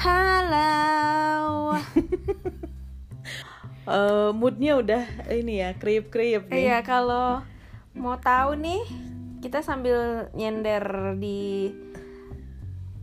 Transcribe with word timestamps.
Halo. 0.00 1.76
Eh, 3.90 4.30
moodnya 4.30 4.78
udah 4.78 5.02
ini 5.34 5.58
ya 5.58 5.74
kriip 5.74 6.14
kriip 6.14 6.46
nih. 6.46 6.62
Iya, 6.62 6.78
kalau 6.86 7.42
mau 7.90 8.14
tahu 8.22 8.54
nih, 8.54 8.86
kita 9.42 9.66
sambil 9.66 10.30
nyender 10.30 11.18
di 11.18 11.74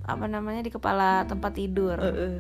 apa 0.08 0.32
namanya 0.32 0.64
di 0.64 0.72
kepala 0.72 1.28
tempat 1.28 1.60
tidur 1.60 2.00
eh. 2.00 2.40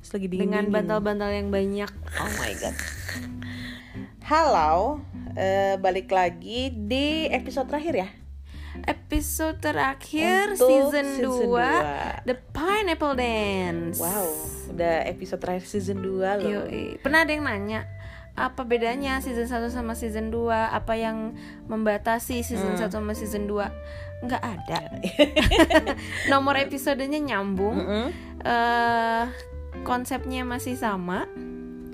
Terus 0.00 0.10
lagi 0.16 0.26
dingin 0.32 0.48
dengan 0.48 0.64
bantal-bantal 0.72 1.28
yang 1.28 1.52
banyak. 1.52 1.92
Oh 1.92 2.30
my 2.40 2.52
god. 2.56 2.76
Halo, 4.24 5.04
eh, 5.36 5.76
balik 5.76 6.08
lagi 6.08 6.72
di 6.72 7.28
episode 7.28 7.68
terakhir 7.68 7.94
ya. 8.00 8.08
Episode 8.86 9.58
terakhir 9.58 10.54
Untuk 10.54 10.68
season, 10.68 11.06
season 11.18 11.24
2, 11.24 11.48
dua. 11.50 11.70
The 12.22 12.36
Pineapple 12.52 13.14
Dance. 13.16 13.98
Wow, 13.98 14.28
udah 14.70 15.08
episode 15.08 15.40
terakhir 15.40 15.64
season 15.66 15.98
2 16.00 16.40
loh. 16.40 16.64
Yoi. 16.68 17.00
Pernah 17.00 17.24
ada 17.24 17.32
yang 17.32 17.44
nanya 17.44 17.88
apa 18.38 18.62
bedanya 18.62 19.18
season 19.18 19.50
1 19.50 19.66
sama 19.74 19.98
season 19.98 20.30
2? 20.30 20.46
Apa 20.52 20.94
yang 20.94 21.34
membatasi 21.66 22.46
season 22.46 22.78
1 22.78 22.86
sama 22.88 23.12
season 23.12 23.50
2? 23.50 24.24
Nggak 24.24 24.42
ada. 24.42 24.78
Nomor 26.32 26.54
episodenya 26.58 27.18
nyambung. 27.18 27.76
Mm-mm. 27.82 28.06
eh 28.46 29.24
konsepnya 29.82 30.42
masih 30.42 30.74
sama, 30.74 31.26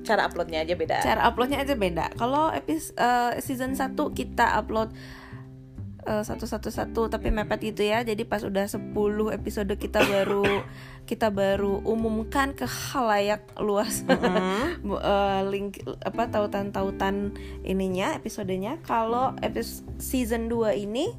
Cara 0.05 0.29
uploadnya 0.29 0.61
aja 0.61 0.77
beda. 0.77 1.01
cara 1.01 1.25
uploadnya 1.25 1.65
aja 1.65 1.73
beda. 1.73 2.13
Kalau 2.21 2.53
epis 2.53 2.93
eh, 2.93 3.41
season 3.41 3.73
1 3.73 3.97
kita 4.13 4.61
upload 4.61 4.93
eh, 6.05 6.25
satu-satu-satu 6.25 7.09
tapi 7.09 7.33
mepet 7.33 7.75
gitu 7.75 7.85
ya. 7.85 8.05
Jadi 8.05 8.23
pas 8.29 8.45
udah 8.45 8.69
10 8.69 8.95
episode 9.33 9.73
kita 9.77 10.01
baru 10.05 10.45
kita 11.11 11.29
baru 11.29 11.85
umumkan 11.85 12.53
ke 12.57 12.65
halayak 12.65 13.45
luas. 13.61 14.05
Mm-mm. 14.07 14.81
Bu- 14.89 15.03
eh, 15.03 15.43
link 15.49 15.83
apa 16.05 16.29
tautan-tautan 16.31 17.37
ininya 17.65 18.17
episodenya. 18.17 18.81
Kalau 18.85 19.37
episode 19.41 19.89
season 19.99 20.49
2 20.49 20.77
ini 20.79 21.13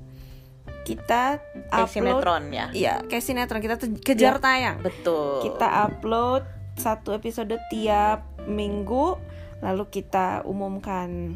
kita 0.85 1.41
Kayak 1.41 1.89
upload 1.89 1.93
sinetron 1.93 2.43
ya. 2.53 2.65
Iya, 2.73 2.95
kayak 3.09 3.23
sinetron 3.25 3.61
kita 3.61 3.75
kejar 4.05 4.37
tayang. 4.37 4.85
Betul. 4.85 5.41
Kita 5.41 5.89
upload 5.89 6.45
satu 6.77 7.15
episode 7.15 7.57
tiap 7.73 8.25
minggu 8.45 9.17
lalu 9.65 9.83
kita 9.89 10.45
umumkan. 10.45 11.33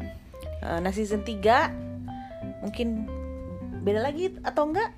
Eh, 0.62 0.78
nah 0.78 0.92
season 0.94 1.26
3 1.26 1.90
mungkin 2.62 3.08
beda 3.80 4.00
lagi 4.04 4.36
atau 4.44 4.68
enggak? 4.68 4.90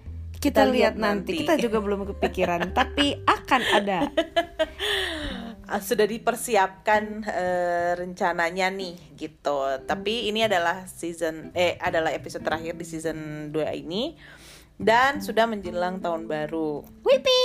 Kita, 0.43 0.67
Kita 0.67 0.75
lihat 0.75 0.75
lihat 0.75 0.95
nanti. 0.99 1.39
nanti. 1.39 1.41
Kita 1.47 1.55
juga 1.55 1.79
belum 1.79 2.01
kepikiran, 2.15 2.61
tapi 2.79 3.15
akan 3.23 3.63
ada. 3.79 3.99
Ah, 5.71 5.81
sudah 5.81 6.05
dipersiapkan 6.05 7.25
eh, 7.25 7.93
rencananya 7.97 8.69
nih 8.69 9.17
gitu. 9.17 9.63
Tapi 9.87 10.29
ini 10.29 10.45
adalah 10.45 10.85
season 10.85 11.55
eh 11.55 11.79
adalah 11.79 12.11
episode 12.13 12.43
terakhir 12.45 12.75
di 12.77 12.85
season 12.85 13.49
2 13.55 13.81
ini 13.81 14.19
dan 14.77 15.23
sudah 15.23 15.47
menjelang 15.47 16.03
tahun 16.03 16.27
baru. 16.29 16.83
Wipi. 17.07 17.41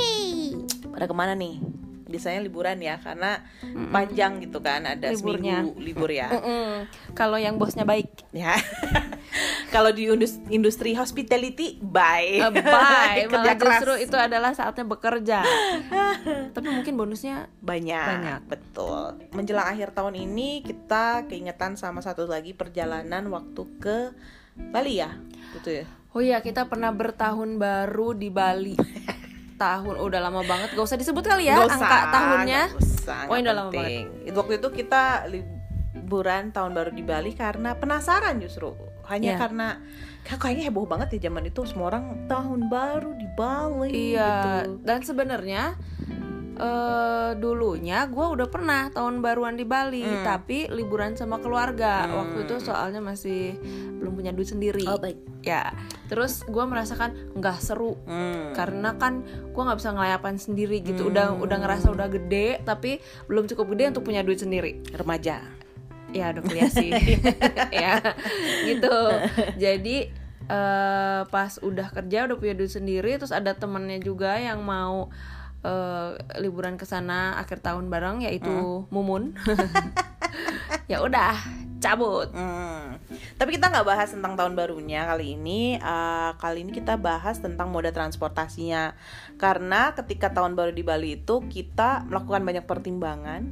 Pada 0.91 1.05
ke 1.05 1.15
mana 1.15 1.38
nih? 1.38 1.86
Biasanya 2.08 2.39
liburan 2.39 2.80
ya 2.80 2.97
karena 2.97 3.44
panjang 3.91 4.39
gitu 4.39 4.59
kan 4.59 4.83
ada 4.83 5.11
Liburnya. 5.11 5.61
seminggu 5.61 5.77
libur 5.77 6.09
ya. 6.09 6.27
Kalau 7.11 7.36
yang 7.36 7.59
bosnya 7.59 7.83
baik, 7.83 8.08
ya. 8.31 8.55
Kalau 9.67 9.91
di 9.91 10.08
indus- 10.08 10.39
industri 10.47 10.95
hospitality 10.95 11.83
bye. 11.83 12.39
Eh, 12.39 12.52
bye. 12.64 13.27
Kerja 13.31 13.44
Malah 13.44 13.58
keras. 13.59 13.72
justru 13.83 13.94
itu 13.99 14.16
adalah 14.16 14.52
saatnya 14.55 14.88
bekerja. 14.88 15.44
tapi 16.55 16.67
mungkin 16.72 16.95
bonusnya 16.95 17.52
banyak, 17.59 18.08
Banyak. 18.08 18.39
betul. 18.47 19.19
Menjelang 19.36 19.67
akhir 19.67 19.92
tahun 19.92 20.16
ini 20.16 20.64
kita 20.64 21.27
keingetan 21.27 21.76
sama 21.76 21.99
satu 21.99 22.23
lagi 22.26 22.55
perjalanan 22.55 23.27
waktu 23.27 23.61
ke 23.77 23.98
Bali 24.58 25.03
ya, 25.03 25.11
gitu 25.59 25.83
ya. 25.83 25.86
Oh 26.15 26.23
iya, 26.23 26.42
kita 26.42 26.65
pernah 26.65 26.89
bertahun 26.89 27.59
baru 27.59 28.15
di 28.15 28.32
Bali. 28.32 28.73
Tahun 29.58 29.95
udah 29.98 30.20
lama 30.22 30.42
banget, 30.42 30.70
gak 30.72 30.86
usah 30.86 30.95
disebut 30.95 31.23
kali 31.23 31.45
ya 31.45 31.58
Nggak 31.58 31.68
usah, 31.68 31.78
angka 31.82 32.00
tahunnya. 32.12 32.62
nggak 32.68 32.78
usah, 32.80 33.20
Oh, 33.26 33.36
udah 33.36 33.56
lama. 33.56 33.72
Itu 34.22 34.38
waktu 34.38 34.54
itu 34.56 34.70
kita 34.72 35.04
liburan 35.28 36.44
tahun 36.52 36.72
baru 36.72 36.92
di 36.92 37.02
Bali 37.02 37.34
karena 37.34 37.73
penasaran 37.73 38.38
justru. 38.38 38.78
Hanya 39.04 39.34
Iya. 39.34 39.40
karena 39.40 39.68
kayak- 40.22 40.40
kayaknya 40.40 40.64
heboh 40.66 40.86
banget 40.86 41.08
ya 41.14 41.28
zaman 41.28 41.44
itu 41.44 41.64
semua 41.64 41.90
orang 41.90 42.06
tahun 42.28 42.68
baru 42.68 43.12
di 43.14 43.28
Bali 43.30 44.14
Iya, 44.14 44.34
gitu. 44.62 44.72
dan 44.84 45.00
sebenarnya 45.02 45.64
eh 46.58 47.32
dulunya 47.34 48.04
gue 48.04 48.26
udah 48.28 48.48
pernah 48.48 48.90
tahun 48.90 49.20
baruan 49.20 49.54
di 49.54 49.64
Bali, 49.64 50.02
Hmm. 50.02 50.23
tapi 50.23 50.66
liburan 50.68 51.14
sama 51.14 51.38
keluarga. 51.38 52.04
Hmm. 52.04 52.14
Waktu 52.18 52.38
itu 52.44 52.56
soalnya 52.64 52.98
masih 52.98 53.56
belum 53.98 54.14
punya 54.14 54.32
duit 54.32 54.48
sendiri. 54.48 54.82
Oh, 54.84 54.98
baik. 54.98 55.22
Ya, 55.42 55.72
terus 56.06 56.42
gue 56.44 56.64
merasakan 56.64 57.14
nggak 57.34 57.58
seru 57.58 57.95
Hmm. 58.04 58.52
karena 58.52 58.95
kan 58.95 59.22
gue 59.23 59.62
nggak 59.62 59.78
bisa 59.78 59.92
ngelayapan 59.92 60.36
sendiri 60.36 60.82
gitu. 60.82 61.06
Hmm. 61.06 61.12
Udah 61.14 61.28
udah 61.38 61.58
ngerasa 61.58 61.88
udah 61.88 62.08
gede, 62.08 62.60
tapi 62.62 62.98
belum 63.26 63.45
cukup 63.45 63.72
gede 63.72 63.92
untuk 63.92 64.04
punya 64.04 64.22
duit 64.22 64.38
sendiri. 64.38 64.82
remaja. 64.92 65.39
ya 66.08 66.32
udah 66.32 66.39
kuliah 66.39 66.72
sih 66.72 66.88
ya 67.84 68.00
gitu 68.64 68.95
jadi 69.60 69.98
eh, 70.48 71.22
pas 71.28 71.52
udah 71.60 71.92
kerja 71.92 72.32
udah 72.32 72.38
punya 72.39 72.56
duit 72.56 72.72
sendiri 72.72 73.20
terus 73.20 73.36
ada 73.36 73.52
temennya 73.52 74.00
juga 74.00 74.39
yang 74.39 74.64
mau 74.64 75.12
eh, 75.64 76.10
liburan 76.42 76.76
ke 76.76 76.86
sana 76.86 77.40
akhir 77.40 77.64
tahun 77.64 77.90
bareng 77.90 78.26
yaitu 78.26 78.86
Mumun 78.90 79.38
ya 80.92 81.02
udah 81.04 81.38
cabut 81.78 82.30
Hmm. 82.34 82.98
Tapi 83.38 83.58
kita 83.58 83.70
nggak 83.70 83.86
bahas 83.86 84.10
tentang 84.10 84.34
tahun 84.34 84.58
barunya 84.58 85.06
kali 85.06 85.38
ini. 85.38 85.78
Eh, 85.78 86.32
kali 86.42 86.66
ini 86.66 86.73
kita 86.73 86.98
bahas 86.98 87.38
tentang 87.38 87.70
moda 87.70 87.94
transportasinya. 87.94 88.98
Karena 89.38 89.94
ketika 89.94 90.34
tahun 90.34 90.58
baru 90.58 90.73
di 90.73 90.82
Bali 90.82 91.22
itu 91.22 91.45
kita 91.45 92.10
melakukan 92.10 92.42
banyak 92.42 92.66
pertimbangan 92.66 93.45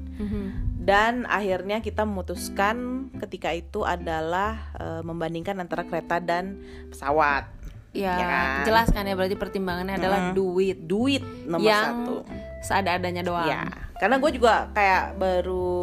dan 0.85 1.25
akhirnya 1.25 1.81
kita 1.81 2.05
memutuskan 2.05 3.09
ketika 3.17 3.53
itu 3.53 3.81
adalah 3.81 4.73
eh, 4.77 5.01
membandingkan 5.01 5.57
antara 5.61 5.85
kereta 5.85 6.21
dan 6.21 6.61
pesawat. 6.89 7.54
Ya, 7.95 8.13
Ya 8.13 8.25
kan? 8.27 8.47
jelaskan 8.63 9.07
ya 9.07 9.15
berarti 9.15 9.35
pertimbangannya 9.35 9.95
adalah 9.95 10.19
duit. 10.31 10.83
Duit 10.83 11.23
nomor 11.47 11.63
yang 11.63 11.85
satu. 12.03 12.15
seada-adanya 12.61 13.23
doang. 13.23 13.47
Ya, 13.47 13.63
karena 13.95 14.19
gue 14.19 14.31
juga 14.31 14.67
kayak 14.71 15.15
baru 15.15 15.79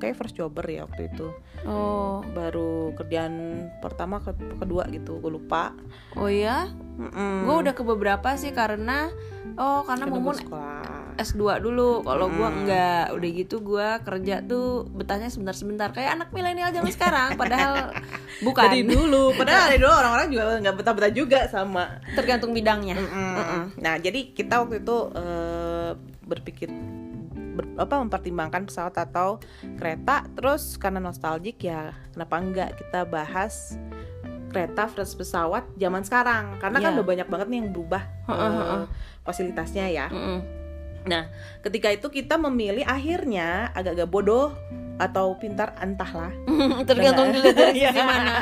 kayak 0.00 0.16
first 0.16 0.32
jobber 0.32 0.64
ya 0.64 0.82
waktu 0.82 1.06
itu. 1.06 1.28
oh 1.62 2.24
Baru 2.26 2.90
kerjaan 2.94 3.34
pertama 3.78 4.18
ke 4.18 4.32
kedua 4.56 4.88
gitu, 4.88 5.18
gue 5.18 5.30
lupa. 5.30 5.76
oh 6.14 6.26
ya 6.26 6.66
Mm-mm. 6.96 7.44
gue 7.44 7.54
udah 7.60 7.72
ke 7.72 7.82
beberapa 7.82 8.34
sih 8.34 8.50
karena 8.50 9.12
oh 9.54 9.82
karena 9.82 10.04
Karena 10.04 10.16
Mumun 10.16 10.24
gua 10.26 10.36
sekolah. 10.36 10.82
S2 11.18 11.36
dulu. 11.60 12.00
Kalau 12.00 12.26
gua 12.28 12.48
Hmm. 12.48 12.58
enggak, 12.58 13.04
udah 13.12 13.30
gitu 13.34 13.56
gua 13.60 13.88
kerja 14.00 14.40
tuh 14.40 14.88
betahnya 14.88 15.28
sebentar-sebentar 15.28 15.90
kayak 15.90 16.16
anak 16.16 16.28
milenial 16.30 16.70
zaman 16.70 16.88
sekarang 16.88 17.36
padahal 17.36 17.92
bukan. 18.46 18.64
Dari 18.66 18.84
dulu, 18.84 19.34
padahal 19.34 19.68
dari 19.68 19.76
dulu 19.76 19.92
orang-orang 19.92 20.28
juga 20.28 20.42
nggak 20.58 20.76
betah-betah 20.76 21.12
juga 21.12 21.40
sama. 21.46 22.00
Tergantung 22.10 22.52
bidangnya. 22.52 22.96
Mm-mm. 22.96 23.62
Nah, 23.76 23.94
jadi 23.96 24.32
kita 24.32 24.64
waktu 24.64 24.80
itu 24.80 24.96
eh, 25.12 25.90
berpikir 26.22 26.68
ber- 27.50 27.74
apa 27.76 27.94
mempertimbangkan 27.98 28.64
pesawat 28.64 28.94
atau 28.96 29.38
kereta. 29.76 30.24
Terus 30.32 30.74
karena 30.74 30.98
nostalgic 30.98 31.60
ya, 31.60 31.92
kenapa 32.10 32.34
enggak 32.36 32.70
kita 32.76 33.04
bahas 33.04 33.76
kereta 34.48 34.86
versus 34.88 35.14
pesawat 35.14 35.62
zaman 35.74 36.02
sekarang? 36.02 36.58
Karena 36.58 36.78
kan 36.78 36.90
Iya. 36.90 36.96
udah 36.96 37.06
banyak 37.06 37.28
banget 37.28 37.46
nih 37.48 37.58
yang 37.58 37.70
berubah 37.70 38.02
heeh. 38.26 38.82
fasilitasnya 39.20 39.86
ya. 39.86 40.06
Nah, 41.00 41.32
ketika 41.60 41.88
itu 41.88 42.06
kita 42.08 42.36
memilih 42.36 42.82
akhirnya 42.82 43.72
agak-agak 43.72 44.04
bodoh 44.06 44.52
atau 45.00 45.32
pintar 45.34 45.72
entahlah. 45.78 46.28
Tergantung 46.88 47.32
dilihat 47.32 47.56
dari 47.56 47.72
Iya. 47.80 47.88
sisi 47.88 48.02
mana. 48.02 48.36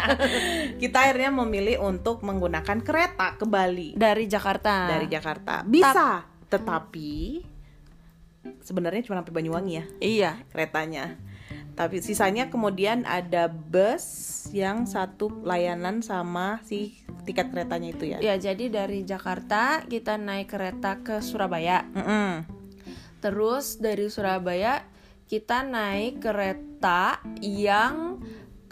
kita 0.74 0.98
akhirnya 1.00 1.30
memilih 1.30 1.78
untuk 1.78 2.18
menggunakan 2.20 2.82
kereta 2.82 3.38
ke 3.38 3.46
Bali 3.46 3.94
Dari 3.94 4.26
Jakarta. 4.26 4.90
dari 4.90 5.06
Jakarta. 5.06 5.62
Bisa, 5.62 6.26
tetapi 6.50 7.44
sebenarnya 8.62 9.04
cuma 9.04 9.20
sampai 9.20 9.34
Banyuwangi 9.34 9.72
ya 9.74 9.84
Iya. 10.00 10.32
keretanya. 10.52 11.16
Tapi 11.78 12.02
sisanya 12.02 12.50
kemudian 12.50 13.06
ada 13.06 13.46
bus 13.46 14.02
yang 14.50 14.82
satu 14.82 15.30
layanan 15.46 16.02
sama 16.02 16.58
si 16.66 17.06
tiket 17.22 17.54
keretanya 17.54 17.88
itu 17.94 18.04
ya. 18.10 18.18
Ya, 18.18 18.34
jadi 18.34 18.66
dari 18.66 19.06
Jakarta 19.06 19.86
kita 19.86 20.18
naik 20.18 20.50
kereta 20.50 20.98
ke 21.06 21.22
Surabaya. 21.22 21.86
Mm-mm. 21.94 22.42
Terus 23.22 23.78
dari 23.78 24.10
Surabaya 24.10 24.82
kita 25.30 25.62
naik 25.62 26.18
kereta 26.18 27.22
yang 27.38 28.18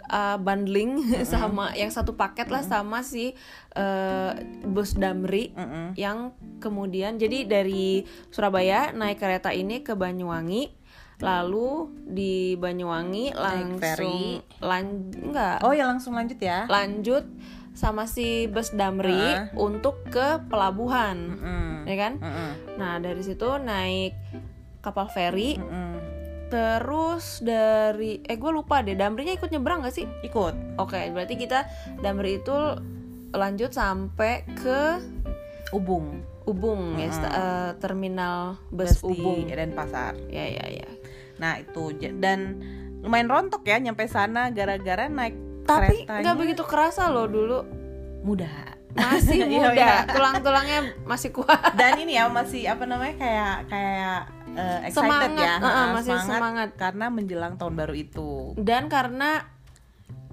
uh, 0.07 0.37
bundling 0.37 0.99
sama 1.23 1.71
yang 1.73 1.87
satu 1.87 2.13
paket 2.13 2.47
lah 2.47 2.61
sama 2.61 3.01
si 3.01 3.31
uh, 3.73 4.31
bus 4.63 4.93
Damri 4.93 5.51
Mm-mm. 5.51 5.93
yang 5.93 6.31
kemudian 6.57 7.15
jadi 7.15 7.43
dari 7.43 8.01
Surabaya 8.27 8.91
naik 8.91 9.17
kereta 9.17 9.51
ini 9.51 9.79
ke 9.79 9.93
Banyuwangi 9.93 10.73
lalu 11.17 11.89
di 12.05 12.53
Banyuwangi 12.55 13.33
langsung 13.33 13.81
ferry. 13.81 14.37
lan 14.59 14.85
enggak 15.11 15.59
Oh 15.61 15.73
ya 15.73 15.85
langsung 15.85 16.13
lanjut 16.13 16.37
ya. 16.37 16.65
lanjut 16.67 17.25
sama 17.73 18.05
si 18.05 18.45
bus 18.45 18.69
Damri 18.71 19.13
Heeh. 19.13 19.53
untuk 19.53 20.05
ke 20.05 20.41
pelabuhan 20.45 21.17
Mm. 21.37 21.77
ya 21.85 21.95
kan 21.95 22.13
Mm-mm. 22.17 22.51
nah 22.75 22.97
dari 22.97 23.21
situ 23.21 23.49
naik 23.57 24.13
kapal 24.79 25.05
feri 25.07 25.57
Mm-mm. 25.57 26.06
Terus 26.47 27.39
dari 27.39 28.19
eh 28.21 28.33
gue 28.33 28.49
lupa 28.49 28.79
deh 28.79 28.93
Damrinya 28.93 29.31
ikut 29.31 29.47
nyebrang 29.47 29.81
gak 29.81 29.93
sih 29.93 30.07
Ikut. 30.21 30.55
oke 30.75 30.99
berarti 31.11 31.35
kita 31.35 31.67
Damri 31.97 32.37
itu 32.37 32.55
lanjut 33.29 33.69
sampai 33.69 34.47
ke 34.53 35.03
Ubung. 35.69 36.23
Ubung 36.43 36.95
ya 36.95 37.11
sta- 37.11 37.27
eh, 37.29 37.71
terminal 37.77 38.55
bus, 38.69 38.97
Bus 38.97 39.11
Ubung 39.11 39.43
di 39.43 39.51
Denpasar. 39.51 40.15
ya 40.25 40.45
ya 40.45 40.65
ya 40.73 40.87
Nah 41.37 41.59
itu 41.59 41.91
dan 42.13 42.63
lumayan 42.97 43.27
rontok 43.27 43.61
ya 43.61 43.77
nyampe 43.77 44.05
sana 44.05 44.47
gara-gara 44.49 45.05
naik 45.05 45.35
tapi 45.63 46.07
nggak 46.07 46.33
begitu 46.33 46.63
kerasa 46.63 47.07
loh 47.07 47.27
dulu 47.27 47.67
mudah. 48.21 48.79
masih 48.95 49.43
Iya, 49.45 49.69
muda 49.69 49.73
iya. 49.75 49.93
tulang-tulangnya 50.07 50.79
masih 51.03 51.29
kuat 51.29 51.75
Dan 51.75 51.99
ini 51.99 52.15
ya 52.15 52.25
masih 52.27 52.65
apa 52.65 52.83
namanya 52.83 53.13
kayak 53.13 53.55
kayak 53.67 54.19
eh, 54.49 54.79
excited 54.85 55.03
Semangat, 55.03 55.29
ya, 55.35 55.53
uh-uh, 55.55 55.65
Heeh, 55.65 55.85
masih 55.93 56.15
semangat. 56.21 56.69
karena 56.75 57.05
menjelang 57.07 57.53
tahun 57.55 57.73
baru 57.75 57.93
itu. 57.93 58.53
dan 58.55 58.87
karena 58.87 59.43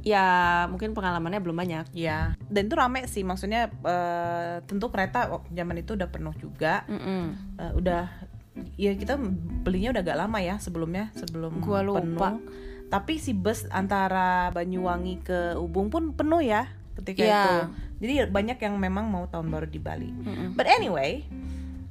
ya 0.00 0.26
mungkin 0.68 0.92
pengalamannya 0.92 1.40
belum 1.40 1.56
banyak 1.56 1.86
Ya, 1.90 2.36
dan 2.46 2.68
itu 2.68 2.76
rame 2.76 3.06
sih, 3.06 3.22
maksudnya 3.22 3.72
eh, 3.72 4.56
tentu 4.62 4.88
kereta 4.88 5.30
oh, 5.30 5.42
zaman 5.48 5.80
itu 5.80 5.94
udah 5.94 6.06
penuh 6.06 6.34
juga, 6.34 6.84
Mm-mm. 6.86 7.24
Eh, 7.56 7.72
udah 7.74 8.04
ya 8.76 8.92
kita 8.92 9.18
belinya 9.60 9.90
udah 9.90 10.02
agak 10.02 10.14
lama 10.16 10.38
ya 10.38 10.54
sebelumnya 10.56 11.10
sebelum 11.14 11.58
Gua 11.58 11.80
lupa. 11.80 12.36
penuh. 12.36 12.46
Tapi 12.86 13.16
si 13.16 13.32
bus 13.32 13.66
antara 13.68 14.52
Banyuwangi 14.52 15.18
ke 15.20 15.56
Ubung 15.56 15.88
pun 15.88 16.12
penuh 16.12 16.38
ya 16.38 16.68
ketika 16.94 17.18
Iya. 17.18 17.40
itu. 17.40 17.54
Jadi 17.96 18.12
banyak 18.28 18.58
yang 18.60 18.74
memang 18.76 19.08
mau 19.08 19.24
tahun 19.24 19.48
baru 19.48 19.66
di 19.66 19.80
Bali. 19.80 20.12
Mm-mm. 20.12 20.52
But 20.52 20.68
anyway, 20.68 21.24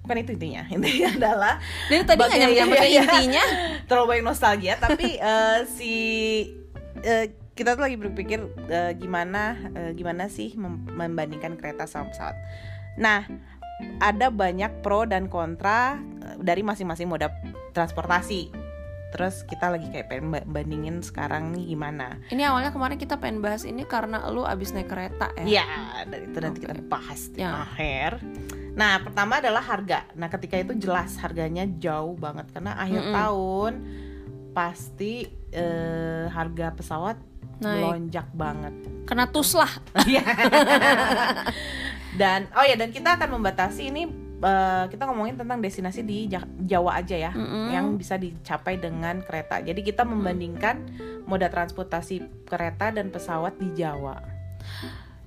bukan 0.03 0.17
itu 0.19 0.31
intinya. 0.33 0.63
Intinya 0.75 1.09
adalah 1.09 1.53
Dari 1.87 2.03
tadi 2.03 2.19
nggak 2.19 2.51
iya, 2.53 2.63
iya. 2.83 3.01
intinya. 3.01 3.43
terlalu 3.83 4.05
banyak 4.09 4.25
nostalgia 4.25 4.75
tapi 4.75 5.15
eh, 5.31 5.59
si 5.65 5.93
eh, 7.01 7.25
kita 7.53 7.73
tuh 7.73 7.83
lagi 7.83 7.95
berpikir 7.95 8.39
eh, 8.67 8.91
gimana 8.93 9.55
eh, 9.71 9.91
gimana 9.93 10.27
sih 10.27 10.53
mem- 10.53 10.85
membandingkan 10.87 11.55
kereta 11.55 11.85
sama 11.85 12.09
pesawat. 12.09 12.35
Nah, 12.95 13.25
ada 13.99 14.27
banyak 14.27 14.81
pro 14.81 15.03
dan 15.03 15.25
kontra 15.25 15.97
dari 16.37 16.61
masing-masing 16.61 17.07
moda 17.07 17.31
transportasi. 17.71 18.51
Terus 19.09 19.45
kita 19.45 19.69
lagi 19.69 19.85
kayak 19.87 20.09
pengen 20.09 20.29
ba- 20.29 20.43
bandingin 20.43 20.99
sekarang 20.99 21.53
nih 21.53 21.69
gimana. 21.69 22.17
Ini 22.27 22.49
awalnya 22.49 22.73
kemarin 22.73 22.97
kita 22.97 23.17
pengen 23.17 23.39
bahas 23.39 23.61
ini 23.61 23.85
karena 23.85 24.25
lu 24.27 24.41
abis 24.41 24.73
naik 24.73 24.89
kereta 24.89 25.29
ya. 25.39 25.61
Ya, 25.61 25.67
dan 26.03 26.19
itu 26.23 26.37
nanti 26.37 26.57
Oke. 26.59 26.65
kita 26.65 26.81
bahas 26.83 27.21
di 27.29 27.39
Ya. 27.39 27.61
akhir. 27.61 28.17
Nah, 28.73 28.97
pertama 28.99 29.37
adalah 29.37 29.61
harga. 29.61 30.09
Nah, 30.13 30.27
ketika 30.27 30.57
itu 30.57 30.73
jelas 30.75 31.13
harganya 31.17 31.61
jauh 31.77 32.17
banget 32.17 32.49
karena 32.49 32.73
akhir 32.73 33.01
Mm-mm. 33.01 33.13
tahun 33.13 33.73
pasti 34.51 35.13
eh, 35.49 36.25
harga 36.27 36.73
pesawat 36.73 37.17
Naik. 37.57 37.69
melonjak 37.79 38.27
banget. 38.33 38.73
Kena 39.05 39.29
tus 39.29 39.53
lah. 39.53 39.69
Iya. 40.03 40.25
dan 42.13 42.45
oh 42.53 42.61
ya 42.61 42.73
dan 42.73 42.89
kita 42.89 43.17
akan 43.17 43.29
membatasi 43.31 43.89
ini 43.89 44.05
eh, 44.39 44.85
kita 44.87 45.05
ngomongin 45.05 45.33
tentang 45.35 45.57
destinasi 45.57 46.01
di 46.01 46.25
Ja- 46.27 46.49
Jawa 46.59 46.97
aja 46.97 47.17
ya 47.19 47.31
Mm-mm. 47.31 47.73
yang 47.73 47.93
bisa 47.93 48.17
dicapai 48.17 48.77
dengan 48.77 49.21
kereta. 49.21 49.61
Jadi 49.61 49.81
kita 49.81 50.01
membandingkan 50.03 50.81
moda 51.25 51.45
transportasi 51.45 52.21
kereta 52.45 52.89
dan 52.89 53.09
pesawat 53.09 53.57
di 53.57 53.69
Jawa. 53.73 54.17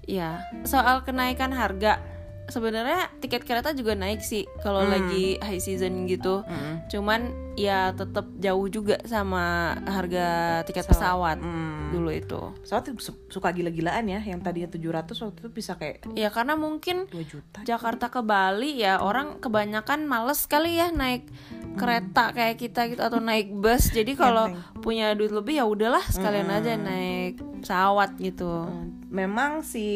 Ya, 0.03 0.39
soal 0.63 1.03
kenaikan 1.03 1.51
harga 1.51 1.99
sebenarnya 2.47 3.11
tiket 3.19 3.43
kereta 3.43 3.71
juga 3.71 3.93
naik 3.93 4.21
sih 4.21 4.47
kalau 4.61 4.83
Hmm. 4.83 4.93
lagi 4.93 5.37
high 5.39 5.59
season 5.59 6.07
gitu. 6.07 6.43
Mm. 6.43 6.87
Cuman 6.87 7.21
ya 7.55 7.91
tetap 7.91 8.29
jauh 8.37 8.67
juga 8.69 9.01
sama 9.03 9.75
harga 9.83 10.61
tiket 10.63 10.85
pesawat, 10.85 11.41
Hmm. 11.41 11.91
dulu 11.91 12.11
itu. 12.11 12.41
pesawat 12.61 12.93
suka 13.27 13.49
gila-gilaan 13.51 14.07
ya 14.07 14.21
yang 14.21 14.39
tadinya 14.39 14.69
700 14.69 15.19
waktu 15.19 15.39
itu 15.41 15.51
bisa 15.51 15.75
kayak 15.75 16.07
Ya 16.13 16.29
karena 16.29 16.55
mungkin 16.55 17.09
2 17.09 17.25
juta 17.25 17.65
Jakarta 17.65 18.09
ke 18.09 18.21
Bali 18.21 18.79
ya 18.79 19.01
orang 19.01 19.41
kebanyakan 19.41 20.05
males 20.05 20.45
kali 20.47 20.77
ya 20.77 20.91
naik 20.91 21.27
kereta 21.75 22.33
kayak 22.33 22.57
kita 22.57 22.89
gitu 22.89 23.01
atau 23.01 23.19
naik 23.19 23.53
bus. 23.53 23.91
Jadi 23.91 24.15
kalau 24.15 24.49
Enteng. 24.49 24.81
punya 24.81 25.13
duit 25.13 25.31
lebih 25.31 25.57
ya 25.57 25.65
udahlah 25.65 26.05
sekalian 26.07 26.49
aja 26.49 26.73
naik 26.75 27.37
pesawat 27.61 28.17
gitu. 28.17 28.65
Hmm, 28.65 29.06
memang 29.07 29.63
si 29.63 29.87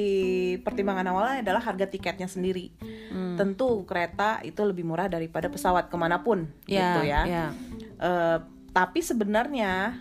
pertimbangan 0.60 1.06
awalnya 1.08 1.42
adalah 1.42 1.62
harga 1.62 1.86
tiketnya 1.86 2.26
sendiri 2.26 2.70
Hmm. 3.10 3.34
tentu 3.34 3.82
kereta 3.82 4.38
itu 4.40 4.62
lebih 4.62 4.86
murah 4.86 5.10
daripada 5.10 5.50
pesawat 5.50 5.90
ke 5.90 5.96
mana 5.98 6.22
pun 6.22 6.46
Ya, 6.64 6.94
gitu 6.94 7.10
ya 7.10 7.22
ya. 7.26 7.46
Eh, 7.98 8.38
tapi 8.70 9.02
sebenarnya 9.02 9.98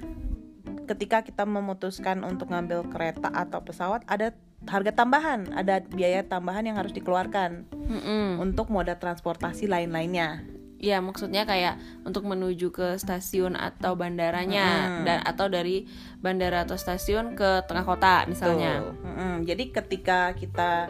ketika 0.86 1.26
kita 1.26 1.42
memutuskan 1.42 2.22
untuk 2.22 2.50
ngambil 2.50 2.86
kereta 2.86 3.30
atau 3.30 3.66
pesawat 3.66 4.06
ada 4.06 4.30
harga 4.66 4.94
tambahan 4.94 5.50
ada 5.54 5.82
biaya 5.82 6.22
tambahan 6.22 6.70
yang 6.70 6.78
harus 6.78 6.92
dikeluarkan 6.92 7.66
Mm-mm. 7.72 8.38
untuk 8.38 8.70
moda 8.70 8.94
transportasi 8.94 9.66
lain-lainnya 9.66 10.46
Ya 10.80 11.04
maksudnya 11.04 11.44
kayak 11.44 11.76
untuk 12.08 12.24
menuju 12.24 12.72
ke 12.72 12.96
stasiun 12.96 13.60
atau 13.60 14.00
bandaranya 14.00 14.68
Mm. 15.00 15.04
dan 15.04 15.20
atau 15.28 15.52
dari 15.52 15.84
bandara 16.24 16.64
atau 16.64 16.80
stasiun 16.80 17.36
ke 17.36 17.68
tengah 17.68 17.84
kota 17.84 18.24
misalnya. 18.32 18.88
Mm-mm. 19.04 19.44
Jadi 19.44 19.76
ketika 19.76 20.32
kita 20.40 20.88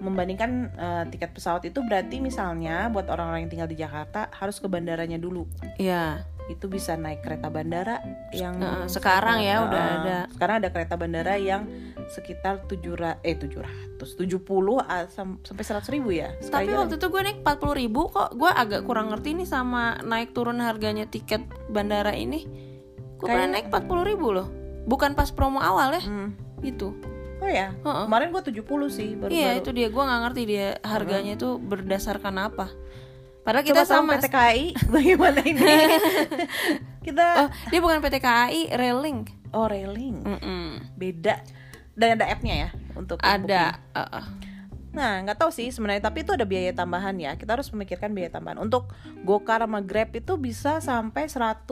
membandingkan 0.00 0.50
eh, 0.74 1.04
tiket 1.14 1.30
pesawat 1.30 1.62
itu 1.68 1.78
berarti 1.84 2.18
misalnya 2.18 2.88
buat 2.90 3.06
orang-orang 3.06 3.46
yang 3.46 3.52
tinggal 3.52 3.70
di 3.70 3.78
Jakarta 3.78 4.32
harus 4.34 4.58
ke 4.58 4.66
bandaranya 4.66 5.20
dulu. 5.20 5.46
Iya. 5.78 6.24
Itu 6.50 6.66
bisa 6.66 6.98
naik 6.98 7.22
kereta 7.22 7.46
bandara 7.46 8.02
yang 8.32 8.58
Nah, 8.58 8.84
sekarang 8.84 9.38
ya 9.38 9.62
Eh, 9.62 9.64
udah 9.64 9.84
ada. 9.96 10.18
Sekarang 10.28 10.54
ada 10.58 10.68
kereta 10.68 10.94
bandara 10.94 11.38
yang 11.38 11.62
sekitar 12.10 12.66
700 12.66 13.22
eh 13.22 13.38
700 13.38 14.18
70 14.18 14.42
ah, 14.76 15.06
sam- 15.06 15.38
sampai 15.40 15.62
100 15.62 15.86
ribu 15.88 16.10
ya. 16.10 16.34
Tapi 16.42 16.66
jalan. 16.66 16.84
waktu 16.84 16.98
itu 16.98 17.06
gue 17.06 17.22
naik 17.22 17.38
40 17.40 17.70
ribu 17.76 18.00
kok 18.08 18.34
gue 18.34 18.50
agak 18.50 18.82
kurang 18.82 19.08
ngerti 19.08 19.36
nih 19.36 19.46
sama 19.46 20.02
naik 20.02 20.34
turun 20.34 20.58
harganya 20.58 21.06
tiket 21.06 21.40
bandara 21.68 22.10
ini. 22.12 22.44
Gue 23.14 23.24
pernah 23.24 23.46
Kayak- 23.46 23.70
naik 23.70 23.86
40 23.86 24.02
ribu 24.04 24.26
loh. 24.32 24.48
Bukan 24.82 25.12
pas 25.12 25.30
promo 25.30 25.60
awal 25.60 25.94
ya, 25.94 26.02
Hmm. 26.02 26.34
gitu. 26.60 26.96
Oh 27.38 27.48
ya, 27.48 27.72
Heeh. 27.74 28.04
kemarin 28.04 28.28
gua 28.30 28.42
70 28.42 28.60
sih 28.90 29.14
baru 29.14 29.30
Iya 29.30 29.56
itu 29.56 29.70
dia, 29.70 29.88
gue 29.88 29.96
nggak 29.98 30.20
ngerti 30.22 30.42
dia 30.44 30.76
harganya 30.82 31.32
itu 31.34 31.56
berdasarkan 31.56 32.36
apa. 32.38 32.68
Padahal 33.40 33.62
Kita 33.62 33.82
kita 33.82 33.88
sama. 33.88 34.16
PT 34.16 34.26
KAI 34.28 34.64
bagaimana 34.94 35.40
ini? 35.40 35.60
kita 37.00 37.24
Oh, 37.38 37.48
dia 37.66 37.80
bukan 37.80 37.98
PT 37.98 38.16
KAI, 38.18 38.60
Railing. 38.70 39.24
oh 39.50 39.66
railing. 39.66 40.20
Mm-mm. 40.20 40.94
beda 40.94 41.42
dan 41.92 42.14
ada 42.14 42.28
appnya 42.28 42.54
ya 42.56 42.68
untuk 42.94 43.18
Ada. 43.18 43.76
uh-uh. 43.90 44.24
nah 44.90 45.18
nggak 45.20 45.36
tahu 45.36 45.50
sih 45.50 45.68
sebenarnya 45.68 46.02
tapi 46.02 46.22
itu 46.22 46.30
ada 46.30 46.42
biaya 46.42 46.70
tambahan 46.72 47.14
ya 47.14 47.34
kita 47.34 47.54
harus 47.54 47.70
memikirkan 47.70 48.10
biaya 48.10 48.30
tambahan 48.32 48.58
untuk 48.58 48.90
Gokar 49.20 49.60
sama 49.60 49.78
Grab 49.80 50.10
itu 50.12 50.34
bisa 50.34 50.78
sampai 50.78 51.26
100 51.26 51.66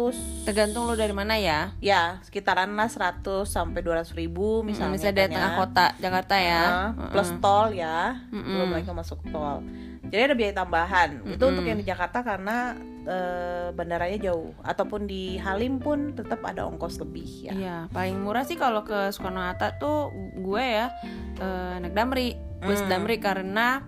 Tergantung 0.44 0.86
lo 0.86 0.94
dari 0.94 1.10
mana 1.10 1.34
ya. 1.34 1.74
ya 1.78 2.18
sekitaran 2.20 2.70
lah 2.72 2.86
100 2.86 3.22
sampai 3.42 3.80
200 3.80 4.14
ribu 4.14 4.62
misalnya 4.62 4.94
Misalnya 4.94 5.16
dari 5.18 5.30
tengah 5.32 5.52
kota 5.56 5.86
Jakarta 5.96 6.34
ya. 6.36 6.62
Nah, 6.94 7.10
plus 7.10 7.30
tol 7.38 7.70
ya 7.72 8.22
Mm-mm. 8.28 8.54
belum 8.54 8.68
lagi 8.72 8.86
masuk 8.88 9.18
tol 9.28 9.66
jadi 10.08 10.22
ada 10.24 10.34
biaya 10.34 10.54
tambahan 10.54 11.10
itu 11.22 11.36
Mm-mm. 11.36 11.50
untuk 11.50 11.64
yang 11.64 11.76
di 11.76 11.84
Jakarta 11.84 12.20
karena 12.20 12.76
eh, 13.02 13.68
bandaranya 13.70 14.18
jauh 14.22 14.52
ataupun 14.60 15.04
di 15.04 15.36
Halim 15.36 15.78
pun 15.78 16.12
tetap 16.12 16.42
ada 16.42 16.64
ongkos 16.64 16.98
lebih 16.98 17.28
ya 17.42 17.52
Iya, 17.52 17.76
paling 17.88 18.18
murah 18.18 18.42
sih 18.42 18.54
kalau 18.54 18.82
ke 18.82 19.08
Soekarno 19.08 19.40
Hatta 19.40 19.72
tuh 19.74 20.08
gue 20.34 20.60
ya 20.62 20.92
eh, 21.36 21.74
naik 21.78 21.92
Damri, 21.92 22.32
bus 22.58 22.78
Hmm. 22.78 22.90
Damri 22.90 23.16
karena 23.18 23.80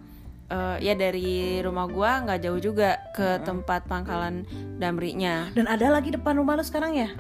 eh, 0.46 0.76
ya 0.80 0.94
dari 0.94 1.30
rumah 1.58 1.84
gue 1.86 2.10
nggak 2.22 2.40
jauh 2.40 2.60
juga 2.62 2.96
ke 3.10 3.40
tempat 3.40 3.84
pangkalan 3.84 4.46
Damrinya. 4.76 5.50
dan 5.50 5.66
ada 5.66 5.90
lagi 5.90 6.10
depan 6.10 6.34
rumah 6.34 6.54
lu 6.54 6.62
sekarang 6.62 6.94
ya 6.94 7.10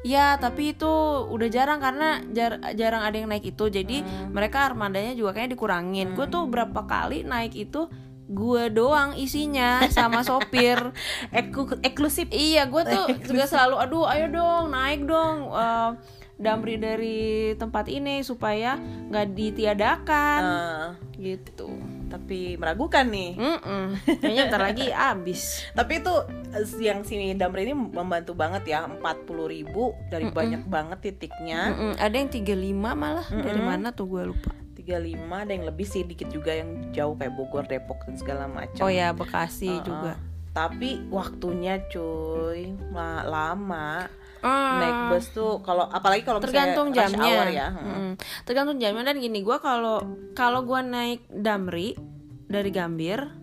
Ya, 0.00 0.38
tapi 0.38 0.70
itu 0.70 0.86
udah 1.26 1.48
jarang 1.48 1.82
karena 1.82 2.22
jar- 2.30 2.62
jarang 2.72 3.02
ada 3.02 3.18
yang 3.18 3.26
naik 3.26 3.50
itu. 3.50 3.66
Jadi 3.68 3.98
Hmm. 3.98 4.30
mereka 4.30 4.62
armadanya 4.64 5.10
juga 5.12 5.34
kayaknya 5.34 5.58
dikurangin. 5.58 6.14
Gue 6.14 6.30
tuh 6.30 6.46
berapa 6.46 6.86
kali 6.86 7.26
naik 7.26 7.58
itu 7.58 7.90
gue 8.28 8.68
doang 8.68 9.12
isinya 9.14 9.88
sama 9.88 10.20
sopir. 10.20 10.76
Eku- 11.34 11.80
eksklusif 11.80 12.28
Iya, 12.28 12.66
gue 12.66 12.82
tuh 12.82 13.06
juga 13.28 13.44
selalu 13.44 13.76
aduh 13.78 14.04
ayo 14.06 14.28
dong 14.28 14.68
naik 14.68 15.02
dong. 15.02 15.48
Eh, 15.48 15.90
Damri 16.38 16.78
dari 16.78 17.18
tempat 17.52 17.90
ini 17.90 18.22
supaya 18.22 18.78
nggak 18.78 19.26
ditiadakan 19.32 20.40
Eh, 20.40 20.86
gitu. 21.18 21.66
tapi 22.08 22.54
meragukan 22.54 23.04
nih 23.04 23.34
Mm-mm. 23.34 23.98
Kayaknya 24.22 24.42
ntar 24.46 24.62
lagi 24.62 24.88
abis. 24.88 25.66
tapi 25.74 25.98
itu 25.98 26.14
eh, 26.50 26.64
yang 26.80 27.02
si 27.02 27.18
Damri 27.34 27.66
ini 27.66 27.74
membantu 27.74 28.32
banget 28.32 28.64
ya 28.66 28.86
40.000 28.86 29.04
ribu 29.50 29.92
dari 30.06 30.30
banyak 30.30 30.62
banget 30.64 30.98
titiknya 31.02 31.74
Mm-mm. 31.74 31.92
Ada 31.98 32.16
yang 32.16 32.30
35 32.30 32.48
malah 32.94 33.26
dari 33.26 33.52
Mm-mm. 33.52 33.66
mana 33.66 33.88
tuh 33.90 34.06
gue 34.06 34.22
lupa. 34.24 34.54
35 34.88 35.04
ada 35.28 35.52
yang 35.52 35.66
lebih 35.66 35.84
sih 35.84 36.02
dikit 36.02 36.28
juga 36.28 36.50
yang 36.50 36.88
jauh 36.90 37.12
kayak 37.12 37.30
Bogor 37.30 37.62
Depok 37.62 38.00
dan 38.02 38.16
segala 38.16 38.48
macam 38.48 38.80
Oh 38.80 38.88
ya 38.88 39.12
Bekasi 39.12 39.68
Uh-uh. 39.70 39.84
juga. 39.84 40.12
tapi 40.50 41.04
waktunya 41.06 41.78
cuy 41.86 42.72
la- 42.90 43.22
lama 43.22 44.08
Ah. 44.38 44.78
naik 44.78 44.98
bus 45.10 45.26
tuh 45.28 45.58
kalau 45.60 45.82
apalagi 45.84 46.22
kalau 46.22 46.38
misalnya 46.38 46.70
tergantung 46.70 46.88
rush 46.88 46.96
jamnya 46.96 47.26
hour 47.28 47.48
ya 47.48 47.68
Mm-mm. 47.70 48.10
tergantung 48.44 48.78
jamnya 48.78 49.02
dan 49.04 49.18
gini 49.18 49.38
gue 49.40 49.58
kalau 49.58 49.98
kalau 50.32 50.62
gue 50.62 50.78
naik 50.80 51.26
Damri 51.28 51.98
dari 52.46 52.70
Gambir 52.70 53.34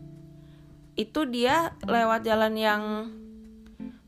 itu 0.96 1.22
dia 1.26 1.56
lewat 1.82 2.24
jalan 2.24 2.54
yang 2.56 2.82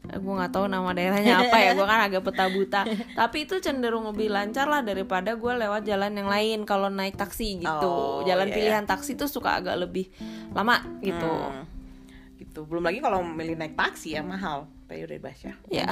gue 0.08 0.34
nggak 0.40 0.54
tahu 0.56 0.66
nama 0.72 0.90
daerahnya 0.96 1.36
apa 1.44 1.58
ya 1.60 1.72
gue 1.76 1.88
kan 1.88 2.00
agak 2.08 2.22
peta 2.24 2.46
buta 2.48 2.82
tapi 3.14 3.44
itu 3.44 3.60
cenderung 3.60 4.08
lebih 4.08 4.32
lancar 4.32 4.66
lah 4.66 4.80
daripada 4.80 5.36
gue 5.36 5.54
lewat 5.60 5.84
jalan 5.84 6.12
yang 6.16 6.30
lain 6.32 6.60
kalau 6.64 6.88
naik 6.88 7.20
taksi 7.20 7.60
gitu. 7.60 7.92
Oh, 7.92 8.24
jalan 8.24 8.48
iya, 8.52 8.56
pilihan 8.56 8.86
taksi 8.88 9.20
tuh 9.20 9.28
suka 9.28 9.60
agak 9.60 9.76
lebih 9.76 10.08
lama 10.56 10.80
gitu. 11.04 11.28
Hmm. 11.28 11.66
gitu. 12.40 12.60
Belum 12.64 12.86
lagi 12.86 13.04
kalau 13.04 13.26
milih 13.26 13.60
naik 13.60 13.76
taksi 13.76 14.16
ya 14.16 14.24
mahal 14.24 14.70
dibahas 14.88 15.40
ya. 15.44 15.54
Ya 15.68 15.88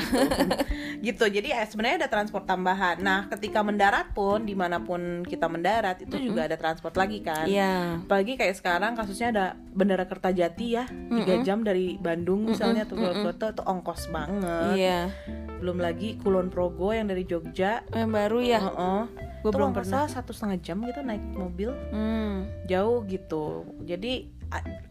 gitu. 1.06 1.26
Jadi 1.28 1.52
eh, 1.52 1.68
sebenarnya 1.68 2.06
ada 2.06 2.10
transport 2.12 2.48
tambahan. 2.48 3.04
Nah 3.04 3.28
ketika 3.28 3.60
mendarat 3.62 4.16
pun 4.16 4.48
di 4.48 4.56
mana 4.56 4.80
pun 4.80 5.28
kita 5.28 5.52
mendarat 5.52 6.00
itu 6.04 6.16
juga 6.32 6.48
ada 6.48 6.56
transport 6.56 6.96
lagi 6.96 7.20
kan. 7.20 7.50
Iya. 7.50 8.00
Apalagi 8.08 8.40
kayak 8.40 8.56
sekarang 8.56 8.96
kasusnya 8.96 9.28
ada 9.36 9.46
Bandara 9.76 10.08
Kertajati 10.08 10.68
ya. 10.72 10.86
Tiga 10.88 11.44
jam 11.44 11.68
dari 11.68 12.00
Bandung 12.00 12.48
misalnya 12.48 12.88
tuh 12.88 12.96
Purwokerto 12.96 13.52
itu 13.52 13.64
ongkos 13.68 14.08
banget. 14.10 14.76
Iya. 14.80 15.00
Belum 15.60 15.78
lagi 15.82 16.16
Kulon 16.24 16.48
Progo 16.48 16.96
yang 16.96 17.12
dari 17.12 17.28
Jogja. 17.28 17.84
Yang 17.92 18.10
baru 18.12 18.40
ya? 18.40 18.60
Heeh. 18.64 19.02
Gua 19.44 19.52
Itu 19.54 19.58
belum 19.62 19.78
salah 19.86 20.10
satu 20.10 20.34
setengah 20.34 20.58
jam 20.64 20.82
gitu 20.82 21.06
naik 21.06 21.22
mobil. 21.36 21.70
Hmm. 21.92 22.48
jauh 22.66 23.06
gitu. 23.06 23.68
Jadi 23.86 24.36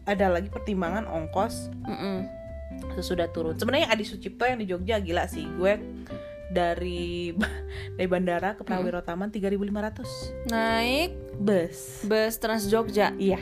ada 0.05 0.29
lagi 0.29 0.51
pertimbangan 0.51 1.09
ongkos 1.09 1.73
Mm-mm. 1.85 2.44
Sesudah 2.95 3.27
turun. 3.29 3.55
Sebenarnya 3.55 3.91
Adi 3.91 4.05
Sucipto 4.07 4.45
yang 4.47 4.59
di 4.59 4.67
Jogja 4.67 4.99
gila 4.99 5.27
sih. 5.27 5.45
Gue 5.45 5.77
dari 6.45 7.33
dari 7.97 8.07
bandara 8.07 8.53
ke 8.53 8.61
Prawiro 8.61 9.01
Taman 9.01 9.33
3.500 9.33 10.47
naik 10.51 11.11
bus. 11.35 12.05
bus 12.05 12.33
Trans 12.37 12.69
Jogja? 12.69 13.11
Iya. 13.17 13.41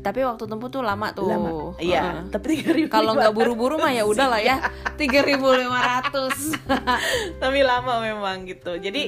Tapi 0.00 0.24
waktu 0.24 0.48
tempuh 0.48 0.72
tuh 0.72 0.80
lama 0.80 1.12
tuh. 1.12 1.28
Lama. 1.28 1.76
Iya 1.76 2.24
Heeh. 2.24 2.32
tapi 2.32 2.64
3.500 2.64 2.88
kalau 2.88 3.12
nggak 3.12 3.34
buru-buru 3.36 3.76
mah 3.76 3.92
ya 3.92 4.08
udah 4.08 4.26
lah 4.32 4.40
ya 4.40 4.56
3.500 5.00 6.56
tapi 7.42 7.60
lama 7.60 8.00
memang 8.00 8.48
gitu. 8.48 8.80
Jadi 8.80 9.02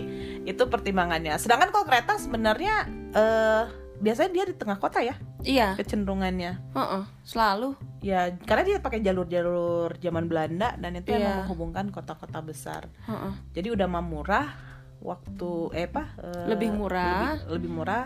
itu 0.45 0.63
pertimbangannya. 0.69 1.41
Sedangkan 1.41 1.73
kalau 1.73 1.89
kereta 1.89 2.21
sebenarnya 2.21 2.85
eh 3.17 3.82
biasanya 4.03 4.31
dia 4.33 4.45
di 4.45 4.55
tengah 4.55 4.77
kota 4.77 4.99
ya 4.99 5.15
iya 5.41 5.73
kecenderungannya 5.73 6.59
heeh, 6.75 7.03
selalu 7.23 7.79
ya 8.01 8.35
karena 8.37 8.63
dia 8.67 8.77
pakai 8.79 8.99
jalur-jalur 8.99 9.95
zaman 9.97 10.27
Belanda 10.27 10.75
dan 10.75 10.93
itu 10.93 11.09
Iya. 11.09 11.17
yang 11.17 11.25
menghubungkan 11.41 11.89
kota-kota 11.89 12.43
besar 12.43 12.91
Heeh. 13.07 13.33
jadi 13.55 13.71
udah 13.71 13.87
mah 13.87 14.03
murah 14.03 14.47
waktu 14.99 15.51
eh 15.73 15.87
apa 15.87 16.15
eh, 16.19 16.47
Lebih 16.49 16.71
murah. 16.73 17.39
lebih, 17.39 17.47
lebih 17.53 17.71
murah 17.73 18.05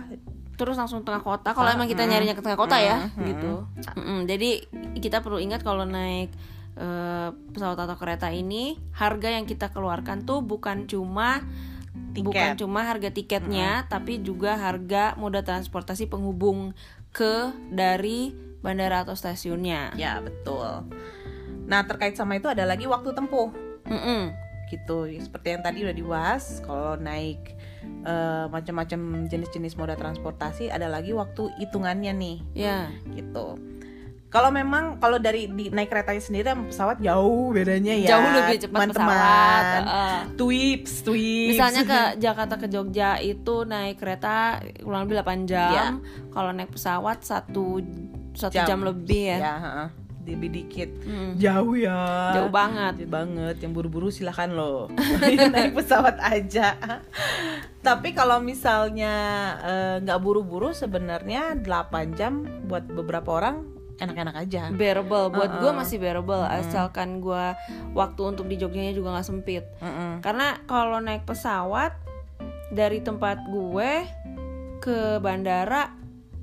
terus 0.57 0.77
langsung 0.77 1.01
tengah 1.01 1.21
kota 1.21 1.53
kalau 1.53 1.69
emang 1.69 1.85
kita 1.85 2.05
Mm-mm. 2.05 2.13
nyarinya 2.13 2.33
ke 2.33 2.41
tengah 2.41 2.57
kota 2.57 2.77
ya 2.77 3.09
Mm-mm. 3.11 3.25
gitu 3.27 3.53
jadi 4.25 4.51
kita 4.97 5.21
perlu 5.21 5.37
ingat 5.37 5.61
kalau 5.61 5.85
naik 5.85 6.33
eh, 6.75 7.29
pesawat 7.53 7.77
atau 7.79 7.97
kereta 7.97 8.29
ini 8.29 8.77
harga 8.93 9.29
yang 9.29 9.45
kita 9.45 9.69
keluarkan 9.69 10.25
tuh 10.25 10.41
bukan 10.41 10.85
cuma 10.85 11.45
Tiket. 12.17 12.25
bukan 12.33 12.51
cuma 12.57 12.81
harga 12.89 13.13
tiketnya 13.13 13.85
tapi 13.93 14.25
juga 14.25 14.57
harga 14.57 15.13
moda 15.21 15.45
transportasi 15.45 16.09
penghubung 16.09 16.73
ke 17.13 17.53
dari 17.69 18.33
bandara 18.65 19.05
atau 19.05 19.13
stasiunnya. 19.13 19.93
Ya 20.01 20.25
betul. 20.25 20.89
Nah 21.69 21.85
terkait 21.85 22.17
sama 22.17 22.41
itu 22.41 22.49
ada 22.49 22.65
lagi 22.65 22.89
waktu 22.89 23.13
tempuh. 23.13 23.53
Mm-mm. 23.87 24.35
gitu 24.67 25.07
seperti 25.23 25.55
yang 25.55 25.63
tadi 25.63 25.87
udah 25.87 25.95
dibahas 25.95 26.59
kalau 26.67 26.99
naik 26.99 27.55
eh, 28.03 28.47
macam-macam 28.51 29.31
jenis-jenis 29.31 29.79
moda 29.79 29.95
transportasi 29.95 30.75
ada 30.75 30.91
lagi 30.91 31.15
waktu 31.15 31.55
hitungannya 31.63 32.11
nih. 32.11 32.37
Ya. 32.51 32.91
Gitu 33.15 33.76
kalau 34.27 34.51
memang 34.51 34.99
kalau 34.99 35.17
dari 35.17 35.47
di, 35.47 35.71
naik 35.71 35.87
keretanya 35.87 36.19
sendiri 36.19 36.47
sama 36.47 36.67
pesawat 36.67 36.99
jauh 36.99 37.51
bedanya 37.51 37.95
ya 37.95 38.09
jauh 38.11 38.29
lebih 38.29 38.57
cepat 38.59 38.75
teman-teman. 38.75 39.07
pesawat 39.07 39.65
heeh. 39.81 40.19
Twips, 40.35 40.93
twips. 41.01 41.51
Misalnya 41.55 41.83
ke 41.83 42.01
Jakarta 42.25 42.55
ke 42.55 42.67
Jogja 42.67 43.11
itu 43.17 43.63
naik 43.63 43.97
kereta 43.97 44.59
kurang 44.79 45.07
lebih 45.07 45.23
8 45.23 45.47
jam. 45.47 46.03
Kalau 46.29 46.51
naik 46.51 46.71
pesawat 46.71 47.23
satu 47.23 47.81
satu 48.33 48.53
jam, 48.53 48.83
lebih 48.83 49.33
ya. 49.33 49.39
ya 49.39 49.55
heeh. 49.57 49.89
lebih 50.27 50.51
dikit 50.53 50.91
Mm. 51.07 51.39
jauh 51.39 51.79
ya 51.79 52.35
Jauh 52.35 52.51
banget. 52.51 52.99
Jauh 52.99 53.07
banget 53.09 53.57
yang 53.63 53.71
buru-buru 53.71 54.11
silahkan 54.11 54.51
loh 54.51 54.91
naik 55.55 55.71
pesawat 55.73 56.19
aja 56.19 56.75
tapi 57.87 58.11
kalau 58.11 58.43
misalnya 58.43 59.15
eh, 59.63 59.95
nggak 60.03 60.19
buru-buru 60.19 60.75
sebenarnya 60.75 61.55
8 61.63 62.19
jam 62.19 62.43
buat 62.67 62.83
beberapa 62.85 63.39
orang 63.39 63.76
enak-enak 63.97 64.37
aja 64.37 64.63
Bearable 64.71 65.29
buat 65.29 65.51
gue 65.57 65.65
Uh-uh. 65.65 65.75
masih 65.75 65.97
bearable 65.97 66.43
asalkan 66.43 67.19
gue 67.19 67.45
waktu 67.93 68.21
untuk 68.23 68.45
di 68.45 68.57
Jogjanya 68.57 68.93
juga 68.93 69.13
nggak 69.13 69.27
sempit. 69.27 69.65
Mm-mm. 69.79 70.21
Karena 70.21 70.61
kalau 70.65 70.99
naik 70.99 71.25
pesawat 71.25 71.97
dari 72.69 73.01
tempat 73.01 73.41
gue 73.47 74.05
ke 74.79 75.17
bandara 75.19 75.97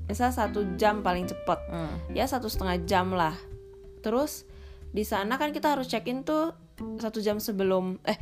misal 0.04 0.28
satu 0.28 0.74
jam 0.74 1.00
paling 1.00 1.24
cepet 1.24 1.58
Mm. 1.64 2.12
ya 2.12 2.24
satu 2.24 2.44
setengah 2.44 2.76
jam 2.84 3.08
lah 3.08 3.32
terus 4.00 4.44
di 4.90 5.00
sana 5.00 5.36
kan 5.36 5.48
kita 5.48 5.72
harus 5.72 5.88
check 5.88 6.04
in 6.04 6.20
tuh 6.22 6.52
satu 6.98 7.18
jam 7.18 7.40
sebelum 7.40 7.96
eh 8.04 8.18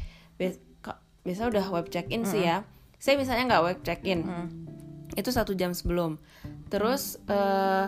biasa 1.23 1.49
udah 1.49 1.67
web 1.71 1.87
check 1.89 2.07
in 2.09 2.23
sih 2.23 2.43
ya 2.43 2.63
saya 2.99 3.15
misalnya 3.15 3.45
nggak 3.49 3.65
web 3.65 3.79
check 3.83 4.03
in 4.03 4.23
Mm. 4.23 4.49
itu 5.15 5.29
satu 5.29 5.53
jam 5.53 5.75
sebelum 5.75 6.23
terus 6.69 7.19
eh, 7.27 7.87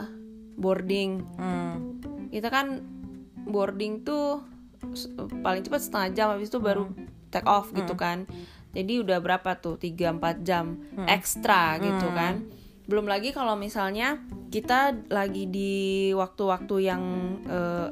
boarding. 0.54 1.23
Mm. 1.37 1.75
kita 2.28 2.50
kan 2.50 2.82
boarding 3.46 4.02
tuh 4.02 4.42
paling 5.40 5.62
cepat 5.62 5.80
setengah 5.80 6.08
jam 6.12 6.26
habis 6.34 6.50
itu 6.50 6.58
baru 6.58 6.90
take 7.30 7.46
off 7.46 7.70
gitu 7.70 7.94
kan. 7.94 8.26
Jadi 8.75 8.99
udah 8.99 9.23
berapa 9.23 9.54
tuh? 9.56 9.78
3-4 9.78 10.42
jam 10.42 10.82
ekstra 11.06 11.78
gitu 11.78 12.11
kan. 12.11 12.42
Belum 12.84 13.06
lagi 13.06 13.30
kalau 13.30 13.54
misalnya 13.54 14.18
kita 14.50 15.08
lagi 15.08 15.46
di 15.46 15.75
waktu-waktu 16.12 16.76
yang 16.82 17.02
eh, 17.46 17.88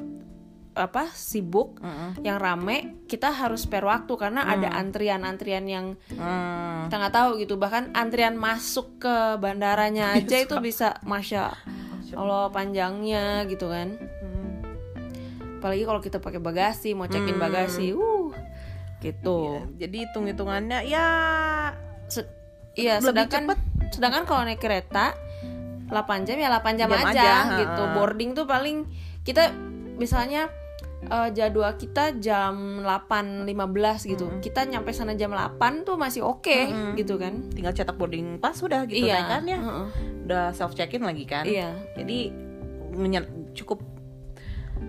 apa 0.73 1.04
sibuk 1.12 1.76
Mm-mm. 1.85 2.25
yang 2.25 2.40
rame 2.40 3.04
kita 3.04 3.28
harus 3.28 3.69
spare 3.69 3.85
waktu 3.85 4.09
karena 4.16 4.49
ada 4.49 4.73
antrian-antrian 4.73 5.69
yang 5.69 5.87
Mm. 6.11 6.88
kita 6.88 6.97
nggak 6.99 7.14
tahu 7.14 7.31
gitu. 7.38 7.54
Bahkan 7.57 7.92
antrian 7.92 8.35
masuk 8.35 8.99
ke 8.99 9.37
bandaranya 9.38 10.12
aja 10.19 10.37
itu 10.40 10.57
bisa 10.59 10.97
masya 11.04 11.52
Allah 12.14 12.49
panjangnya 12.49 13.45
gitu 13.47 13.69
kan. 13.69 13.97
Mm. 13.99 14.40
apalagi 15.62 15.87
kalau 15.87 16.02
kita 16.02 16.19
pakai 16.19 16.42
bagasi 16.42 16.90
mau 16.90 17.07
check 17.07 17.23
in 17.23 17.38
bagasi 17.38 17.95
uh 17.95 18.35
gitu. 18.99 19.62
Jadi 19.78 20.07
hitung-hitungannya 20.07 20.87
ya 20.87 21.07
Se- 22.07 22.26
iya 22.75 22.99
sedangkan 22.99 23.47
cepet. 23.47 23.59
sedangkan 23.90 24.23
kalau 24.26 24.42
naik 24.42 24.59
kereta 24.59 25.14
8 25.87 26.26
jam 26.26 26.38
ya 26.38 26.49
8 26.50 26.78
jam, 26.78 26.88
Jam 26.88 26.99
aja, 26.99 27.11
aja, 27.12 27.59
gitu. 27.59 27.83
boarding 27.95 28.33
tuh 28.33 28.47
paling 28.47 28.88
kita 29.23 29.54
misalnya 29.95 30.50
eh, 31.07 31.29
jadwal 31.35 31.73
kita 31.75 32.19
jam 32.23 32.85
8.15 32.85 34.13
gitu. 34.13 34.27
Kita 34.39 34.67
nyampe 34.67 34.95
sana 34.95 35.17
jam 35.19 35.35
8 35.35 35.87
tuh 35.87 35.97
masih 35.99 36.23
oke 36.23 36.71
gitu 36.99 37.19
kan. 37.19 37.51
Tinggal 37.51 37.75
cetak 37.75 37.97
boarding 37.99 38.39
pass 38.39 38.63
udah 38.63 38.87
gitu 38.87 39.09
iya. 39.09 39.27
kan 39.27 39.43
ya. 39.47 39.59
Heeh. 39.59 39.87
udah 40.23 40.55
self 40.55 40.79
check 40.79 40.95
in 40.95 41.03
lagi 41.03 41.27
kan. 41.27 41.43
Iya. 41.43 41.75
Jadi 41.99 42.31
cukup 43.53 43.83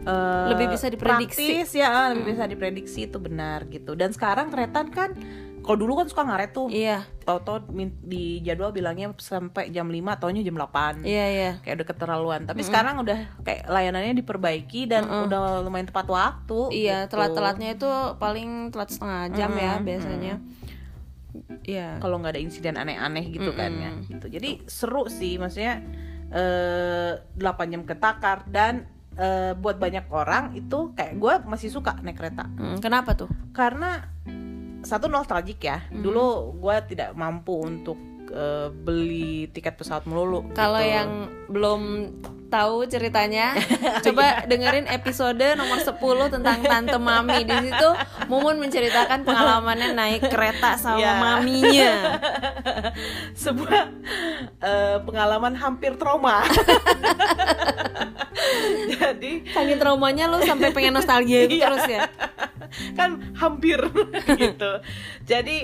eh, 0.05 0.47
Lebih 0.53 0.77
bisa 0.77 0.87
diprediksi. 0.91 1.63
praktis 1.63 1.69
ya 1.75 2.11
lebih 2.11 2.35
bisa 2.35 2.43
diprediksi 2.45 2.99
itu 3.09 3.17
benar 3.17 3.65
gitu. 3.71 3.97
Dan 3.97 4.13
sekarang 4.13 4.53
kereta 4.53 4.85
kan 4.89 5.15
kalau 5.63 5.77
dulu 5.79 5.95
kan 5.97 6.07
suka 6.11 6.27
ngaret 6.27 6.51
tuh. 6.51 6.67
Iya. 6.67 7.07
Tau-tau 7.23 7.63
di 8.03 8.43
jadwal 8.43 8.69
bilangnya 8.69 9.15
sampai 9.15 9.71
jam 9.71 9.87
5 9.87 10.19
taunya 10.19 10.43
jam 10.43 10.59
8 10.59 11.07
iya 11.07 11.25
iya. 11.31 11.51
Kayak 11.63 11.81
udah 11.81 11.87
keterlaluan. 11.87 12.41
Tapi 12.43 12.61
sekarang 12.61 12.99
udah 12.99 13.39
kayak 13.41 13.71
layanannya 13.71 14.19
diperbaiki 14.19 14.91
dan 14.91 15.07
udah 15.07 15.63
lumayan 15.63 15.87
tepat 15.87 16.11
waktu 16.11 16.59
Iya, 16.69 17.07
gitu. 17.07 17.15
telat-telatnya 17.15 17.69
itu 17.73 17.89
paling 18.19 18.69
telat 18.69 18.89
setengah 18.91 19.21
jam 19.31 19.51
ya 19.55 19.73
biasanya. 19.79 20.35
Iya. 21.65 21.97
kalau 21.97 22.21
nggak 22.21 22.37
ada 22.37 22.41
insiden 22.43 22.77
aneh-aneh 22.77 23.25
gitu 23.31 23.55
kan 23.57 23.71
ya. 23.73 23.91
Gitu. 24.05 24.27
Jadi 24.29 24.67
seru 24.69 25.09
sih 25.09 25.39
maksudnya 25.41 25.81
eh 26.29 27.17
8 27.39 27.73
jam 27.73 27.81
ketakar 27.87 28.45
dan 28.51 28.85
eh, 29.13 29.53
buat 29.53 29.77
banyak 29.77 30.09
orang 30.09 30.53
itu 30.57 30.93
kayak 30.97 31.13
gue 31.17 31.33
masih 31.47 31.69
suka 31.69 31.97
naik 32.01 32.17
kereta. 32.17 32.45
Hmm, 32.57 32.77
kenapa 32.81 33.13
tuh? 33.17 33.29
karena 33.53 34.09
satu 34.83 35.07
nostalgic 35.07 35.59
ya 35.59 35.79
Hmm. 35.85 36.01
dulu 36.01 36.57
gue 36.59 36.75
tidak 36.87 37.13
mampu 37.13 37.57
untuk 37.57 37.97
eh, 38.25 38.69
beli 38.69 39.47
tiket 39.47 39.73
pesawat 39.73 40.03
melulu 40.03 40.43
Kalau 40.51 40.77
gitu. 40.77 40.91
yang 40.91 41.09
belum 41.47 41.81
tahu 42.47 42.85
ceritanya, 42.85 43.57
coba 44.05 44.45
dengerin 44.45 44.85
episode 44.85 45.41
nomor 45.57 45.75
10 45.75 46.29
tentang 46.29 46.61
Tante 46.61 46.95
Mami. 46.95 47.41
Di 47.41 47.55
situ 47.63 47.89
Mumun 48.27 48.59
menceritakan 48.59 49.23
pengalamannya 49.23 49.91
naik 49.91 50.29
kereta 50.29 50.77
sama 50.77 50.99
Ya. 50.99 51.17
maminya. 51.17 52.19
sebuah 53.35 53.89
eh, 54.61 54.97
pengalaman 55.01 55.55
hampir 55.55 55.95
trauma 55.95 56.43
jadi 58.93 59.31
Saking 59.45 59.77
traumanya 59.77 60.27
lu 60.27 60.41
sampai 60.41 60.69
pengen 60.69 60.93
nostalgia 60.93 61.43
itu 61.43 61.55
Iya. 61.55 61.65
terus 61.67 61.83
ya. 61.87 61.99
Kan 62.93 63.21
hampir 63.33 63.79
gitu 64.41 64.81
jadi 65.23 65.55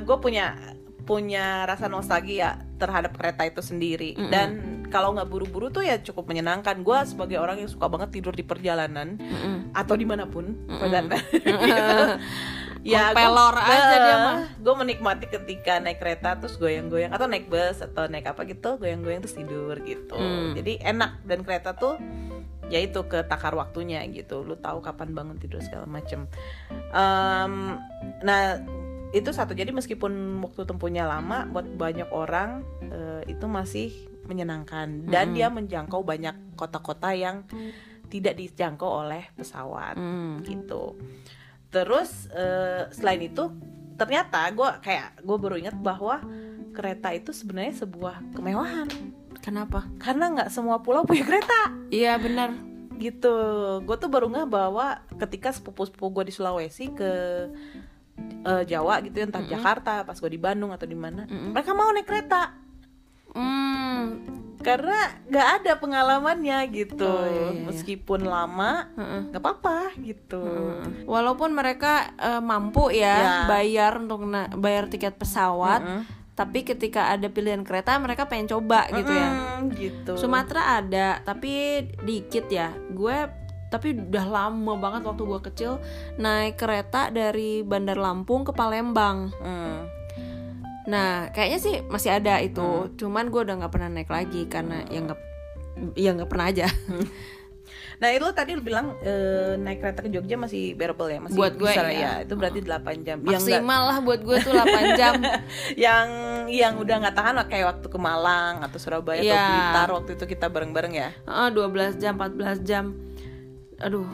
gue 0.00 0.16
punya 0.18 0.54
punya 1.02 1.64
rasa 1.64 1.88
nostalgia 1.88 2.60
terhadap 2.76 3.16
kereta 3.16 3.42
itu 3.42 3.64
sendiri 3.64 4.12
Mm-mm. 4.12 4.28
dan 4.28 4.48
kalau 4.88 5.12
nggak 5.12 5.24
buru-buru 5.26 5.68
tuh 5.68 5.80
ya 5.80 5.96
cukup 5.98 6.28
menyenangkan 6.28 6.80
gue 6.80 6.98
sebagai 7.04 7.36
orang 7.36 7.56
yang 7.58 7.68
suka 7.68 7.88
banget 7.88 8.12
tidur 8.12 8.32
di 8.32 8.44
perjalanan 8.44 9.16
Mm-mm. 9.16 9.72
atau 9.72 9.96
di 9.96 10.04
mana 10.04 10.28
pun 10.28 10.52
perjalanan 10.68 11.16
gitu. 11.32 11.94
ya 12.86 13.10
Pelor 13.10 13.56
aja 13.56 13.96
dia 13.96 14.16
mah. 14.18 14.38
gue 14.54 14.74
menikmati 14.76 15.26
ketika 15.26 15.80
naik 15.80 15.96
kereta 15.96 16.36
terus 16.36 16.54
goyang-goyang 16.56 17.10
atau 17.10 17.24
naik 17.24 17.48
bus 17.48 17.80
atau 17.80 18.04
naik 18.04 18.28
apa 18.28 18.44
gitu 18.44 18.76
goyang-goyang 18.76 19.18
terus 19.18 19.34
tidur 19.34 19.80
gitu 19.82 20.12
Hmm. 20.12 20.52
jadi 20.54 20.86
enak 20.86 21.24
dan 21.24 21.40
kereta 21.40 21.72
tuh 21.72 21.96
ya 22.68 22.78
itu 22.78 23.00
ke 23.04 23.24
takar 23.24 23.52
waktunya 23.52 24.04
gitu. 24.08 24.44
Lu 24.44 24.56
tahu 24.56 24.80
kapan 24.80 25.12
bangun 25.12 25.36
tidur 25.36 25.60
segala 25.60 25.84
macem. 25.84 26.28
Em, 26.92 27.76
nah 28.22 28.60
itu 29.10 29.30
satu. 29.32 29.56
Jadi 29.56 29.72
meskipun 29.72 30.12
waktu 30.44 30.68
tempuhnya 30.68 31.08
lama 31.08 31.48
buat 31.48 31.64
banyak 31.64 32.08
orang 32.12 32.62
eh, 32.88 33.22
itu 33.28 33.48
masih 33.48 33.88
menyenangkan. 34.28 35.08
Dan 35.08 35.32
Mm-mm. 35.32 35.36
dia 35.36 35.48
menjangkau 35.48 36.04
banyak 36.04 36.56
kota-kota 36.56 37.16
yang 37.16 37.48
tidak 38.08 38.40
dijangkau 38.40 39.04
oleh 39.04 39.28
pesawat 39.36 39.96
Hmm. 39.96 40.40
gitu. 40.44 40.96
Terus 41.68 42.28
eh, 42.32 42.88
selain 42.92 43.20
itu 43.20 43.52
ternyata 43.96 44.48
gue 44.52 44.68
kayak 44.80 45.20
gue 45.26 45.36
baru 45.36 45.56
ingat 45.58 45.76
bahwa 45.76 46.22
kereta 46.72 47.10
itu 47.10 47.34
sebenarnya 47.34 47.82
sebuah 47.82 48.32
kemewahan 48.32 48.86
Kenapa? 49.48 49.88
karena 49.96 50.24
nggak 50.30 50.48
semua 50.48 50.78
pulau 50.78 51.02
punya 51.02 51.24
kereta 51.24 51.72
Iya 51.88 52.16
benar. 52.16 52.52
gitu 52.96 53.32
gue 53.80 53.96
tuh 53.96 54.06
baru 54.06 54.26
nggak 54.26 54.46
bahwa 54.46 54.86
ketika 55.16 55.48
sepupu-sepupu 55.48 56.12
gue 56.12 56.24
di 56.26 56.34
Sulawesi 56.34 56.90
ke 56.90 57.12
eh, 58.42 58.62
Jawa 58.64 58.98
gitu 59.00 59.16
entah 59.18 59.38
Mm-mm. 59.38 59.54
Jakarta 59.54 60.02
pas 60.02 60.14
gue 60.14 60.28
di 60.28 60.36
Bandung 60.36 60.68
atau 60.68 60.84
di 60.84 60.94
mana 60.94 61.24
Mm-mm. 61.24 61.52
mereka 61.52 61.72
mau 61.72 61.88
naik 61.88 62.04
kereta 62.04 62.52
Hmm. 63.28 64.24
karena 64.58 64.96
nggak 65.24 65.48
ada 65.60 65.72
pengalamannya 65.76 66.58
gitu 66.72 67.04
Oh, 67.04 67.22
iya, 67.22 67.52
iya. 67.52 67.62
meskipun 67.62 68.24
lama 68.24 68.88
nggak 69.30 69.38
apa-apa 69.38 69.94
gitu 70.00 70.42
Hmm. 70.42 71.04
Walaupun 71.04 71.52
mereka 71.52 72.08
eh, 72.16 72.40
mampu 72.40 72.88
ya, 72.90 73.14
Ya. 73.14 73.34
bayar 73.46 73.96
untuk 73.98 74.24
na- 74.24 74.50
bayar 74.50 74.88
tiket 74.88 75.14
pesawat. 75.14 75.80
Tapi 76.38 76.62
ketika 76.62 77.10
ada 77.10 77.26
pilihan 77.26 77.66
kereta 77.66 77.98
mereka 77.98 78.30
pengen 78.30 78.46
coba 78.46 78.86
gitu 78.94 79.10
ya. 79.10 79.58
Gitu 79.74 80.14
Sumatera 80.14 80.78
ada, 80.78 81.18
tapi 81.26 81.82
dikit 82.06 82.46
ya. 82.46 82.70
Gue 82.94 83.26
tapi 83.68 83.98
udah 83.98 84.26
lama 84.30 84.78
banget 84.78 85.02
waktu 85.02 85.22
gue 85.26 85.40
kecil 85.50 85.72
naik 86.14 86.54
kereta 86.54 87.10
dari 87.10 87.66
Bandar 87.66 87.98
Lampung 87.98 88.46
ke 88.46 88.54
Palembang. 88.54 89.34
Mm. 89.42 89.80
Nah, 90.88 91.28
kayaknya 91.34 91.58
sih 91.58 91.74
masih 91.90 92.22
ada 92.22 92.38
itu. 92.38 92.94
Cuman 92.94 93.34
gue 93.34 93.42
udah 93.42 93.58
nggak 93.58 93.72
pernah 93.74 93.90
naik 93.90 94.08
lagi 94.08 94.46
karena 94.46 94.86
ya 94.86 95.04
nggak 95.04 95.20
ya 95.98 96.10
nggak 96.14 96.30
pernah 96.30 96.46
aja. 96.54 96.70
Nah 97.98 98.08
itu 98.08 98.26
tadi 98.30 98.50
lu 98.52 98.62
bilang 98.62 98.94
eh, 99.00 99.54
naik 99.54 99.78
kereta 99.78 100.00
ke 100.00 100.08
Jogja 100.08 100.34
masih 100.34 100.72
bearable 100.72 101.06
ya 101.06 101.18
masih 101.18 101.34
Buat 101.34 101.54
gue, 101.54 101.66
bisa 101.66 101.82
iya. 101.84 101.98
ya 101.98 102.12
itu 102.22 102.32
berarti 102.32 102.60
8 102.60 102.78
jam 103.02 103.18
yang 103.18 103.26
Maksimal 103.34 103.82
lah 103.84 103.98
buat 103.98 104.20
gue 104.20 104.36
tuh 104.38 104.52
8 104.52 104.70
jam. 105.00 105.14
yang 105.74 106.06
yang 106.46 106.74
udah 106.76 106.96
nggak 106.96 107.12
tahan 107.12 107.34
kayak 107.44 107.66
waktu 107.68 107.86
ke 107.86 107.98
Malang 107.98 108.62
atau 108.62 108.78
Surabaya 108.78 109.18
atau 109.18 109.26
Iya. 109.28 109.44
Blitar 109.44 109.88
waktu 109.92 110.10
itu 110.14 110.24
kita 110.26 110.46
bareng-bareng 110.46 110.94
ya 110.94 111.08
Ah, 111.24 111.50
12 111.50 111.98
jam, 111.98 112.14
14 112.14 112.62
jam. 112.62 112.94
Aduh, 113.78 114.06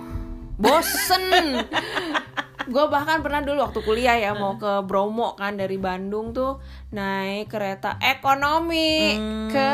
bosen. 0.56 1.60
gue 2.64 2.84
bahkan 2.86 3.20
pernah 3.20 3.40
dulu 3.40 3.60
waktu 3.60 3.80
kuliah 3.80 4.16
ya 4.16 4.32
mau 4.32 4.56
ke 4.56 4.80
Bromo 4.82 5.36
kan 5.36 5.52
dari 5.52 5.76
Bandung 5.76 6.32
tuh 6.32 6.56
naik 6.90 7.48
kereta 7.48 8.00
ekonomi 8.00 9.12
Hmm. 9.12 9.48
ke 9.52 9.68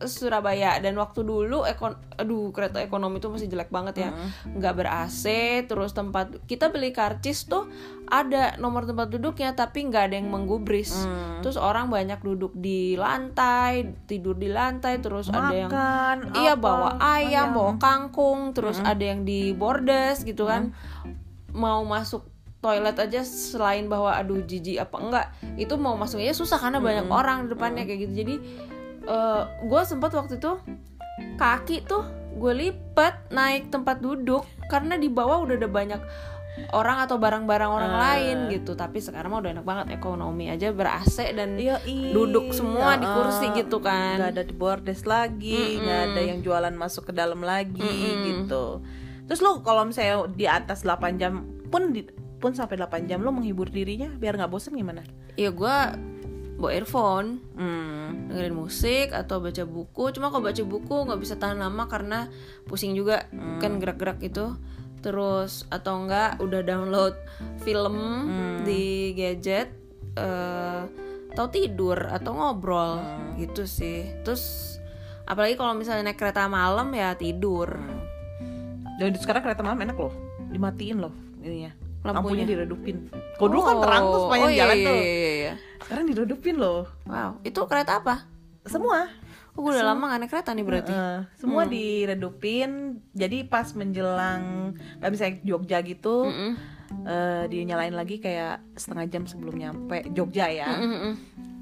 Surabaya 0.00 0.78
dan 0.78 0.94
waktu 0.94 1.20
dulu 1.20 1.62
ekon 1.62 1.92
aduh 2.14 2.50
kereta 2.50 2.78
ekonomi 2.78 3.18
tuh 3.18 3.30
masih 3.30 3.46
jelek 3.46 3.66
banget 3.68 3.94
ya 4.00 4.10
nggak 4.48 4.74
ber 4.74 4.86
AC 4.86 5.24
terus 5.64 5.90
tempat 5.90 6.38
kita 6.44 6.68
beli 6.68 6.90
karcis 6.90 7.44
tuh 7.44 7.66
ada 8.04 8.54
nomor 8.56 8.84
tempat 8.84 9.08
duduknya 9.08 9.52
tapi 9.52 9.84
nggak 9.84 10.04
ada 10.04 10.14
yang 10.16 10.28
menggubris 10.28 10.90
Hmm. 10.98 11.40
terus 11.40 11.54
orang 11.54 11.88
banyak 11.88 12.18
duduk 12.18 12.50
di 12.52 12.94
lantai 12.94 13.94
tidur 14.04 14.34
di 14.34 14.48
lantai 14.48 14.98
terus 14.98 15.28
ada 15.28 15.50
yang 15.50 15.66
makan 15.66 16.16
Iya 16.32 16.54
bawa 16.54 16.90
ayam, 16.96 17.18
ayam. 17.20 17.46
bawa 17.52 17.72
kangkung, 17.76 18.40
terus 18.50 18.78
ada 18.80 19.00
yang 19.00 19.22
di 19.22 19.50
bordes 19.52 20.22
gitu 20.22 20.44
kan. 20.44 20.70
Mau 21.50 21.82
masuk 21.82 22.26
toilet 22.58 22.94
aja 22.94 23.22
selain 23.22 23.86
bahwa 23.86 24.12
aduh 24.12 24.40
jijik 24.40 24.78
apa 24.78 24.96
enggak, 24.98 25.26
itu 25.56 25.74
mau 25.74 25.94
masuknya 25.94 26.30
susah 26.32 26.58
karena 26.58 26.78
banyak 26.78 27.06
orang 27.06 27.46
di 27.46 27.48
depannya 27.48 27.82
kayak 27.82 28.00
gitu. 28.04 28.14
Jadi 28.16 28.34
gue 29.62 29.82
sempat 29.82 30.12
waktu 30.12 30.36
itu 30.36 30.52
kaki 31.34 31.82
tuh 31.82 32.04
gue 32.32 32.52
lipet 32.54 33.14
naik 33.28 33.68
tempat 33.68 33.98
duduk 33.98 34.42
karena 34.66 34.94
di 34.94 35.08
bawah 35.08 35.40
udah 35.40 35.56
ada 35.56 35.66
banyak 35.66 36.00
orang 36.70 36.98
atau 37.00 37.16
barang-barang 37.16 37.70
orang 37.70 37.92
Ah. 37.92 38.00
lain 38.10 38.36
gitu. 38.52 38.74
Tapi 38.74 38.98
sekarang 38.98 39.30
mah 39.30 39.38
udah 39.38 39.52
enak 39.52 39.62
banget 39.62 39.86
ekonomi 39.92 40.46
aja 40.48 40.70
ber 40.70 40.90
AC 40.92 41.30
dan 41.32 41.54
Iya, 41.54 41.78
ih. 41.84 42.10
duduk 42.10 42.50
semua 42.50 42.94
di 42.94 43.06
kursi 43.06 43.46
Ah, 43.46 43.54
gitu 43.54 43.78
kan. 43.78 44.18
nggak 44.18 44.30
ada 44.34 44.42
di 44.42 44.52
bordes 44.52 45.02
lagi 45.04 45.78
nggak 45.78 46.00
ada 46.08 46.20
yang 46.20 46.38
jualan 46.40 46.74
masuk 46.74 47.06
ke 47.06 47.12
dalam 47.12 47.38
lagi 47.40 47.78
gitu 48.26 48.82
terus 49.24 49.38
lo 49.38 49.60
kalau 49.60 49.84
misalnya 49.84 50.26
di 50.28 50.44
atas 50.44 50.82
8 50.82 51.14
jam 51.14 51.32
pun 51.68 51.92
di, 51.92 52.02
pun 52.36 52.50
sampai 52.50 52.74
8 52.76 53.06
jam 53.06 53.20
lo 53.20 53.30
menghibur 53.30 53.68
dirinya 53.68 54.10
biar 54.10 54.34
nggak 54.34 54.48
bosen 54.48 54.72
gimana 54.72 55.06
Ya 55.36 55.52
gue 55.52 55.76
bawa 56.58 56.74
earphone 56.74 57.38
hmm. 57.54 58.28
dengerin 58.28 58.56
musik 58.58 59.14
atau 59.14 59.38
baca 59.38 59.62
buku. 59.62 60.10
Cuma 60.10 60.28
kalau 60.28 60.42
baca 60.42 60.62
buku 60.66 60.96
nggak 61.06 61.20
bisa 61.22 61.34
tahan 61.38 61.62
lama 61.62 61.86
karena 61.86 62.26
pusing 62.66 62.98
juga 62.98 63.30
kan 63.62 63.78
gerak-gerak 63.78 64.18
itu 64.20 64.58
terus 64.98 65.62
atau 65.70 66.02
enggak 66.02 66.42
udah 66.42 66.60
download 66.66 67.14
film 67.62 67.96
di 68.66 69.14
gadget 69.14 69.70
eh 70.18 70.82
atau 71.28 71.54
tidur 71.54 71.94
atau 72.10 72.34
ngobrol 72.34 72.98
gitu 73.38 73.62
sih. 73.62 74.10
Terus 74.26 74.74
apalagi 75.22 75.54
kalau 75.54 75.78
misalnya 75.78 76.10
naik 76.10 76.18
kereta 76.18 76.50
malam 76.50 76.90
ya 76.90 77.14
tidur. 77.14 77.78
Dan 78.98 79.14
sekarang 79.14 79.46
kereta 79.46 79.62
malam 79.62 79.78
enak 79.78 79.94
loh 79.94 80.28
dimatiin 80.48 80.98
loh 80.98 81.14
ininya 81.44 81.72
Lampunya. 82.10 82.44
lampunya. 82.44 82.44
diredupin. 82.48 82.96
Kalau 83.36 83.48
dulu 83.52 83.62
kan 83.62 83.76
terang 83.84 84.04
tuh 84.08 84.20
sepanjang 84.24 84.48
oh, 84.48 84.52
iya, 84.52 84.60
jalan 84.64 84.76
iya, 84.76 84.86
tuh. 84.88 84.96
iya, 84.98 85.30
iya. 85.32 85.52
sekarang 85.84 86.04
diredupin 86.08 86.54
loh. 86.56 86.80
Wow. 87.04 87.30
Itu 87.44 87.60
kereta 87.68 87.92
apa? 88.00 88.14
Semua. 88.64 88.98
Oh, 89.58 89.60
gue 89.66 89.74
udah 89.74 89.90
lama 89.90 90.04
gak 90.14 90.20
naik 90.22 90.30
kereta 90.30 90.50
nih 90.54 90.64
berarti. 90.66 90.92
Eh, 90.94 91.20
semua 91.34 91.66
diredupin. 91.66 93.02
Jadi 93.10 93.42
pas 93.42 93.66
menjelang 93.74 94.72
nggak 95.02 95.12
bisa 95.12 95.24
Jogja 95.42 95.82
gitu 95.82 96.30
Mm-mm. 96.30 96.52
eh, 97.02 97.44
dinyalain 97.50 97.90
lagi 97.90 98.22
kayak 98.22 98.62
setengah 98.78 99.10
jam 99.10 99.22
sebelum 99.26 99.58
nyampe 99.58 100.06
Jogja 100.14 100.46
ya. 100.50 100.68
Mm-mm. 100.78 101.14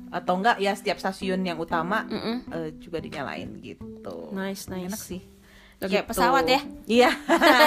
atau 0.07 0.39
enggak 0.39 0.63
ya 0.63 0.71
setiap 0.71 1.03
stasiun 1.03 1.43
yang 1.43 1.59
utama 1.59 2.07
Mm-mm. 2.07 2.47
eh, 2.53 2.71
juga 2.79 3.03
dinyalain 3.03 3.59
gitu. 3.59 4.31
Nice, 4.31 4.71
nice. 4.71 4.87
enak 4.87 5.03
sih 5.03 5.36
kayak 5.79 5.93
Gitu. 6.03 6.09
pesawat 6.09 6.45
ya? 6.47 6.61
iya 6.87 7.11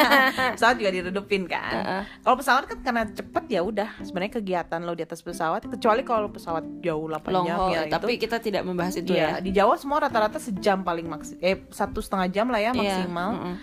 pesawat 0.56 0.76
juga 0.76 0.91
diredupin 0.91 1.45
kan 1.45 1.74
Heeh. 1.76 2.04
kalau 2.19 2.36
pesawat 2.36 2.63
kan 2.65 2.78
karena 2.82 3.04
cepet 3.06 3.43
ya 3.48 3.62
udah 3.62 3.89
sebenarnya 4.02 4.34
kegiatan 4.36 4.80
lo 4.82 4.93
di 4.93 5.04
atas 5.04 5.22
pesawat 5.22 5.62
kecuali 5.63 6.02
kalau 6.02 6.26
pesawat 6.28 6.82
jauh 6.82 7.06
8 7.06 7.30
long 7.30 7.45
jam 7.45 7.56
haul 7.56 7.69
ya 7.69 7.82
tapi 7.88 8.17
itu 8.17 8.26
kita 8.26 8.41
tidak 8.41 8.63
membahas 8.63 8.98
itu 8.98 9.13
Iya, 9.13 9.38
ya 9.38 9.39
di 9.39 9.52
Jawa 9.52 9.78
semua 9.78 10.02
rata-rata 10.02 10.38
sejam 10.38 10.82
paling 10.82 11.06
maksimal 11.06 11.38
eh 11.39 11.69
satu 11.69 12.00
setengah 12.00 12.28
jam 12.30 12.48
lah 12.48 12.58
ya 12.60 12.72
Iya, 12.72 12.74
maksimal 12.74 13.30
mm-mm. 13.36 13.56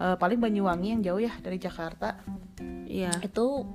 Eh, 0.00 0.16
paling 0.16 0.40
Banyuwangi 0.40 0.88
yang 0.90 1.02
jauh 1.04 1.20
ya 1.20 1.32
dari 1.38 1.60
Jakarta 1.60 2.16
iya 2.88 3.12
itu 3.20 3.68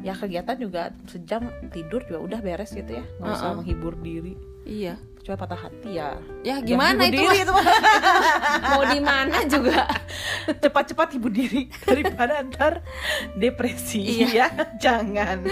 ya 0.00 0.14
kegiatan 0.14 0.54
juga 0.54 0.94
sejam 1.04 1.50
tidur 1.68 1.98
juga 2.04 2.22
udah 2.22 2.38
beres 2.38 2.70
gitu 2.70 2.94
ya 2.94 3.02
nggak 3.18 3.32
usah 3.32 3.46
Uh-uh. 3.50 3.58
menghibur 3.58 3.98
diri 3.98 4.38
iya 4.62 4.94
kecuali 5.24 5.40
patah 5.40 5.56
hati 5.58 5.90
ya. 5.90 6.20
Ya 6.44 6.60
gimana 6.60 7.08
itu? 7.08 7.16
diri 7.16 7.40
itu 7.40 7.52
mau 8.68 8.84
di 8.84 9.00
mana 9.00 9.40
juga? 9.48 9.88
Cepat-cepat 10.54 11.16
hibur 11.16 11.32
diri 11.32 11.72
daripada 11.80 12.44
ntar 12.44 12.84
depresi 13.32 14.20
Iya. 14.20 14.28
ya. 14.28 14.48
Jangan. 14.76 15.48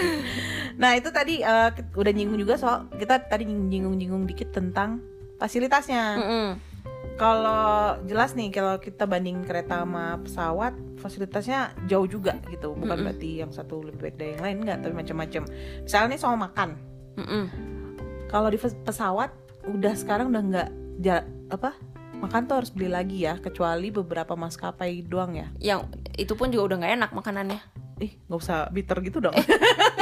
Nah 0.76 0.92
itu 0.92 1.08
tadi 1.08 1.40
ki- 1.40 1.88
udah 1.90 2.12
nyinggung 2.12 2.37
juga 2.38 2.54
soal 2.54 2.85
kita 2.92 3.24
tadi 3.24 3.48
nyinggung-nyinggung 3.48 4.28
dikit 4.28 4.52
tentang 4.52 5.00
fasilitasnya. 5.37 6.04
Mm-mm. 6.14 6.48
kalau 7.12 7.96
jelas 8.02 8.32
nih 8.32 8.48
kalau 8.50 8.76
kita 8.76 9.04
banding 9.04 9.40
kereta 9.40 9.85
sama 9.85 10.16
pesawat 10.18 10.72
fasilitasnya 10.96 11.61
jauh 11.87 12.04
juga 12.04 12.37
gitu. 12.46 12.72
Bukan 12.72 12.88
Mm-mm. 12.90 13.04
berarti 13.08 13.40
yang 13.40 13.48
satu 13.48 13.80
lebih 13.80 14.00
baik 14.02 14.16
dari 14.16 14.30
yang 14.32 14.42
lain 14.42 14.56
enggak 14.61 14.78
tapi 14.80 14.94
macam-macam. 14.94 15.42
Misalnya 15.80 16.16
soal 16.18 16.37
makan. 16.37 16.76
Mm-mm. 17.14 17.44
kalau 18.26 18.48
di 18.48 18.56
pes- 18.56 18.76
pesawat 18.78 19.28
udah 19.66 19.94
sekarang 19.94 20.35
udah 20.35 20.42
nggak 20.98 21.22
apa 21.53 21.77
makan 22.22 22.46
tuh 22.46 22.62
harus 22.62 22.70
beli 22.70 22.87
lagi 22.87 23.27
ya 23.27 23.35
kecuali 23.42 23.90
beberapa 23.90 24.38
maskapai 24.38 25.03
doang 25.03 25.35
ya. 25.35 25.48
Yang 25.59 25.90
itu 26.14 26.38
pun 26.38 26.55
juga 26.55 26.72
udah 26.72 26.77
nggak 26.87 26.94
enak 27.03 27.11
makanannya. 27.11 27.61
Ih 27.98 28.14
nggak 28.31 28.38
usah 28.38 28.70
bitter 28.70 29.03
gitu 29.03 29.18
dong. 29.18 29.35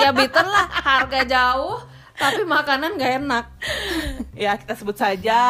Ya 0.01 0.17
bitter 0.17 0.45
lah 0.45 0.65
harga 0.69 1.21
jauh 1.29 1.81
tapi 2.17 2.45
makanan 2.45 3.01
nggak 3.01 3.13
enak. 3.25 3.47
Ya 4.41 4.57
kita 4.57 4.73
sebut 4.73 4.97
saja 4.97 5.41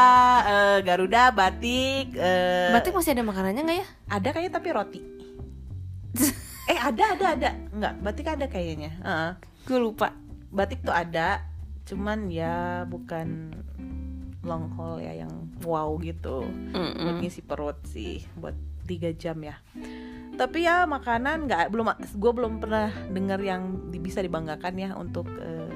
eh, 0.43 0.79
Garuda 0.83 1.31
batik 1.31 2.11
eh, 2.19 2.75
batik 2.75 2.91
masih 2.91 3.15
ada 3.15 3.23
makanannya 3.23 3.63
nggak 3.63 3.79
ya? 3.79 3.87
Ada 4.11 4.29
kayaknya 4.35 4.53
tapi 4.55 4.69
roti. 4.71 5.01
Eh 6.71 6.79
ada 6.79 7.19
ada 7.19 7.27
ada. 7.35 7.51
Nggak 7.75 7.95
batik 7.99 8.27
ada 8.31 8.47
kayaknya. 8.47 8.95
Heeh. 9.03 9.31
gue 9.67 9.79
lupa. 9.79 10.15
Batik 10.55 10.87
tuh 10.87 10.95
ada 10.95 11.43
cuman 11.87 12.31
ya 12.31 12.87
bukan 12.87 13.51
long 14.41 14.73
haul 14.77 14.99
ya 14.99 15.13
yang 15.13 15.33
wow 15.65 15.95
gitu. 16.01 16.45
Buat 16.73 16.97
Mm-mm. 16.97 17.21
ngisi 17.21 17.45
perut 17.45 17.77
sih 17.85 18.25
buat 18.37 18.57
tiga 18.89 19.13
jam 19.13 19.37
ya. 19.45 19.61
Tapi 20.35 20.65
ya 20.65 20.89
makanan 20.89 21.45
nggak 21.45 21.69
belum 21.69 21.87
gue 22.17 22.33
belum 22.33 22.65
pernah 22.65 22.89
dengar 23.13 23.39
yang 23.45 23.93
di- 23.93 24.01
bisa 24.01 24.25
dibanggakan 24.25 24.75
ya 24.81 24.91
untuk 24.97 25.29
eh, 25.37 25.69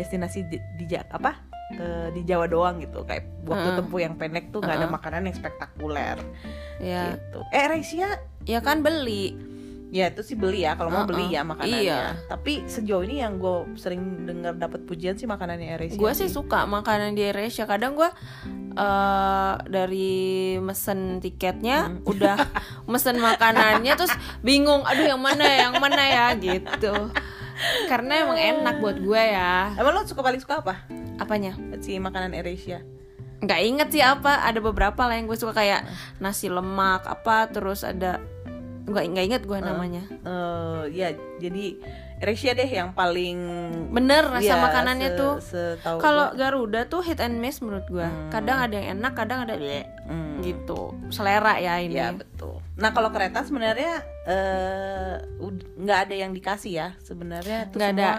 destinasi 0.00 0.48
di, 0.48 0.58
di 0.80 0.84
apa? 0.96 1.36
Eh, 1.72 2.08
di 2.16 2.24
Jawa 2.24 2.48
doang 2.48 2.80
gitu. 2.80 3.04
Kayak 3.04 3.28
waktu 3.44 3.68
Heeh. 3.68 3.78
tempuh 3.80 4.00
yang 4.00 4.14
pendek 4.16 4.48
tuh 4.48 4.64
nggak 4.64 4.76
ada 4.80 4.88
Heeh. 4.88 4.96
makanan 4.96 5.22
yang 5.28 5.36
spektakuler 5.36 6.16
ya 6.80 7.16
gitu. 7.16 7.40
Eh 7.52 7.64
Raisia 7.68 8.08
ya 8.48 8.64
kan 8.64 8.80
beli 8.80 9.51
ya 9.92 10.08
itu 10.08 10.24
sih 10.24 10.40
beli 10.40 10.64
ya 10.64 10.72
kalau 10.72 10.88
mau 10.88 11.04
beli 11.04 11.28
ya 11.28 11.44
makanannya. 11.44 11.84
Iya. 11.84 12.00
tapi 12.24 12.64
sejauh 12.64 13.04
ini 13.04 13.20
yang 13.20 13.36
gue 13.36 13.76
sering 13.76 14.24
dengar 14.24 14.56
dapat 14.56 14.88
pujian 14.88 15.20
sih 15.20 15.28
makanannya 15.28 15.76
Raisia 15.76 16.00
gue 16.00 16.12
sih 16.16 16.32
suka 16.32 16.64
makanan 16.64 17.12
di 17.12 17.28
AirAsia 17.28 17.68
kadang 17.68 17.92
gue 17.92 18.08
eh 18.72 19.52
dari 19.68 20.56
mesen 20.64 21.20
tiketnya 21.20 21.92
udah 22.10 22.40
mesen 22.88 23.20
makanannya 23.20 23.92
terus 23.92 24.16
bingung 24.40 24.80
aduh 24.88 25.04
yang 25.04 25.20
mana 25.20 25.44
ya, 25.44 25.56
yang 25.68 25.76
mana 25.76 26.02
ya? 26.08 26.26
Gitu. 26.40 26.92
Karena 27.86 28.24
emang 28.24 28.40
enak 28.40 28.80
buat 28.80 28.96
gue 28.96 29.22
ya. 29.22 29.76
Emang 29.76 29.92
lo 29.92 30.08
suka 30.08 30.24
paling 30.24 30.40
suka 30.40 30.64
apa? 30.64 30.88
Apanya? 31.20 31.52
Si 31.84 32.00
makanan 32.00 32.32
AirAsia 32.32 32.80
nggak 33.42 33.60
inget 33.66 33.88
sih 33.90 34.00
apa. 34.00 34.46
Ada 34.46 34.62
beberapa 34.62 35.02
lah 35.04 35.18
yang 35.18 35.26
gue 35.26 35.36
suka 35.36 35.52
kayak 35.52 35.84
nasi 36.22 36.46
lemak 36.46 37.04
apa 37.04 37.50
terus 37.50 37.82
ada 37.82 38.22
nggak 38.82 39.04
nggak 39.08 39.24
inget 39.24 39.42
gue 39.42 39.58
namanya. 39.58 40.02
eh 40.08 40.82
ya 40.90 41.08
jadi 41.38 41.64
Asia 42.22 42.54
deh 42.54 42.64
yang 42.64 42.94
paling 42.94 43.38
bener 43.90 44.22
rasa 44.22 44.46
ya, 44.46 44.54
makanannya 44.56 45.10
se- 45.10 45.18
tuh. 45.18 45.32
kalau. 45.98 46.30
Garuda 46.32 46.86
tuh 46.86 47.02
hit 47.02 47.18
and 47.18 47.36
miss 47.36 47.58
menurut 47.58 47.82
gue 47.84 48.06
kadang 48.30 48.58
ada 48.60 48.72
yang 48.72 48.96
enak 48.96 49.12
kadang 49.12 49.42
ada 49.42 49.58
Hmm, 50.02 50.38
gitu. 50.38 50.94
Selera 51.08 51.58
ya 51.58 51.78
ini. 51.78 51.98
Ya 51.98 52.14
betul. 52.14 52.62
Nah 52.74 52.90
kalau 52.90 53.10
kereta 53.10 53.42
sebenarnya 53.42 54.06
eh 54.22 55.14
nggak 55.76 55.98
ada 56.00 56.14
yang 56.16 56.30
dikasih 56.30 56.72
ya 56.72 56.88
sebenarnya. 57.00 57.70
Nggak 57.70 57.90
ada. 57.92 58.10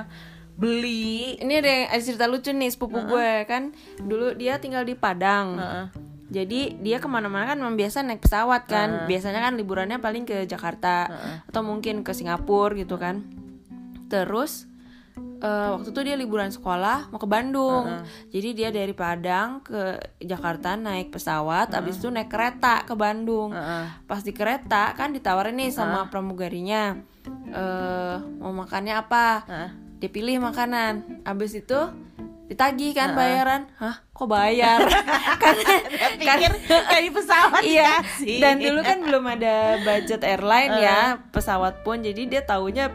beli. 0.53 1.39
Ini 1.39 1.53
ada 1.57 1.69
yang 1.71 1.83
ada 1.89 2.03
cerita 2.03 2.25
lucu 2.27 2.51
nih 2.51 2.69
sepupu 2.69 2.99
gue 3.07 3.31
kan. 3.43 3.71
Dulu 3.97 4.35
dia 4.35 4.59
tinggal 4.59 4.83
di 4.83 4.93
Padang. 4.93 5.57
Heeh. 5.57 5.85
Jadi 6.33 6.81
dia 6.81 6.97
ke 6.97 7.05
mana-mana 7.05 7.45
kan 7.45 7.61
memang 7.61 7.77
biasa 7.77 8.01
naik 8.01 8.25
pesawat 8.25 8.65
kan. 8.65 9.05
Biasanya 9.05 9.37
kan 9.37 9.53
liburannya 9.53 10.01
paling 10.01 10.25
ke 10.25 10.49
Jakarta 10.49 11.05
atau 11.45 11.61
mungkin 11.61 12.01
ke 12.01 12.09
Singapura 12.17 12.73
gitu 12.73 12.97
kan. 12.97 13.21
Terus 14.09 14.65
eh, 15.45 15.69
waktu 15.69 15.93
itu 15.93 16.01
dia 16.01 16.17
liburan 16.17 16.49
sekolah 16.49 17.13
mau 17.13 17.21
ke 17.21 17.29
Bandung. 17.29 17.85
Jadi 18.33 18.49
dia 18.57 18.73
dari 18.73 18.97
Padang 18.97 19.61
ke 19.61 20.01
Jakarta 20.25 20.73
naik 20.73 21.13
pesawat 21.13 21.69
habis 21.69 22.01
itu 22.01 22.09
naik 22.09 22.33
kereta 22.33 22.81
ke 22.81 22.97
Bandung. 22.97 23.53
Heeh. 23.53 23.85
pas 24.09 24.25
di 24.25 24.33
kereta 24.33 24.97
kan 24.97 25.13
ditawarin 25.13 25.53
nih 25.53 25.69
sama 25.69 26.09
pramugarinya 26.09 26.97
eh 27.53 28.17
mau 28.41 28.49
makannya 28.49 28.97
apa? 28.97 29.45
Heeh. 29.45 29.69
dia 30.01 30.09
pilih 30.09 30.41
makanan. 30.41 31.23
Habis 31.23 31.61
itu 31.61 31.79
ditagih 32.43 32.91
kan 32.91 33.15
bayaran? 33.15 33.61
Hah 33.79 34.03
kok 34.05 34.27
bayar? 34.27 34.83
Karena 35.41 35.73
pikir 36.19 36.51
kayak 36.67 37.03
di 37.03 37.11
pesawat 37.11 37.61
iya 37.67 37.99
dikasih. 37.99 38.39
dan 38.39 38.55
dulu 38.59 38.79
kan 38.81 38.97
belum 39.01 39.23
ada 39.25 39.55
budget 39.81 40.21
airline 40.21 40.73
ya 40.77 40.99
pesawat 41.31 41.81
pun. 41.81 41.99
Jadi 41.99 42.27
dia 42.27 42.41
taunya 42.43 42.91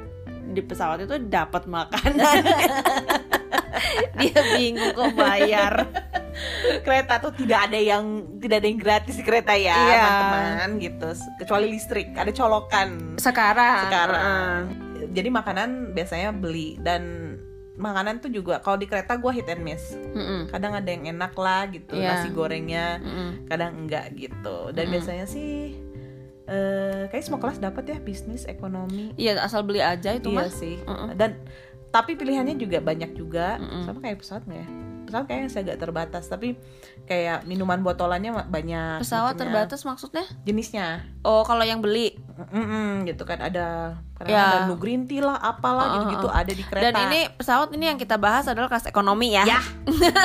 di 0.49 0.61
pesawat 0.61 1.05
itu 1.05 1.17
dapat 1.23 1.65
makanan. 1.65 2.37
Dia 4.19 4.41
bingung 4.59 4.91
kok 4.93 5.15
bayar. 5.15 5.87
Kereta 6.83 7.23
tuh 7.23 7.31
tidak 7.35 7.71
ada 7.71 7.79
yang 7.79 8.05
tidak 8.43 8.63
ada 8.63 8.67
yang 8.67 8.81
gratis 8.81 9.15
di 9.15 9.23
kereta 9.23 9.55
ya 9.55 9.75
Iya. 9.75 10.03
teman-teman 10.03 10.71
gitu. 10.83 11.09
Kecuali 11.39 11.67
listrik 11.71 12.11
ada 12.15 12.31
colokan. 12.31 13.15
Sekarang. 13.17 13.87
Sekarang. 13.87 14.61
Jadi 15.15 15.29
makanan 15.31 15.95
biasanya 15.95 16.35
beli. 16.35 16.75
Dan 16.79 17.35
makanan 17.79 18.19
tuh 18.19 18.29
juga 18.29 18.59
kalau 18.59 18.75
di 18.75 18.85
kereta 18.85 19.14
gue 19.14 19.33
hit 19.33 19.47
and 19.47 19.62
miss 19.62 19.95
Mm-mm. 19.95 20.51
kadang 20.51 20.75
ada 20.75 20.85
yang 20.85 21.07
enak 21.09 21.33
lah 21.33 21.67
gitu 21.67 21.95
Iya. 21.95 22.11
nasi 22.12 22.29
gorengnya 22.29 22.99
Mm-mm. 22.99 23.47
kadang 23.47 23.73
enggak 23.79 24.11
gitu 24.12 24.75
dan 24.75 24.91
biasanya 24.91 25.25
sih 25.25 25.79
eh 26.45 27.03
kayak 27.07 27.23
semua 27.23 27.38
kelas 27.38 27.59
dapat 27.59 27.85
ya 27.87 27.99
bisnis 27.99 28.45
ekonomi 28.45 29.14
iya 29.14 29.38
asal 29.38 29.62
beli 29.62 29.79
aja 29.79 30.11
itu 30.11 30.29
iya 30.29 30.37
mah 30.37 30.49
sih 30.49 30.77
Mm-mm. 30.81 31.14
dan 31.14 31.38
tapi 31.88 32.14
pilihannya 32.14 32.57
juga 32.57 32.81
banyak 32.81 33.14
juga 33.14 33.57
Mm-mm. 33.57 33.85
sama 33.85 34.03
kayak 34.03 34.19
pesawat 34.19 34.43
nggak 34.45 34.59
ya 34.59 34.69
pesawat 35.09 35.25
kayaknya 35.25 35.47
masih 35.49 35.61
agak 35.64 35.79
terbatas 35.81 36.25
tapi 36.29 36.49
kayak 37.09 37.49
minuman 37.49 37.81
botolannya 37.81 38.31
banyak 38.53 39.01
pesawat 39.01 39.35
macamnya. 39.35 39.40
terbatas 39.40 39.81
maksudnya? 39.88 40.25
Jenisnya. 40.44 41.09
Oh 41.25 41.42
kalau 41.42 41.64
yang 41.64 41.81
beli? 41.81 42.14
Mm-mm, 42.38 43.09
gitu 43.09 43.25
kan. 43.25 43.40
Ada 43.40 43.99
kadang 44.14 44.31
Ya. 44.31 44.44
ada 44.44 44.59
nu 44.71 44.77
green 44.79 45.09
tea 45.09 45.25
lah 45.25 45.40
apalah 45.40 45.88
Uh, 45.88 45.92
gitu-gitu 45.99 46.29
uh. 46.29 46.38
ada 46.38 46.53
di 46.53 46.62
kereta. 46.62 46.85
Dan 46.85 46.94
ini 47.09 47.21
pesawat 47.35 47.68
ini 47.73 47.85
yang 47.88 47.99
kita 47.99 48.21
bahas 48.21 48.44
adalah 48.47 48.68
kelas 48.68 48.87
ekonomi 48.87 49.35
ya. 49.35 49.49
Ya. 49.49 49.61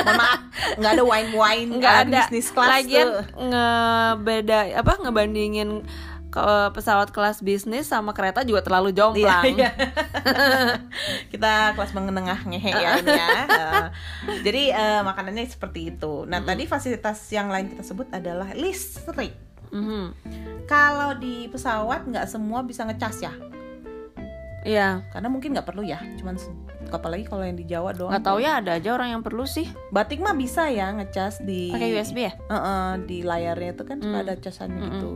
Maaf 0.04 0.44
nggak 0.78 0.92
ada 1.00 1.04
wine 1.04 1.30
wine 1.34 1.70
nggak 1.80 1.94
ada. 2.06 2.28
bisnis 2.28 2.48
kelas 2.52 2.70
lagian 2.70 3.08
ngebeda 3.34 4.58
apa 4.76 4.92
ngebandingin 5.02 5.82
ke 6.34 6.42
pesawat 6.74 7.14
kelas 7.14 7.38
bisnis 7.40 7.86
sama 7.86 8.10
kereta 8.10 8.42
juga 8.42 8.58
terlalu 8.58 8.90
Iya, 8.90 8.98
jomplang 8.98 9.44
iya. 9.54 9.70
kita 11.32 11.52
kelas 11.72 11.94
menengah 11.94 12.42
ngehe 12.44 12.72
ya 12.72 12.90
ini 12.98 13.12
ya. 13.12 13.28
Uh, 13.46 13.86
jadi 14.46 14.62
eh, 14.72 15.00
makanannya 15.00 15.46
seperti 15.46 15.94
itu. 15.94 16.26
Nah 16.26 16.42
tadi 16.42 16.66
fasilitas 16.66 17.22
yang 17.30 17.46
lain 17.48 17.70
kita 17.70 17.82
sebut 17.82 18.10
adalah 18.10 18.50
listrik. 18.52 19.30
Mhm. 19.70 20.04
Kalau 20.64 21.14
di 21.14 21.46
pesawat 21.46 22.02
nggak 22.04 22.26
semua 22.26 22.62
bisa 22.62 22.82
ngecas 22.82 23.18
ya, 23.20 23.34
Iya, 24.64 25.04
karena 25.12 25.28
mungkin 25.28 25.52
nggak 25.52 25.68
perlu 25.68 25.84
ya. 25.84 26.00
Cuman 26.16 26.40
apalagi 26.88 27.26
kalau 27.26 27.42
yang 27.42 27.52
di 27.52 27.62
Jawa 27.64 27.92
doang. 27.92 28.08
nggak 28.08 28.24
tahu 28.24 28.38
ya 28.38 28.58
ada 28.58 28.74
aja 28.74 28.90
orang 28.90 29.12
yang 29.12 29.20
perlu 29.20 29.44
sih 29.44 29.66
Batik 29.90 30.20
mah 30.20 30.32
bisa 30.32 30.68
ya 30.68 30.88
ngecas 30.90 31.42
di 31.42 31.68
pakai 31.68 31.92
USB 31.92 32.18
ya. 32.22 32.32
Heeh, 32.48 32.88
di 33.04 33.18
layarnya 33.20 33.70
itu 33.72 33.84
kan 33.84 33.98
suka 33.98 34.14
Hmm. 34.14 34.24
ada 34.24 34.34
casannya 34.34 34.80
gitu. 34.88 35.12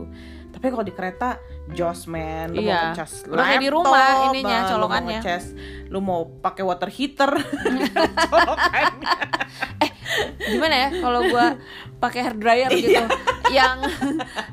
Tapi 0.49 0.65
kalau 0.67 0.81
di 0.81 0.91
kereta, 0.91 1.37
Josman, 1.69 2.51
lu 2.51 2.59
Iya. 2.59 2.73
mau 2.73 2.85
ngecas 2.91 3.11
Udah 3.25 3.45
kayak 3.45 3.59
di 3.59 3.69
rumah 3.69 3.91
laptop, 3.93 4.27
ininya, 4.29 4.49
lu 4.49 4.59
mau 4.59 4.71
colokannya. 4.73 5.17
ngecas, 5.17 5.43
lu 5.87 5.99
mau 5.99 6.21
pakai 6.37 6.63
water 6.63 6.89
heater, 6.89 7.31
colokannya. 8.33 9.15
Gimana 10.41 10.75
ya 10.75 10.89
kalau 10.95 11.21
gua 11.23 11.45
pakai 11.95 12.19
hair 12.23 12.35
dryer 12.35 12.69
gitu 12.71 12.91
Iya. 12.91 13.05
yang 13.51 13.77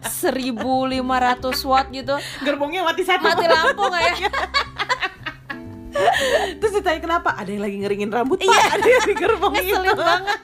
1500 0.02 1.00
watt 1.64 1.88
gitu 1.90 2.12
Gerbongnya 2.40 2.82
mati 2.82 3.02
satu. 3.02 3.24
mati 3.24 3.46
lampu 3.46 3.82
nggak 3.82 4.02
ya? 4.04 4.30
Terus 6.54 6.72
ditanya 6.74 7.00
kenapa? 7.00 7.32
Ada 7.34 7.50
yang 7.50 7.62
lagi 7.62 7.76
ngeringin 7.78 8.10
rambut 8.10 8.38
pak, 8.38 8.52
ada 8.70 8.84
yang 8.86 9.02
di 9.02 9.14
gerbong 9.16 9.54
itu. 9.56 9.72
Iya. 9.74 9.92
Banget. 9.94 10.38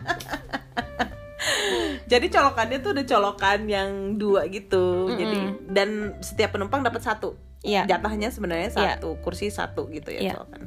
Jadi 2.04 2.26
colokannya 2.28 2.78
tuh 2.78 2.90
udah 2.92 3.06
colokan 3.06 3.60
yang 3.64 3.90
dua 4.14 4.46
gitu. 4.46 5.06
Mm-mm. 5.06 5.16
Jadi 5.16 5.38
dan 5.68 5.88
setiap 6.18 6.52
penumpang 6.52 6.80
dapat 6.80 7.00
satu. 7.00 7.34
Iya. 7.60 7.86
Jatahnya 7.86 8.28
sebenarnya 8.28 8.68
Iya. 8.68 8.96
satu, 8.98 9.16
kursi 9.18 9.46
satu 9.46 9.86
gitu 9.88 10.10
ya 10.10 10.20
Iya. 10.20 10.32
colokan. 10.34 10.62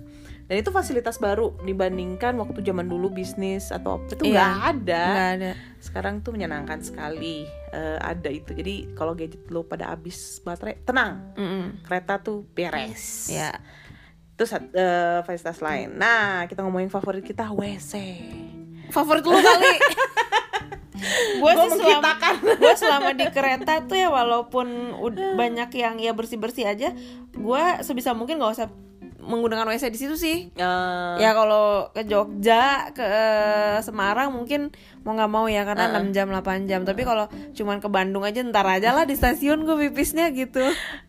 dan 0.45 0.61
itu 0.61 0.69
fasilitas 0.69 1.17
baru 1.17 1.57
dibandingkan 1.59 2.37
waktu 2.37 2.61
zaman 2.61 2.85
dulu 2.85 3.09
bisnis 3.09 3.73
atau 3.73 3.97
apa 3.97 4.13
itu 4.13 4.29
Iya, 4.29 4.45
nggak 4.45 4.53
ada 4.69 5.03
nggak 5.09 5.29
ada 5.33 5.51
sekarang 5.79 6.21
tuh 6.21 6.31
menyenangkan 6.31 6.79
sekali 6.79 7.49
eh, 7.71 7.97
ada 7.97 8.29
itu 8.29 8.53
jadi 8.53 8.93
kalau 8.93 9.11
gadget 9.11 9.41
lo 9.49 9.65
pada 9.65 9.89
habis 9.89 10.13
baterai 10.39 10.77
tenang 10.79 11.33
Mm-mm. 11.33 11.81
kereta 11.81 12.21
tuh 12.21 12.45
beres 12.47 13.25
ya 13.27 13.57
itu 14.31 14.45
sat- 14.45 14.69
eh, 14.69 15.19
fasilitas 15.19 15.57
lain 15.59 15.97
nah 15.97 16.45
kita 16.45 16.61
ngomongin 16.61 16.87
favorit 16.87 17.25
kita 17.25 17.49
WC 17.49 17.93
favorit 18.87 19.25
lu 19.25 19.33
kali 19.33 19.73
gue 21.35 21.51
sih 21.53 21.69
selama, 21.75 22.11
gue 22.61 22.73
selama 22.75 23.09
di 23.11 23.25
kereta 23.29 23.73
tuh 23.83 23.97
ya 23.97 24.09
walaupun 24.09 24.67
ud- 24.97 25.35
banyak 25.35 25.69
yang 25.73 25.95
ya 25.97 26.11
bersih 26.11 26.37
bersih 26.37 26.65
aja 26.65 26.91
gue 27.31 27.63
sebisa 27.81 28.11
mungkin 28.11 28.37
nggak 28.37 28.53
usah 28.55 28.67
menggunakan 29.25 29.65
WC 29.65 29.89
di 29.89 29.97
situ 29.97 30.15
sih. 30.15 30.37
Eh, 30.53 31.13
ya 31.17 31.33
kalau 31.33 31.89
ke 31.89 32.05
Jogja 32.05 32.93
ke 32.93 33.09
Semarang 33.81 34.29
mungkin 34.29 34.69
mau 35.01 35.17
nggak 35.17 35.31
mau 35.33 35.49
ya 35.49 35.65
karena 35.65 35.97
6 35.97 36.13
jam 36.13 36.29
8 36.29 36.69
jam. 36.69 36.85
Tapi 36.85 37.01
kalau 37.01 37.25
cuman 37.57 37.81
ke 37.81 37.89
Bandung 37.89 38.21
aja 38.21 38.45
ntar 38.45 38.69
aja 38.69 38.93
lah 38.93 39.09
di 39.09 39.17
stasiun 39.17 39.65
gue 39.65 39.89
pipisnya 39.89 40.29
gitu. 40.29 40.61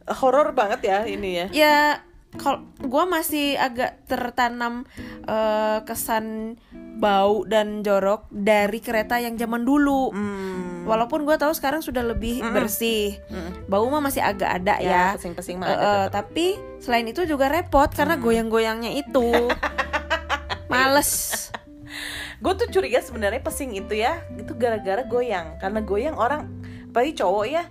Horor 0.09 0.57
banget 0.57 0.81
ya 0.89 0.99
ini 1.05 1.45
ya. 1.45 1.47
Ya 1.53 1.77
kalau 2.39 2.65
gue 2.79 3.05
masih 3.09 3.57
agak 3.59 4.05
tertanam 4.07 4.85
eh, 5.27 5.79
kesan 5.85 6.57
bau 6.97 7.45
dan 7.45 7.85
jorok 7.85 8.25
dari 8.33 8.81
kereta 8.81 9.21
yang 9.21 9.37
zaman 9.37 9.69
dulu. 9.69 10.11
Hmm, 10.11 10.89
walaupun 10.89 11.29
gue 11.29 11.37
tahu 11.37 11.53
sekarang 11.53 11.85
sudah 11.85 12.01
lebih 12.01 12.41
bersih. 12.57 13.21
Bau 13.69 13.85
mah 13.93 14.01
masih 14.01 14.25
agak 14.25 14.63
ada 14.63 14.81
ya, 14.81 14.91
ya. 14.91 15.05
pesing-pesing 15.21 15.61
mah 15.61 15.69
Eh, 15.69 15.77
ada 15.77 16.09
tapi 16.09 16.57
selain 16.81 17.05
itu 17.05 17.29
juga 17.29 17.53
repot 17.53 17.89
karena 17.93 18.17
goyang-goyangnya 18.17 18.97
itu. 18.97 19.53
Males. 20.73 21.13
Gue 22.41 22.53
tuh 22.57 22.69
curiga 22.69 23.01
sebenarnya 23.01 23.41
pesing 23.41 23.77
itu 23.77 23.97
ya 23.97 24.25
itu 24.37 24.57
gara-gara 24.57 25.05
goyang. 25.05 25.61
Karena 25.61 25.85
goyang 25.85 26.17
orang 26.17 26.49
apalagi 26.89 27.13
cowok 27.21 27.45
ya 27.45 27.65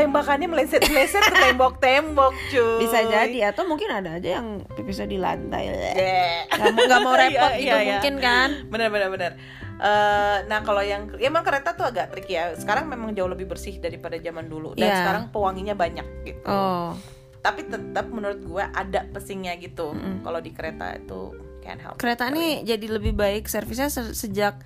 tembakannya 0.00 0.48
meleset 0.48 0.80
meleset 0.82 1.20
ke 1.20 1.36
tembok-tembok 1.36 2.32
cuy. 2.50 2.80
Bisa 2.80 3.04
jadi 3.04 3.52
atau 3.52 3.68
mungkin 3.68 3.88
ada 3.88 4.16
aja 4.16 4.40
yang 4.40 4.64
pipisnya 4.66 5.04
di 5.04 5.16
lantai. 5.16 5.68
Yeah. 5.68 6.48
nggak 6.48 6.72
mau 6.72 6.82
nggak 6.86 7.00
mau 7.02 7.14
repot 7.22 7.52
Iya, 7.52 7.58
gitu 7.58 7.68
iya, 7.68 7.76
iya. 7.76 7.90
mungkin 7.92 8.14
kan? 8.18 8.48
Bener 8.66 8.88
bener 8.88 9.10
bener 9.12 9.32
Eh, 9.80 10.38
nah 10.44 10.60
kalau 10.60 10.84
yang 10.84 11.08
ya 11.16 11.32
emang 11.32 11.40
kereta 11.40 11.72
tuh 11.72 11.88
agak 11.88 12.12
tricky 12.12 12.36
ya. 12.36 12.52
Sekarang 12.52 12.84
memang 12.84 13.16
jauh 13.16 13.24
lebih 13.26 13.48
bersih 13.48 13.80
daripada 13.80 14.16
zaman 14.16 14.44
dulu. 14.44 14.76
Dan 14.76 14.84
Iya. 14.84 14.96
sekarang 15.00 15.24
pewanginya 15.32 15.72
banyak 15.72 16.04
gitu. 16.24 16.44
Oh. 16.44 16.92
Tapi 17.40 17.64
tetap 17.64 18.12
menurut 18.12 18.44
gue 18.44 18.60
ada 18.60 19.08
pesingnya 19.08 19.56
gitu. 19.56 19.96
Kalau 19.96 20.36
di 20.38 20.52
kereta 20.52 20.92
itu 20.92 21.32
can't 21.60 21.80
help. 21.80 21.96
Kereta 21.96 22.28
ini 22.28 22.60
jadi 22.60 22.92
lebih 22.92 23.16
baik 23.16 23.48
servisnya 23.48 23.88
se- 23.88 24.12
sejak 24.12 24.60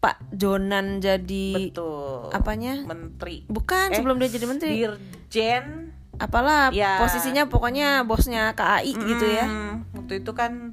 Pak 0.00 0.32
Jonan 0.32 0.98
jadi 0.98 1.68
betul 1.68 2.32
apanya 2.32 2.80
menteri 2.82 3.44
bukan 3.46 3.92
Eh, 3.92 3.96
sebelum 3.96 4.16
dia 4.16 4.28
jadi 4.28 4.46
menteri 4.46 4.72
dirjen 4.74 5.92
apalah 6.16 6.68
Ya. 6.70 6.96
posisinya 6.96 7.46
pokoknya 7.46 8.02
bosnya 8.02 8.52
KAI 8.52 8.92
gitu 8.92 9.26
ya 9.26 9.44
Hmm, 9.44 9.84
waktu 9.94 10.20
itu 10.20 10.32
kan 10.32 10.72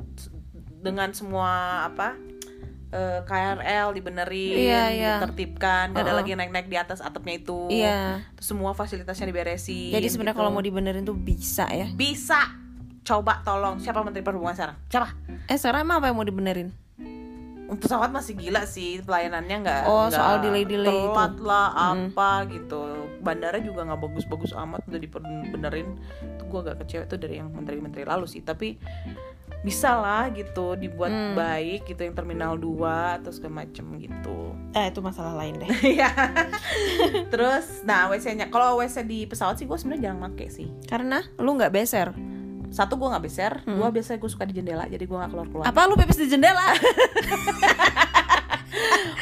dengan 0.78 1.12
semua 1.12 1.52
apa 1.86 2.16
eh, 2.88 3.20
KRL 3.22 3.92
dibenerin, 3.92 4.56
Iya, 4.58 4.84
iya. 4.90 5.14
ditertibkan, 5.20 5.92
gak 5.92 5.98
ada 5.98 6.08
Uh-uh. 6.08 6.18
lagi 6.18 6.32
naik-naik 6.34 6.68
di 6.68 6.78
atas 6.78 7.00
atapnya 7.00 7.36
itu. 7.36 7.68
iya 7.68 8.24
Terus 8.34 8.48
semua 8.48 8.72
fasilitasnya 8.72 9.24
diberesin. 9.26 9.92
jadi 9.92 10.08
sebenarnya 10.08 10.32
gitu. 10.34 10.42
kalau 10.42 10.52
mau 10.54 10.64
dibenerin 10.64 11.04
tuh 11.04 11.12
bisa 11.14 11.68
ya 11.68 11.92
bisa 11.92 12.48
coba 13.04 13.40
tolong 13.42 13.76
siapa 13.78 14.00
menteri 14.02 14.20
perhubungan 14.22 14.52
sekarang? 14.54 14.78
Siapa? 14.86 15.08
eh 15.46 15.56
sekarang 15.56 15.84
emang 15.84 16.00
apa 16.00 16.08
yang 16.08 16.16
mau 16.16 16.24
dibenerin 16.24 16.72
Pesawat 17.70 18.10
masih 18.10 18.34
gila 18.34 18.64
sih 18.64 19.00
pelayanannya 19.00 19.58
nggak 19.60 19.82
Oh, 19.84 20.08
nggak 20.08 20.16
soal 20.16 20.36
delay-delay 20.40 20.88
itu. 20.88 21.12
telat 21.12 21.36
lah 21.38 21.68
apa 21.92 22.30
gitu. 22.48 22.82
Bandara 23.20 23.60
juga 23.60 23.84
nggak 23.84 24.00
bagus-bagus 24.00 24.52
amat 24.54 24.86
udah 24.86 24.98
dibenerin 24.98 26.00
itu 26.22 26.44
gue 26.44 26.60
agak 26.62 26.76
kecewa 26.80 27.04
tuh 27.06 27.18
dari 27.18 27.38
yang 27.38 27.50
menteri-menteri 27.50 28.04
lalu 28.04 28.24
sih 28.24 28.40
tapi 28.40 28.80
bisa 29.60 29.90
lah 29.94 30.30
gitu 30.30 30.76
dibuat 30.76 31.10
Hmm. 31.10 31.34
baik 31.34 31.84
gitu 31.86 32.00
yang 32.00 32.14
terminal 32.14 32.56
2 32.56 32.78
atau 33.20 33.32
segala 33.32 33.62
macem 33.62 33.84
gitu. 33.98 34.54
Eh 34.72 34.88
itu 34.88 35.02
masalah 35.02 35.36
lain 35.36 35.58
deh. 35.58 35.68
Iya. 35.98 36.08
terus 37.28 37.82
nah 37.84 38.08
WC-nya 38.08 38.48
kalau 38.48 38.78
WC 38.78 39.04
di 39.04 39.26
pesawat 39.26 39.58
sih 39.58 39.66
gue 39.66 39.76
sebenarnya 39.76 40.08
jarang 40.08 40.22
make 40.22 40.48
sih. 40.48 40.72
Karena 40.86 41.20
lu 41.38 41.52
nggak 41.54 41.74
beser 41.74 42.14
satu 42.70 42.96
gue 42.96 43.08
nggak 43.08 43.24
beser. 43.24 43.54
Dua 43.64 43.88
biasanya 43.90 44.18
gue 44.18 44.28
suka 44.28 44.44
di 44.44 44.54
jendela 44.54 44.86
jadi 44.86 45.02
gue 45.02 45.14
nggak 45.14 45.32
keluar 45.32 45.48
keluar 45.48 45.64
Hmm. 45.64 45.72
apa 45.72 45.82
lu 45.86 45.96
pipis 45.96 46.18
di 46.18 46.28
jendela? 46.28 46.68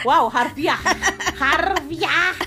Wow 0.05 0.29
harfiah. 0.29 0.77
Harfiah. 1.35 2.33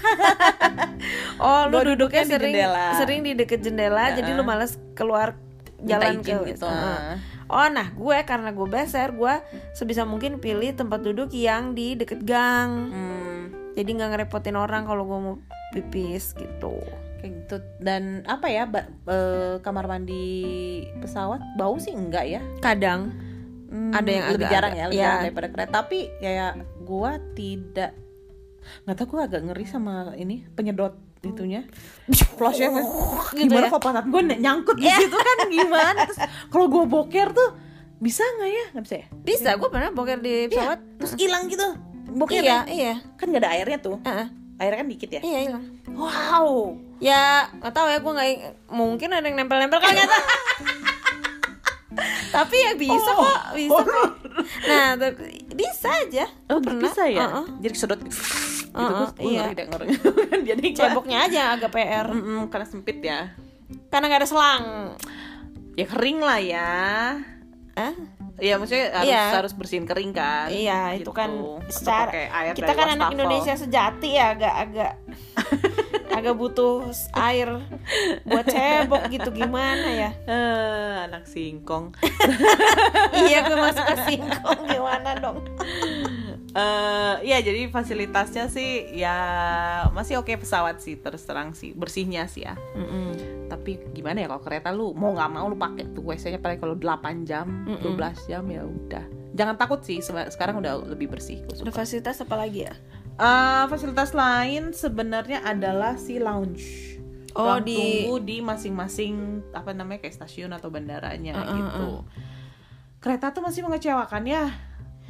Oh 1.38 1.70
lu 1.70 1.78
Gua 1.78 1.86
duduknya 1.86 1.94
duduknya 1.94 2.22
di 2.24 2.30
sering 2.34 2.50
jendela. 2.50 2.84
sering 2.96 3.20
di 3.22 3.32
deket 3.32 3.60
jendela 3.62 4.04
jadi 4.10 4.30
lu 4.34 4.42
males 4.42 4.74
keluar 4.92 5.38
Minta 5.78 5.86
jalan 6.02 6.18
ke 6.18 6.34
gitu. 6.48 6.66
Heeh. 6.66 7.14
Oh 7.46 7.68
nah 7.68 7.88
gue 7.88 8.18
karena 8.24 8.50
gue 8.50 8.66
beser 8.66 9.14
gue 9.14 9.34
sebisa 9.70 10.02
mungkin 10.02 10.36
pilih 10.36 10.74
tempat 10.74 10.98
duduk 11.00 11.30
yang 11.30 11.72
di 11.72 11.94
deket 11.94 12.26
gang. 12.26 12.90
Hmm, 12.90 13.40
jadi 13.72 13.86
nggak 13.88 14.10
ngerepotin 14.12 14.54
orang 14.54 14.82
kalau 14.84 15.06
gue 15.06 15.18
mau 15.20 15.34
pipis 15.70 16.34
gitu 16.34 16.82
kayak 17.18 17.32
gitu. 17.36 17.56
Dan 17.78 18.02
apa 18.24 18.46
ya 18.46 18.64
ba- 18.64 18.86
eh, 19.04 19.58
kamar 19.58 19.84
mandi 19.86 20.24
pesawat 20.96 21.42
bau 21.54 21.76
sih 21.76 21.90
enggak 21.90 22.24
ya? 22.24 22.40
Kadang. 22.58 23.12
Hmm, 23.68 23.92
Ada 23.92 24.08
yang 24.08 24.24
lebih 24.30 24.46
agak-agak, 24.46 24.50
jarang 24.50 24.72
ya 24.72 24.84
lebih 24.86 24.96
ya. 24.96 25.02
jarang 25.04 25.20
daripada 25.22 25.48
kereta. 25.50 25.70
Tapi 25.74 25.98
ya 26.18 26.46
gua 26.80 27.10
tidak 27.32 27.92
nggak 28.80 28.96
tahu 28.96 29.06
gua 29.10 29.22
agak 29.24 29.42
ngeri 29.42 29.64
sama 29.64 29.92
ini 30.14 30.48
penyedot 30.48 30.96
itunya. 31.20 31.68
Flashnya 32.34 32.70
mas 32.70 32.86
Gitu 33.30 33.44
gimana 33.44 33.66
ya? 33.66 33.70
kok 33.70 33.82
pantat 33.82 34.06
gue 34.06 34.22
nyangkut 34.38 34.76
di 34.76 34.88
situ 34.88 35.12
kan 35.12 35.38
gimana? 35.48 36.00
Terus 36.06 36.20
kalau 36.48 36.66
gua 36.66 36.84
boker 36.84 37.28
tuh 37.30 37.50
bisa 37.98 38.22
nggak 38.22 38.48
ya? 38.48 38.64
Nggak 38.72 38.84
bisa 38.84 38.96
ya? 38.96 39.06
Bisa 39.18 39.48
gue 39.52 39.68
pernah 39.68 39.90
boker 39.90 40.18
di 40.18 40.30
Iya, 40.30 40.48
pesawat. 40.48 40.78
terus 40.96 41.12
hilang 41.16 41.44
gitu. 41.46 41.66
Boker 42.08 42.38
iya 42.38 42.64
iya. 42.64 42.94
Kan 43.16 43.28
nggak 43.28 43.42
ada 43.42 43.50
airnya 43.52 43.78
tuh. 43.78 43.98
Heeh. 44.00 44.26
Airnya 44.58 44.78
kan 44.82 44.88
dikit 44.88 45.10
ya 45.10 45.20
iya 45.22 45.38
hilang 45.46 45.64
wow 45.94 46.74
ya 46.98 47.46
nggak 47.56 47.72
tahu 47.72 47.86
ya 47.86 47.98
gue 47.98 48.12
nggak 48.12 48.28
mungkin 48.68 49.08
ada 49.10 49.24
yang 49.24 49.38
nempel-nempel 49.38 49.78
nggak 49.78 50.04
tahu 50.04 50.24
tapi 52.28 52.56
ya 52.60 52.72
bisa 52.76 53.10
Oh, 53.16 53.24
kok 53.24 53.40
bisa 53.56 53.80
kok 53.82 54.10
nah 54.68 54.88
tapi 54.94 55.42
bisa 55.56 55.88
aja 56.06 56.24
Oh, 56.46 56.62
pernah 56.62 56.86
bisa 56.86 57.02
ya? 57.06 57.26
Heeh. 57.26 57.44
Jadi 57.60 57.74
sedot 57.74 58.00
gitu. 58.00 58.14
Uh-uh, 58.70 58.88
gua, 58.88 59.08
gua 59.16 59.26
iya. 59.26 59.44
deh 59.50 59.66
ngeri. 59.66 59.86
Jadi 60.54 60.66
ceboknya 60.70 61.18
aja 61.26 61.42
agak 61.58 61.74
PR 61.74 62.06
Mm-mm, 62.06 62.46
karena 62.46 62.66
sempit 62.68 63.02
ya. 63.02 63.34
karena 63.90 64.04
nggak 64.06 64.20
ada 64.22 64.28
selang 64.28 64.64
Ya 65.74 65.86
kering 65.86 66.18
lah 66.18 66.38
ya. 66.38 66.70
Hah? 67.78 67.92
Ya 68.38 68.54
maksudnya 68.54 68.86
harus 68.92 69.06
Iya. 69.08 69.24
harus 69.34 69.52
bersihin 69.52 69.82
kering 69.82 70.10
kan. 70.12 70.46
iya 70.48 70.92
itu 70.92 71.02
Gitu. 71.02 71.10
kan 71.12 71.30
Atau 71.32 71.58
secara 71.68 72.10
air 72.12 72.52
kita 72.52 72.70
kan 72.72 72.88
anak. 72.92 73.10
Indonesia 73.10 73.54
sejati 73.54 74.08
ya 74.12 74.30
agak 74.32 74.54
agak 74.60 74.92
agak 76.18 76.34
butuh 76.34 76.86
air 77.12 77.62
buat 78.24 78.42
cebok 78.44 79.06
gitu 79.08 79.30
gimana 79.32 79.86
ya 79.88 80.10
Eh, 80.24 80.94
anak 81.04 81.24
singkong. 81.24 81.94
iya 83.20 83.42
gue 83.42 83.54
masuk 83.56 83.84
ke 83.84 83.96
singkong 84.04 84.60
gimana 84.66 85.10
dong 85.16 85.38
Eh, 86.48 87.14
ya 87.22 87.38
jadi 87.38 87.68
fasilitasnya 87.68 88.48
sih 88.48 88.70
ya 88.94 89.16
masih 89.90 90.16
oke 90.16 90.32
pesawat 90.34 90.80
sih 90.80 90.96
terus 90.96 91.20
terang 91.22 91.52
sih 91.52 91.72
bersihnya 91.72 92.24
sih 92.24 92.42
ya. 92.42 92.56
Tapi 93.46 93.76
gimana 93.92 94.20
ya 94.20 94.26
kalau 94.26 94.40
kereta 94.40 94.68
lu 94.70 94.92
mau 94.92 95.12
nggak 95.12 95.28
mau 95.28 95.44
lu 95.44 95.54
pakai 95.54 95.92
tuh 95.92 96.02
WC-nya 96.02 96.38
paling 96.38 96.56
kalau 96.56 96.72
8 96.72 96.88
jam, 97.22 97.46
12 97.78 98.00
jam 98.26 98.44
ya 98.44 98.62
udah. 98.62 99.04
Jangan 99.32 99.54
takut 99.54 99.80
sih 99.82 100.00
sekarang 100.00 100.58
udah 100.58 100.88
lebih 100.88 101.08
bersih. 101.08 101.44
ada 101.44 101.68
fasilitas 101.68 102.18
apa 102.18 102.34
lagi 102.34 102.64
ya 102.64 102.74
Eh, 103.14 103.64
fasilitas 103.66 104.14
lain 104.14 104.70
sebenarnya 104.70 105.42
adalah 105.42 105.98
si 105.98 106.16
lounge. 106.16 106.96
Oh, 107.34 107.44
Ruang 107.44 107.62
di- 107.62 107.76
tunggu 107.76 108.14
di 108.20 108.36
masing-masing 108.38 109.14
apa 109.52 109.70
namanya 109.70 110.00
kayak 110.00 110.16
stasiun 110.16 110.50
atau 110.50 110.70
bandaranya 110.70 111.34
Uh, 111.34 111.42
uh, 111.42 111.50
gitu. 111.52 111.86
Kereta 112.98 113.30
tuh 113.30 113.42
masih 113.42 113.62
mengecewakan 113.62 114.22
ya. 114.22 114.48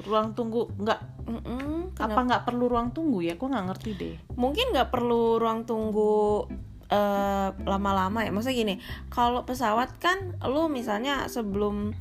Ruang 0.01 0.33
tunggu 0.33 0.71
nggak? 0.75 1.01
Mm-mm, 1.29 1.93
apa 1.95 2.21
nggak 2.23 2.43
perlu 2.45 2.65
ruang 2.67 2.89
tunggu 2.91 3.21
ya? 3.21 3.35
Gue 3.35 3.47
nggak 3.47 3.67
ngerti 3.69 3.91
deh. 3.95 4.17
mungkin 4.35 4.71
nggak 4.71 4.89
perlu 4.89 5.37
ruang 5.37 5.63
tunggu 5.63 6.47
eh, 6.89 7.49
lama-lama 7.63 8.23
ya. 8.23 8.31
Maksudnya 8.31 8.57
gini 8.57 8.75
kalau 9.09 9.43
pesawat 9.43 9.99
kan 9.99 10.17
lu 10.43 10.67
misalnya 10.69 11.27
sebelum 11.27 11.93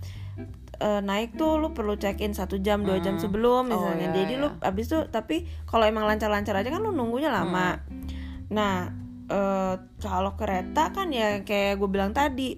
eh, 0.77 1.01
naik 1.01 1.35
tuh 1.35 1.57
lu 1.57 1.73
perlu 1.73 1.97
check 1.97 2.21
in 2.21 2.31
satu 2.31 2.55
jam 2.57 2.81
dua 2.81 3.01
jam 3.01 3.17
sebelum 3.17 3.65
Oh, 3.65 3.71
misalnya. 3.73 4.07
iya, 4.07 4.15
jadi 4.15 4.33
lu 4.37 4.47
abis 4.61 4.85
itu 4.87 4.99
tapi 5.09 5.43
kalau 5.65 5.83
emang 5.83 6.05
lancar-lancar 6.05 6.53
aja 6.55 6.69
kan 6.69 6.79
lu 6.79 6.91
nunggunya 6.91 7.27
lama. 7.27 7.81
Nah 8.47 8.93
eh, 9.27 9.75
kalau 9.97 10.37
kereta 10.37 10.93
kan 10.93 11.09
ya 11.09 11.41
kayak 11.41 11.75
gue 11.75 11.89
bilang 11.89 12.13
tadi 12.13 12.55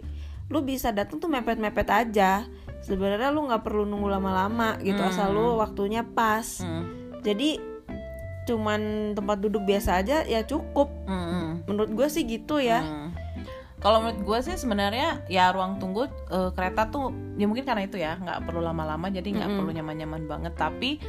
lu 0.49 0.61
bisa 0.61 0.89
datang 0.89 1.17
tuh 1.17 1.29
mepet-mepet 1.29 1.85
aja 1.87 2.45
sebenarnya 2.81 3.29
lu 3.29 3.45
nggak 3.45 3.61
perlu 3.61 3.83
nunggu 3.83 4.09
lama-lama 4.09 4.77
gitu 4.79 4.97
Hmm. 4.97 5.09
asal 5.09 5.31
lu 5.31 5.55
waktunya 5.55 6.03
pas 6.03 6.59
Hmm. 6.59 6.87
jadi 7.19 7.59
cuman 8.43 9.13
tempat 9.13 9.37
duduk 9.39 9.61
biasa 9.61 9.99
aja 9.99 10.23
ya 10.23 10.41
cukup 10.41 10.89
Hmm. 11.05 11.61
menurut 11.65 11.91
gue 11.91 12.07
sih 12.07 12.23
gitu 12.23 12.57
ya 12.57 12.81
Hmm. 12.81 13.11
Kalau 13.79 14.03
menurut 14.03 14.19
gue 14.19 14.39
sih 14.43 14.59
sebenarnya 14.59 15.23
ya 15.27 15.55
ruang 15.55 15.79
tunggu 15.79 16.03
eh, 16.03 16.51
kereta 16.51 16.91
tuh 16.91 17.15
ya 17.35 17.47
mungkin 17.47 17.63
karena 17.63 17.87
itu 17.87 17.95
ya 17.95 18.19
nggak 18.19 18.43
perlu 18.43 18.59
lama-lama 18.59 19.07
jadi 19.07 19.23
nggak 19.23 19.47
Mm-mm. 19.47 19.55
perlu 19.57 19.71
nyaman-nyaman 19.71 20.23
banget 20.27 20.53
tapi 20.53 20.99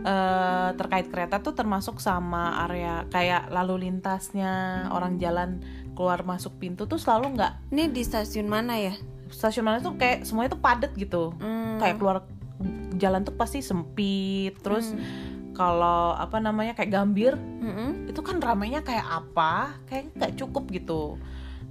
eh, 0.00 0.68
terkait 0.72 1.10
kereta 1.10 1.42
tuh 1.42 1.52
termasuk 1.52 1.98
sama 1.98 2.64
area 2.64 3.04
kayak 3.08 3.50
lalu 3.50 3.84
lintasnya 3.84 4.52
orang 4.88 5.18
jalan 5.18 5.60
keluar 5.92 6.22
masuk 6.22 6.56
pintu 6.56 6.86
tuh 6.86 6.96
selalu 6.96 7.34
nggak 7.34 7.52
ini 7.68 7.90
di 7.90 8.00
stasiun 8.00 8.46
mana 8.46 8.78
ya 8.78 8.94
stasiun 9.30 9.62
mana 9.62 9.78
tuh 9.78 9.94
kayak 9.94 10.22
semuanya 10.22 10.50
tuh 10.50 10.60
padat 10.60 10.92
gitu 10.92 11.32
Hmm. 11.34 11.78
kayak 11.78 11.96
keluar 11.96 12.24
jalan 12.94 13.22
tuh 13.22 13.32
pasti 13.32 13.60
sempit 13.60 14.58
terus 14.58 14.90
Hmm. 14.90 15.52
kalau 15.52 16.12
apa 16.12 16.38
namanya 16.38 16.72
kayak 16.72 16.90
gambir 16.92 17.34
Mm-mm. 17.34 18.06
itu 18.06 18.20
kan 18.20 18.38
ramainya 18.38 18.80
kayak 18.80 19.04
apa 19.04 19.74
kayak 19.84 20.14
nggak 20.14 20.32
cukup 20.36 20.66
gitu 20.68 21.18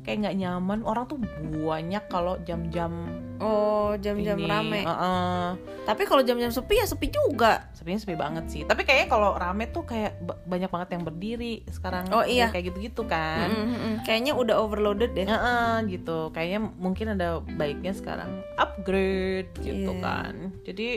kayak 0.08 0.24
nggak 0.24 0.38
nyaman. 0.40 0.80
Orang 0.82 1.06
tuh 1.06 1.20
banyak 1.52 2.08
kalau 2.08 2.40
jam-jam 2.42 3.12
oh 3.38 3.94
jam-jam 4.00 4.40
rame. 4.40 4.82
Heeh. 4.82 5.48
tapi 5.84 6.04
kalau 6.04 6.20
jam-jam 6.20 6.50
sepi 6.50 6.80
ya 6.80 6.88
sepi 6.88 7.08
juga. 7.08 7.68
Sebenarnya 7.72 8.02
sepi 8.02 8.16
banget 8.16 8.46
sih. 8.48 8.62
Tapi 8.64 8.82
kayaknya 8.82 9.08
kalau 9.08 9.36
rame 9.36 9.68
tuh 9.68 9.84
kayak 9.84 10.18
ba- 10.20 10.40
banyak 10.42 10.68
banget 10.68 10.90
yang 10.96 11.04
berdiri 11.04 11.62
sekarang. 11.68 12.08
Oh, 12.10 12.24
iya. 12.24 12.48
kayak 12.50 12.72
gitu-gitu 12.72 13.04
kan. 13.04 13.48
Mm-mm, 13.48 13.68
mm-mm. 13.70 13.96
kayaknya 14.02 14.34
udah 14.34 14.56
overloaded 14.58 15.12
deh. 15.14 15.28
Heeh, 15.28 15.74
gitu. 15.88 16.32
Kayaknya 16.32 16.60
mungkin 16.74 17.06
ada 17.14 17.40
baiknya 17.46 17.92
sekarang 17.92 18.42
upgrade 18.58 19.52
gitu 19.60 19.92
Iya. 19.92 20.02
kan. 20.02 20.34
Jadi 20.64 20.88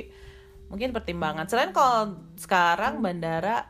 mungkin 0.66 0.90
pertimbangan. 0.90 1.44
Selain 1.44 1.70
kalau 1.70 2.14
sekarang 2.34 2.98
bandara 2.98 3.66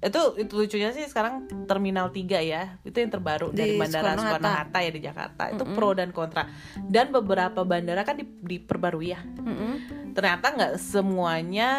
itu 0.00 0.16
itu 0.34 0.52
lucunya 0.54 0.88
sih 0.90 1.04
sekarang 1.04 1.34
terminal 1.64 2.08
3 2.08 2.16
ya 2.42 2.80
itu 2.80 2.96
yang 2.96 3.10
terbaru 3.10 3.48
Di 3.48 3.56
dari 3.58 3.72
bandara. 3.76 4.16
Soekarno 4.16 4.48
Hatta 4.48 4.78
ya 4.78 4.90
di 4.90 5.00
Jakarta 5.00 5.42
itu 5.46 5.60
Mm-mm. 5.62 5.76
pro 5.76 5.92
dan 5.92 6.08
kontra 6.10 6.48
dan 6.82 7.08
beberapa 7.10 7.60
bandara 7.62 8.00
kan 8.00 8.14
di, 8.14 8.24
diperbarui 8.24 9.08
ya 9.08 9.20
Mm-mm. 9.20 9.72
ternyata 10.10 10.46
nggak 10.50 10.74
semuanya 10.76 11.70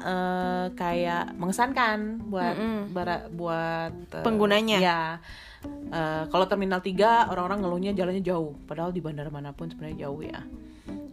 eh, 0.00 0.66
kayak 0.72 1.34
mengesankan 1.34 1.98
buat 2.24 2.54
Mm-mm. 2.54 2.80
bara- 2.90 3.26
buat 3.28 3.92
eh, 4.12 4.22
Penggunanya. 4.22 4.78
ya 4.78 5.00
Eh, 5.64 6.24
kalau 6.28 6.44
terminal 6.44 6.76
3 6.78 6.92
orang-orang 7.26 7.64
ngeluhnya 7.64 7.92
jalannya 7.94 8.20
jauh 8.20 8.52
padahal 8.68 8.92
di 8.92 9.00
bandara 9.00 9.32
mana 9.32 9.48
pun 9.50 9.64
sebenarnya 9.66 10.04
jauh 10.04 10.20
ya 10.20 10.44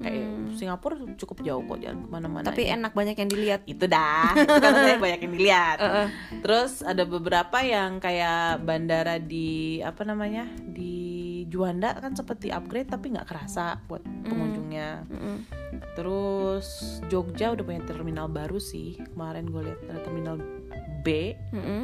kayak 0.02 0.26
Hmm. 0.52 0.58
Singapura 0.60 1.00
cukup 1.16 1.48
jauh 1.48 1.64
kok 1.64 1.80
jalan 1.80 2.04
ke 2.04 2.10
mana-mana 2.12 2.44
tapi 2.44 2.68
enak 2.68 2.92
banyak 2.92 3.16
yang 3.16 3.32
dilihat 3.32 3.62
itu 3.64 3.88
dah 3.88 4.36
itu 4.44 4.60
kan 4.60 5.00
banyak 5.00 5.20
yang 5.24 5.34
dilihat 5.34 5.78
Heeh. 5.80 6.08
terus 6.44 6.84
ada 6.84 7.08
beberapa 7.08 7.64
yang 7.64 8.04
kayak 8.04 8.60
bandara 8.68 9.16
di 9.16 9.80
apa 9.80 10.04
namanya 10.04 10.52
di 10.60 11.08
Juanda 11.48 11.96
kan 11.96 12.16
seperti 12.16 12.52
upgrade 12.52 12.92
tapi 12.92 13.16
nggak 13.16 13.28
kerasa 13.32 13.80
buat 13.88 14.04
pengunjungnya 14.28 15.08
Mm-mm. 15.08 15.38
Terus 15.92 17.00
Jogja 17.12 17.52
udah 17.52 17.64
punya 17.68 17.84
terminal 17.84 18.32
baru 18.32 18.60
sih. 18.60 18.96
Kemarin 19.12 19.52
gue 19.52 19.62
lihat 19.68 19.80
ada 19.92 20.00
terminal 20.00 20.40
B. 21.04 21.36
Mm-mm. 21.52 21.84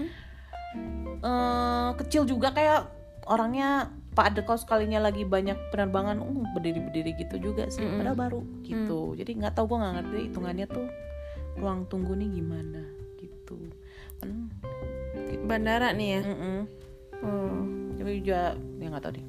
Eh, 1.17 1.89
kecil 1.99 2.23
juga 2.23 2.55
kayak 2.55 2.87
orangnya 3.27 3.91
padat 4.17 4.49
kalau 4.49 4.57
sekalinya 4.57 4.97
lagi 4.97 5.21
banyak 5.21 5.69
penerbangan, 5.69 6.17
uh, 6.17 6.45
berdiri-berdiri 6.57 7.13
gitu 7.21 7.37
juga 7.37 7.69
sih. 7.69 7.85
Mm-mm. 7.85 8.01
Padahal 8.01 8.17
baru 8.17 8.41
gitu. 8.65 9.13
Jadi 9.13 9.31
nggak 9.37 9.53
tahu 9.53 9.69
gue 9.69 9.77
nggak 9.77 9.93
ngerti 10.01 10.17
hitungannya 10.33 10.65
tuh 10.65 10.87
ruang 11.61 11.85
tunggu 11.85 12.17
nih 12.17 12.29
gimana 12.33 12.81
gitu. 13.21 13.61
Hmm, 14.25 14.49
bandara 15.45 15.93
nih 15.93 16.17
ya 16.17 16.21
mm-mm. 16.25 16.59
oh. 17.21 17.61
Tapi 18.01 18.25
juga 18.25 18.57
ya 18.57 18.87
nggak 18.89 19.03
tahu 19.05 19.13
deh. 19.21 19.25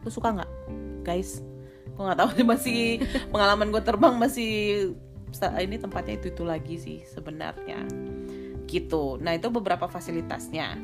Lu 0.00 0.08
suka 0.08 0.28
nggak, 0.32 0.50
guys? 1.04 1.44
Gue 1.92 2.02
nggak 2.08 2.18
tahu 2.24 2.28
sih 2.32 2.46
masih 2.56 2.80
pengalaman 3.28 3.68
gue 3.68 3.82
terbang 3.84 4.16
masih 4.16 4.50
ini 5.60 5.76
tempatnya 5.76 6.16
itu 6.16 6.32
itu 6.32 6.42
lagi 6.48 6.80
sih 6.80 6.98
sebenarnya. 7.04 7.84
Gitu. 8.64 9.20
Nah 9.20 9.36
itu 9.36 9.52
beberapa 9.52 9.84
fasilitasnya. 9.92 10.80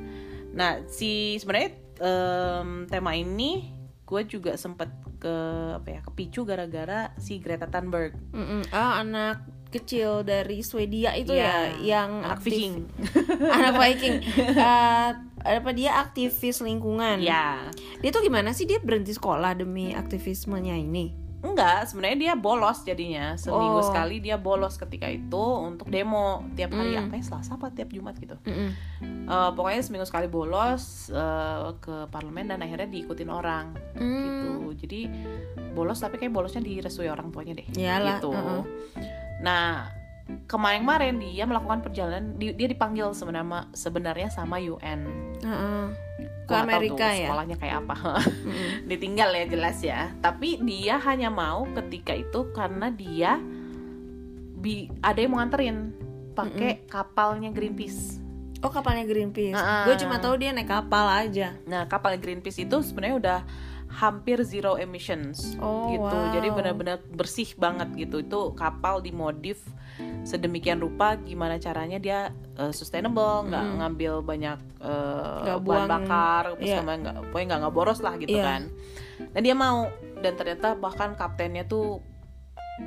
Nah 0.52 0.84
si 0.84 1.40
sebenarnya 1.40 1.87
em, 1.98 2.86
tema 2.88 3.14
ini 3.14 3.74
gue 4.08 4.22
juga 4.24 4.56
sempet 4.56 4.88
ke 5.20 5.36
apa 5.76 5.88
ya 5.88 6.00
kepicu 6.00 6.48
gara-gara 6.48 7.12
si 7.20 7.42
Greta 7.42 7.68
Thunberg. 7.68 8.16
Mm-mm. 8.32 8.72
Ah, 8.72 9.04
anak 9.04 9.44
kecil 9.68 10.24
dari 10.24 10.64
Swedia 10.64 11.12
itu 11.12 11.36
Iya, 11.36 11.76
ya 11.76 12.00
yang 12.00 12.24
anak 12.24 12.40
aktif 12.40 12.56
Viking. 12.56 12.74
anak 13.56 13.74
Viking. 13.76 14.16
Eh, 14.56 15.10
apa 15.38 15.70
dia 15.76 16.00
aktivis 16.00 16.64
lingkungan. 16.64 17.20
Ya 17.20 17.68
dia 18.00 18.10
tuh 18.10 18.24
gimana 18.24 18.56
sih? 18.56 18.64
Dia 18.64 18.80
berhenti 18.80 19.12
sekolah 19.12 19.54
demi 19.60 19.92
aktivismenya 19.92 20.74
ini 20.80 21.27
enggak 21.38 21.86
sebenarnya 21.86 22.18
dia 22.18 22.34
bolos 22.34 22.82
jadinya 22.82 23.34
seminggu 23.34 23.78
Oh. 23.78 23.86
sekali 23.86 24.18
dia 24.18 24.34
bolos 24.36 24.74
ketika 24.74 25.06
itu 25.06 25.38
untuk 25.38 25.86
demo 25.86 26.42
tiap 26.52 26.72
hari 26.72 26.92
Hmm. 26.92 27.06
apa 27.06 27.14
ya 27.14 27.24
Selasa 27.24 27.54
apa 27.54 27.70
tiap 27.70 27.88
Jumat 27.88 28.16
gitu 28.16 28.34
Mm-mm. 28.42 28.70
Eh, 29.24 29.50
pokoknya 29.52 29.78
seminggu 29.80 30.02
sekali 30.02 30.26
bolos 30.26 31.08
eh, 31.08 31.68
ke 31.76 32.08
parlemen 32.08 32.48
dan 32.48 32.58
akhirnya 32.58 32.86
diikutin 32.86 33.28
orang 33.28 33.70
Hmm. 33.94 34.18
gitu 34.24 34.50
jadi 34.80 35.00
bolos 35.70 35.98
tapi 35.98 36.16
kayak 36.16 36.32
bolosnya 36.32 36.58
direstui 36.58 37.06
orang 37.06 37.28
tuanya 37.28 37.54
deh 37.54 37.66
Iyalah, 37.70 38.18
gitu 38.18 38.30
uh-uh. 38.30 38.62
nah 39.38 39.94
kemarin-kemarin 40.44 41.16
dia 41.20 41.44
melakukan 41.48 41.80
perjalanan 41.80 42.36
di- 42.36 42.52
dia 42.52 42.68
dipanggil 42.68 43.12
sebenarnya 43.16 43.68
sebenarnya 43.72 44.28
sama 44.28 44.60
UN 44.60 45.00
ke 45.40 46.48
Gua 46.48 46.64
nggak 46.64 46.72
tahu 46.72 46.80
Amerika 46.80 47.04
tuh 47.04 47.12
ya? 47.12 47.28
sekolahnya 47.28 47.56
kayak 47.60 47.76
apa. 47.84 47.94
Mm-mm. 48.24 48.70
ditinggal 48.90 49.30
ya 49.36 49.44
jelas 49.44 49.78
ya. 49.84 50.00
Tapi 50.24 50.48
dia 50.64 50.96
hanya 50.96 51.28
mau 51.28 51.68
ketika 51.76 52.16
itu 52.16 52.48
karena 52.56 52.88
dia 52.88 53.36
bi 54.58 54.88
ada 55.04 55.18
yang 55.20 55.36
mau 55.36 55.44
nganterin 55.44 55.92
pakai 56.32 56.88
kapalnya 56.88 57.52
Greenpeace. 57.52 58.16
Oh 58.64 58.72
kapalnya 58.72 59.04
Greenpeace. 59.04 59.54
Uh-uh. 59.54 59.86
gue 59.86 59.94
cuma 60.02 60.18
tahu 60.18 60.40
dia 60.40 60.50
naik 60.50 60.72
kapal 60.72 61.06
aja. 61.06 61.54
Nah, 61.68 61.84
kapal 61.86 62.16
Greenpeace 62.16 62.64
itu 62.64 62.76
sebenarnya 62.80 63.16
udah 63.20 63.38
hampir 63.88 64.36
zero 64.42 64.76
emissions 64.76 65.56
Oh, 65.56 65.88
gitu. 65.90 66.04
wow. 66.04 66.30
Jadi 66.30 66.48
benar-benar 66.48 67.00
bersih 67.08 67.48
banget 67.54 67.88
gitu. 67.96 68.20
Itu 68.20 68.52
kapal 68.52 69.00
dimodif 69.00 69.64
sedemikian 70.22 70.78
rupa 70.78 71.16
gimana 71.16 71.56
caranya 71.56 71.98
dia 71.98 72.18
uh, 72.54 72.70
sustainable, 72.70 73.48
nggak 73.48 73.64
ngambil 73.82 74.22
banyak 74.22 74.58
uh, 74.78 75.42
Nggak 75.42 75.58
bahan 75.58 75.66
buang, 75.66 75.88
bakar, 75.88 76.42
terus 76.54 76.68
iya. 76.68 76.76
sama 76.78 76.92
nggak, 76.94 77.16
pokoknya 77.26 77.46
nggak 77.48 77.60
nggak 77.60 77.74
boros 77.74 77.98
lah 77.98 78.14
gitu 78.14 78.36
Iya. 78.36 78.44
kan. 78.44 78.62
Nah 79.34 79.40
dia 79.40 79.54
mau 79.54 79.90
dan 80.18 80.32
ternyata 80.34 80.68
bahkan 80.74 81.14
kaptennya 81.14 81.64
tuh 81.64 81.98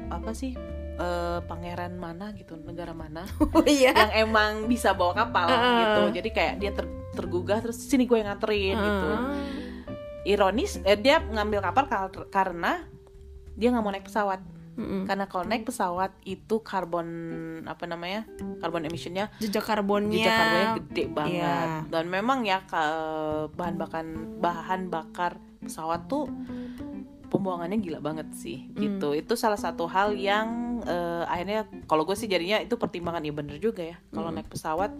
apa 0.07 0.31
sih 0.31 0.55
uh, 0.95 1.43
pangeran 1.43 1.99
mana 1.99 2.31
gitu, 2.31 2.55
negara 2.55 2.95
mana? 2.95 3.27
oh 3.57 3.65
iya 3.65 3.91
yang 3.91 4.31
emang 4.31 4.51
bisa 4.65 4.95
bawa 4.95 5.11
kapal 5.11 5.51
Heeh. 5.51 5.75
gitu 5.81 6.01
jadi 6.21 6.29
kayak 6.31 6.55
dia 6.59 6.71
ter- 6.71 6.87
tergugah 7.11 7.59
terus 7.59 7.75
sini 7.81 8.07
gue 8.07 8.15
yang 8.15 8.31
nganterin 8.31 8.75
gitu 8.77 9.07
Heeh. 9.11 9.35
Ironis 10.23 10.77
eh, 10.81 10.95
dia 10.95 11.19
ngambil 11.19 11.60
kapal 11.62 11.86
kar- 11.86 12.29
karena 12.29 12.86
dia 13.51 13.69
nggak 13.69 13.81
mau 13.81 13.89
naik 13.89 14.05
pesawat 14.05 14.39
Mm-mm. 14.71 15.03
karena 15.03 15.25
kalau 15.25 15.43
naik 15.43 15.63
pesawat 15.63 16.15
itu 16.23 16.55
karbon 16.60 17.07
apa 17.65 17.84
namanya 17.84 18.23
karbon 18.57 18.84
emissionnya 18.84 19.27
jejak 19.38 19.62
karbonnya 19.62 20.15
jejak 20.17 20.31
karbonnya 20.34 20.69
gede 20.79 21.03
banget 21.10 21.43
Iya. 21.67 21.86
dan 21.88 22.05
memang 22.07 22.39
ya 22.41 22.63
bahan 23.51 23.75
bakar 23.75 24.03
bahan 24.39 24.81
bakar 24.88 25.31
pesawat 25.60 26.07
tuh 26.07 26.31
pembuangannya 27.27 27.79
gila 27.79 27.99
banget 27.99 28.27
sih 28.34 28.67
Hmm. 28.69 28.79
gitu 28.81 29.10
itu 29.13 29.34
salah 29.36 29.55
satu 29.55 29.86
hal 29.86 30.13
yang 30.13 30.47
eh, 30.81 31.23
akhirnya 31.25 31.60
kalau 31.86 32.03
gue 32.03 32.13
sih 32.13 32.25
jadinya 32.25 32.57
itu 32.57 32.75
pertimbangan 32.75 33.21
ya 33.21 33.31
bener 33.31 33.57
juga 33.57 33.84
ya 33.86 33.97
kalau 34.10 34.29
Hmm. 34.29 34.38
naik 34.38 34.47
pesawat 34.47 34.91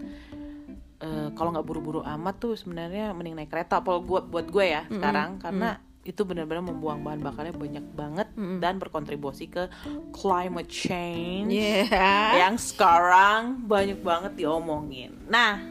eh, 1.02 1.28
kalau 1.34 1.50
nggak 1.50 1.66
buru-buru 1.66 2.00
amat 2.00 2.34
tuh 2.38 2.54
sebenarnya 2.54 3.10
mending 3.10 3.34
naik 3.34 3.50
kereta 3.50 3.78
kalau 3.78 4.00
gue 4.00 4.22
buat 4.22 4.46
gue 4.46 4.64
ya 4.64 4.86
Hmm. 4.86 4.96
sekarang 4.96 5.30
karena 5.36 5.70
itu 6.02 6.22
benar-benar 6.22 6.62
membuang 6.64 6.98
bahan 7.00 7.20
bakarnya 7.20 7.54
banyak 7.54 7.86
banget 7.92 8.26
Mm-mm. 8.34 8.58
dan 8.58 8.78
berkontribusi 8.78 9.46
ke 9.46 9.70
climate 10.10 10.66
change 10.66 11.54
Iya. 11.54 11.86
yang 12.40 12.58
sekarang 12.58 13.62
banyak 13.62 13.98
banget 13.98 14.34
diomongin. 14.36 15.14
Nah, 15.26 15.62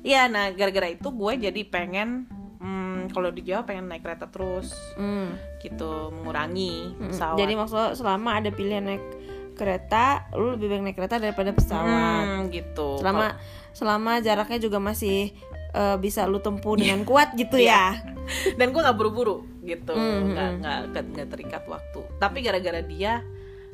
ya, 0.00 0.26
nah 0.26 0.50
gara-gara 0.50 0.90
itu 0.90 1.06
gue 1.06 1.32
jadi 1.40 1.62
pengen, 1.64 2.26
hmm, 2.58 3.14
kalau 3.14 3.30
di 3.30 3.42
Jawa 3.42 3.62
pengen 3.62 3.86
naik 3.86 4.02
kereta 4.02 4.26
terus, 4.26 4.74
Mm. 4.98 5.30
gitu, 5.58 6.10
mengurangi 6.10 6.98
Mm. 6.98 7.08
pesawat. 7.08 7.38
Jadi 7.38 7.52
maksudnya 7.54 7.88
selama 7.94 8.30
ada 8.34 8.50
pilihan 8.50 8.82
naik 8.82 9.04
kereta, 9.52 10.26
lu 10.32 10.54
lebih 10.54 10.68
baik 10.68 10.82
naik 10.82 10.96
kereta 10.96 11.16
daripada 11.16 11.50
pesawat. 11.50 12.24
Hmm, 12.26 12.48
gitu. 12.48 12.98
Selama 12.98 13.36
selama 13.72 14.12
jaraknya 14.18 14.58
juga 14.58 14.78
masih 14.78 15.32
eh, 15.72 15.96
bisa 15.96 16.24
lu 16.24 16.38
tempuh 16.38 16.76
dengan 16.76 17.02
kuat 17.02 17.32
gitu 17.34 17.56
ya. 17.56 17.96
Kalau- 17.96 18.20
dan 18.58 18.70
gue 18.70 18.80
nggak 18.80 18.94
buru-buru, 18.94 19.42
gitu, 19.62 19.90
Mm, 19.90 20.20
nggak 20.30 20.48
mm. 20.48 20.58
nggak 20.60 20.78
nggak 21.10 21.26
terikat 21.28 21.62
waktu. 21.66 22.00
Tapi 22.16 22.38
gara-gara 22.38 22.80
dia, 22.80 23.24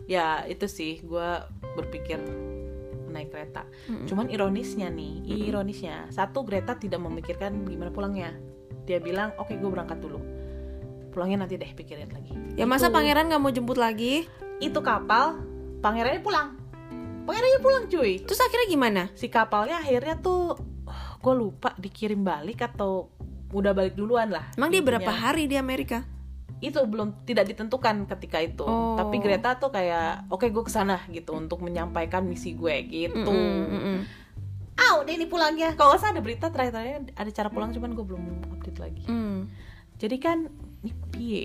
ya 0.05 0.41
itu 0.45 0.65
sih 0.65 1.01
gue 1.01 1.29
berpikir 1.75 2.17
naik 3.09 3.33
kereta 3.33 3.65
cuman 4.05 4.29
ironisnya 4.29 4.89
nih 4.89 5.25
ironisnya 5.49 6.09
satu 6.09 6.45
Greta 6.45 6.77
tidak 6.77 7.01
memikirkan 7.01 7.65
gimana 7.65 7.89
pulangnya 7.89 8.37
dia 8.85 9.01
bilang 9.01 9.33
oke 9.35 9.49
gue 9.51 9.65
berangkat 9.65 9.97
dulu 9.97 10.21
pulangnya 11.09 11.45
nanti 11.45 11.57
deh 11.57 11.73
pikirin 11.73 12.09
lagi 12.09 12.37
Ya 12.53 12.65
masa 12.65 12.89
Itu- 12.89 12.95
pangeran 12.95 13.29
nggak 13.29 13.41
mau 13.41 13.49
jemput 13.49 13.81
lagi? 13.81 14.29
itu 14.59 14.77
kapal 14.83 15.41
pangerannya 15.79 16.21
pulang 16.21 16.49
pangerannya 17.23 17.61
pulang 17.61 17.85
cuy 17.87 18.13
Terus 18.21 18.41
akhirnya 18.41 18.69
gimana? 18.69 19.03
si 19.13 19.27
kapalnya 19.27 19.79
akhirnya 19.79 20.17
tuh 20.17 20.59
gue 21.19 21.35
lupa 21.35 21.75
dikirim 21.75 22.21
balik 22.21 22.63
atau 22.65 23.11
udah 23.49 23.73
balik 23.73 23.95
duluan 23.95 24.29
lah 24.29 24.49
Emang 24.55 24.69
dia 24.69 24.81
berapa 24.81 25.09
hari 25.09 25.45
di 25.45 25.55
Amerika? 25.55 26.05
itu 26.59 26.75
belum 26.75 27.23
tidak 27.23 27.47
ditentukan 27.49 28.03
ketika 28.09 28.43
itu 28.43 28.67
Oh. 28.67 28.99
tapi 28.99 29.19
Greta 29.19 29.55
tuh 29.55 29.71
kayak 29.71 30.27
oke 30.27 30.43
gue 30.45 30.59
ke 30.61 30.73
sana 30.73 30.99
gitu 31.07 31.31
untuk 31.33 31.63
menyampaikan 31.63 32.27
misi 32.27 32.51
gue 32.51 32.75
gitu 32.85 33.31
Mm-mm, 33.31 33.71
mm-mm. 33.71 33.99
ah 34.75 34.99
udah 34.99 35.13
ini 35.13 35.25
pulangnya 35.25 35.71
kalau 35.73 35.95
nggak 35.95 36.03
salah 36.03 36.13
ada 36.13 36.23
berita 36.25 36.47
terakhir-terakhir 36.49 37.15
ada 37.15 37.31
cara 37.31 37.49
pulang 37.49 37.71
cuman 37.71 37.95
gue 37.95 38.03
belum 38.05 38.25
update 38.53 38.81
lagi 38.81 39.07
Hmm. 39.07 39.47
jadi 39.97 40.17
kan 40.19 40.39
ini 40.83 40.91
piye 41.09 41.45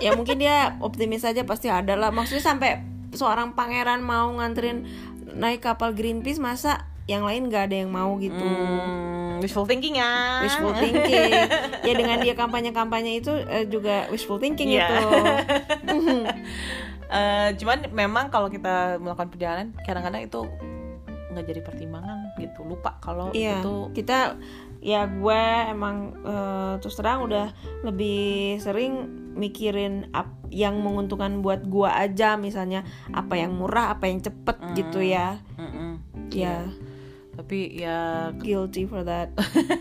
Ya 0.00 0.12
mungkin 0.12 0.36
dia 0.36 0.76
optimis 0.78 1.24
aja 1.24 1.40
pasti 1.42 1.68
ada 1.68 1.96
lah. 1.96 2.12
Maksudnya 2.12 2.44
sampai 2.44 2.84
seorang 3.14 3.52
pangeran 3.52 4.00
mau 4.00 4.30
nganterin 4.32 4.84
naik 5.32 5.60
kapal 5.60 5.90
Greenpeace 5.90 6.38
masa 6.38 6.82
yang 7.04 7.22
lain 7.22 7.48
nggak 7.48 7.68
ada 7.68 7.76
yang 7.78 7.90
mau 7.90 8.16
gitu. 8.16 8.32
Hmm, 8.36 9.36
wishful 9.38 9.64
thinking 9.64 9.94
ya 9.94 10.40
Wishful 10.40 10.72
thinking. 10.72 11.32
ya 11.80 11.92
dengan 11.92 12.16
dia 12.18 12.32
kampanye-kampanye 12.32 13.20
itu 13.20 13.28
eh, 13.44 13.66
juga 13.66 14.08
wishful 14.08 14.38
thinking 14.38 14.72
Iya. 14.72 14.88
itu. 14.88 14.96
Eh, 17.04 17.50
cuman 17.54 17.78
memang 17.92 18.26
kalau 18.26 18.48
kita 18.48 18.98
melakukan 18.98 19.28
perjalanan 19.28 19.66
kadang-kadang 19.84 20.24
itu 20.24 20.40
nggak 21.30 21.46
jadi 21.46 21.60
pertimbangan 21.62 22.32
gitu 22.34 22.64
lupa 22.64 22.96
kalau 22.98 23.30
Iya. 23.30 23.60
itu 23.60 23.92
Kita 23.92 24.34
ya 24.84 25.08
gue 25.08 25.42
emang 25.72 26.12
eh, 26.20 26.72
terus 26.84 27.00
terang 27.00 27.24
udah 27.24 27.56
lebih 27.80 28.60
sering 28.60 29.24
mikirin 29.34 30.12
ap- 30.14 30.46
yang 30.54 30.78
menguntungkan 30.78 31.42
buat 31.42 31.66
gua 31.66 31.98
aja 31.98 32.38
misalnya 32.38 32.86
apa 33.10 33.34
yang 33.34 33.58
murah 33.58 33.90
apa 33.90 34.06
yang 34.06 34.22
cepet 34.22 34.56
gitu 34.78 35.02
ya. 35.02 35.42
Mm-mm. 35.58 35.98
ya. 36.30 36.70
Tapi 37.34 37.82
ya 37.82 38.30
guilty 38.38 38.86
for 38.86 39.02
that. 39.02 39.34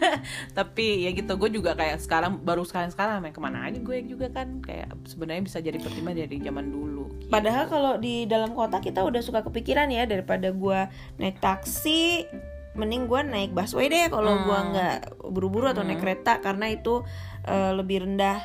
Tapi 0.57 1.05
ya 1.05 1.13
gitu 1.13 1.37
gue 1.37 1.53
juga 1.53 1.77
kayak 1.77 2.01
sekarang 2.01 2.41
baru 2.41 2.65
sekarang 2.65 2.89
sekarang 2.89 3.21
main 3.21 3.29
ke 3.29 3.37
mana 3.37 3.69
aja 3.69 3.77
gue 3.77 3.97
juga 4.09 4.33
kan. 4.33 4.57
Kayak 4.65 4.97
sebenarnya 5.05 5.45
bisa 5.45 5.61
jadi 5.61 5.77
pertimbangan 5.77 6.25
dari 6.25 6.41
zaman 6.41 6.73
dulu. 6.73 7.13
Gitu. 7.21 7.29
Padahal 7.29 7.69
kalau 7.69 7.93
di 8.01 8.25
dalam 8.25 8.57
kota 8.57 8.81
kita 8.81 9.05
udah 9.05 9.21
suka 9.21 9.45
kepikiran 9.45 9.85
ya 9.93 10.09
daripada 10.09 10.49
gua 10.49 10.89
naik 11.21 11.37
taksi, 11.37 12.25
mending 12.73 13.05
gua 13.05 13.21
naik 13.21 13.51
busway 13.51 13.85
deh 13.85 14.07
kalau 14.07 14.43
gua 14.43 14.59
Hmm. 14.59 14.69
nggak 14.71 14.95
buru-buru 15.23 15.67
atau 15.67 15.81
naik 15.81 15.99
kereta 15.99 16.39
karena 16.39 16.67
itu 16.67 17.05
eh, 17.43 17.71
lebih 17.71 18.03
rendah 18.03 18.41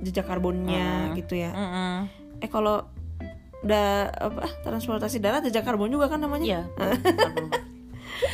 jejak 0.00 0.24
karbonnya 0.24 1.08
Hmm. 1.08 1.14
gitu 1.14 1.34
ya. 1.34 1.50
Mm-mm. 1.50 1.96
Eh 2.38 2.48
kalau 2.48 2.84
udah 3.60 3.88
apa 4.08 4.48
transportasi 4.62 5.18
darat 5.18 5.42
jejak 5.42 5.62
karbon 5.62 5.88
juga 5.88 6.08
kan 6.08 6.18
namanya? 6.18 6.44
Iya. 6.44 6.62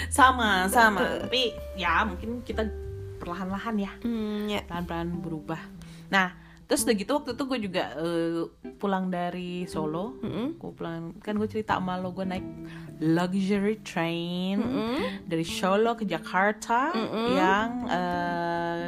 sama 0.09 0.67
sama 0.67 1.03
tapi 1.21 1.51
ya 1.75 2.03
mungkin 2.03 2.43
kita 2.43 2.67
perlahan-lahan 3.19 3.75
ya 3.77 3.93
Hmm, 4.03 4.47
ya. 4.47 4.63
pelan-pelan 4.67 5.21
berubah 5.21 5.61
nah 6.09 6.35
terus 6.67 6.83
udah 6.83 6.97
gitu 6.99 7.11
waktu 7.15 7.31
itu 7.33 7.45
gue 7.47 7.59
juga 7.63 7.85
eh, 7.95 8.43
pulang 8.77 9.07
dari 9.07 9.65
Solo 9.65 10.19
Mm-mm. 10.19 10.59
gue 10.59 10.73
pulang 10.75 11.15
kan 11.23 11.35
gue 11.35 11.47
cerita 11.47 11.79
sama 11.79 11.95
lo 11.97 12.11
gue 12.11 12.27
naik 12.27 12.43
luxury 12.99 13.79
train 13.81 14.59
dari 15.25 15.47
Solo 15.47 15.95
ke 15.95 16.03
Jakarta 16.03 16.91
yang 17.33 17.69
eh, 17.87 18.85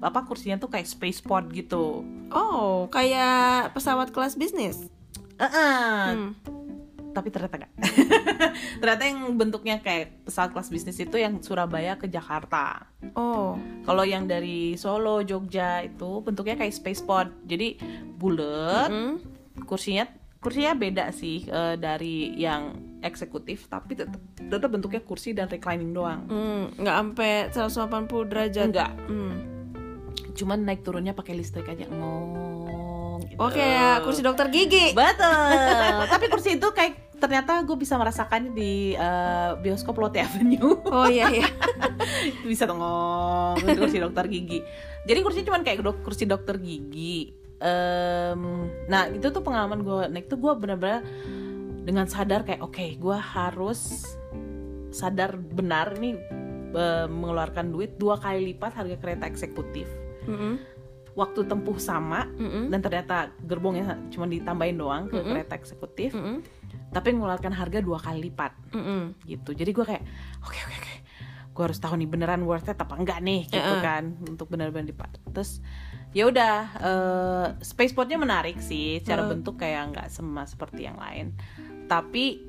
apa 0.00 0.24
kursinya 0.24 0.56
tuh 0.56 0.68
kayak 0.68 0.88
spaceport 0.88 1.48
gitu 1.50 2.04
Oh, 2.30 2.86
kayak 2.88 3.74
pesawat 3.74 4.14
kelas 4.14 4.38
bisnis. 4.38 4.86
Heeh. 5.42 6.14
Hmm. 6.14 6.30
Tapi 7.10 7.28
ternyata 7.28 7.56
enggak 7.58 7.72
ternyata 8.80 9.02
yang 9.04 9.20
bentuknya 9.34 9.76
kayak 9.78 10.24
pesawat 10.24 10.50
kelas 10.50 10.68
bisnis 10.68 10.96
itu 10.96 11.14
yang 11.14 11.38
Surabaya 11.40 11.94
ke 11.94 12.06
Jakarta. 12.06 12.86
Oh, 13.12 13.54
kalau 13.82 14.02
yang 14.02 14.24
dari 14.24 14.74
Solo 14.74 15.20
Jogja 15.20 15.82
itu 15.82 16.22
bentuknya 16.22 16.54
kayak 16.54 16.72
spaceport. 16.72 17.28
Jadi 17.44 17.76
bulat 18.16 18.88
Hmm. 18.88 19.18
kursinya 19.64 20.06
kursinya 20.38 20.72
beda 20.72 21.12
sih 21.12 21.44
eh, 21.44 21.76
dari 21.76 22.32
yang 22.34 22.72
eksekutif 23.00 23.66
tapi 23.66 23.92
tetap 23.94 24.16
tetap 24.38 24.70
bentuknya 24.70 25.00
kursi 25.00 25.32
dan 25.32 25.48
reclining 25.48 25.92
doang. 25.92 26.24
Hmm, 26.26 26.64
nggak 26.76 26.96
sampai 26.96 27.32
180 27.52 28.24
derajat. 28.24 28.66
enggak 28.66 28.92
Hmm. 29.04 29.34
cuman 30.30 30.64
naik 30.64 30.80
turunnya 30.80 31.12
pakai 31.12 31.36
listrik 31.36 31.68
aja. 31.68 31.84
Ngong 31.84 32.59
gitu. 33.30 33.38
Oh, 33.38 33.48
kayak 33.48 34.02
kursi 34.02 34.20
dokter 34.20 34.46
gigi. 34.50 34.92
betul 34.92 35.96
tapi 36.12 36.26
kursi 36.26 36.58
itu 36.58 36.68
kayak 36.70 37.14
ternyata 37.16 37.60
gue 37.62 37.76
bisa 37.76 37.94
merasakannya 37.94 38.50
di 38.50 38.92
eh, 38.92 39.50
bioskop 39.56 39.94
Lotte 39.94 40.18
Avenue 40.18 40.80
Oh 40.88 41.04
iya 41.04 41.28
iya. 41.30 41.48
bisa 42.50 42.64
itu 42.64 43.78
kursi 43.78 44.00
dokter 44.00 44.24
gigi 44.26 44.64
jadi 45.04 45.20
kursinya 45.20 45.46
cuman 45.52 45.62
kayak 45.62 45.78
dok- 45.80 46.02
kursi 46.02 46.24
dokter 46.24 46.56
gigi 46.56 47.36
Em, 47.60 48.40
nah 48.88 49.04
itu 49.04 49.28
tuh 49.28 49.44
pengalaman 49.44 49.84
gue 49.84 50.08
naik 50.08 50.32
tuh 50.32 50.40
gue 50.40 50.48
bener-bener 50.56 51.04
dengan 51.84 52.08
sadar 52.08 52.40
kayak 52.40 52.64
oke 52.64 52.96
gue 52.96 53.16
harus 53.20 54.08
sadar 54.88 55.36
benar 55.36 55.92
ini 56.00 56.16
eh, 56.72 57.04
mengeluarkan 57.04 57.68
duit 57.68 58.00
dua 58.00 58.16
kali 58.16 58.56
lipat 58.56 58.80
harga 58.80 58.96
kereta 58.96 59.28
eksekutif 59.28 59.84
Mm-mm. 60.24 60.56
Waktu 61.18 61.42
tempuh 61.46 61.76
sama 61.76 62.26
Mm-mm. 62.38 62.70
dan 62.70 62.80
ternyata 62.80 63.16
gerbongnya 63.42 63.98
cuma 64.14 64.30
ditambahin 64.30 64.76
doang 64.78 65.02
ke 65.10 65.18
Mm-mm. 65.18 65.30
kereta 65.34 65.54
eksekutif 65.58 66.14
Mm-mm. 66.14 66.42
tapi 66.94 67.14
mengeluarkan 67.14 67.50
harga 67.50 67.82
dua 67.82 67.98
kali 67.98 68.30
lipat 68.30 68.52
Mm-mm. 68.74 69.18
gitu 69.26 69.50
jadi 69.52 69.70
gue 69.70 69.84
kayak 69.84 70.02
oke 70.42 70.58
oke 70.58 70.76
oke 70.78 70.94
gue 71.50 71.62
harus 71.66 71.80
tahu 71.82 71.98
nih 71.98 72.08
beneran 72.08 72.46
worth 72.46 72.70
it 72.70 72.78
apa 72.78 72.94
enggak 72.94 73.18
nih 73.20 73.44
gitu 73.50 73.58
Heeh. 73.58 73.82
kan 73.82 74.16
untuk 74.22 74.46
benar-benar 74.48 74.86
lipat 74.86 75.18
terus 75.34 75.58
ya 76.14 76.30
udah 76.30 76.56
eh, 76.78 77.46
spaceportnya 77.62 78.18
menarik 78.18 78.62
sih 78.62 79.02
secara 79.02 79.26
Heeh. 79.26 79.30
bentuk 79.34 79.58
kayak 79.58 79.82
nggak 79.92 80.06
sama 80.08 80.46
seperti 80.46 80.86
yang 80.86 80.96
lain 80.96 81.34
tapi 81.90 82.46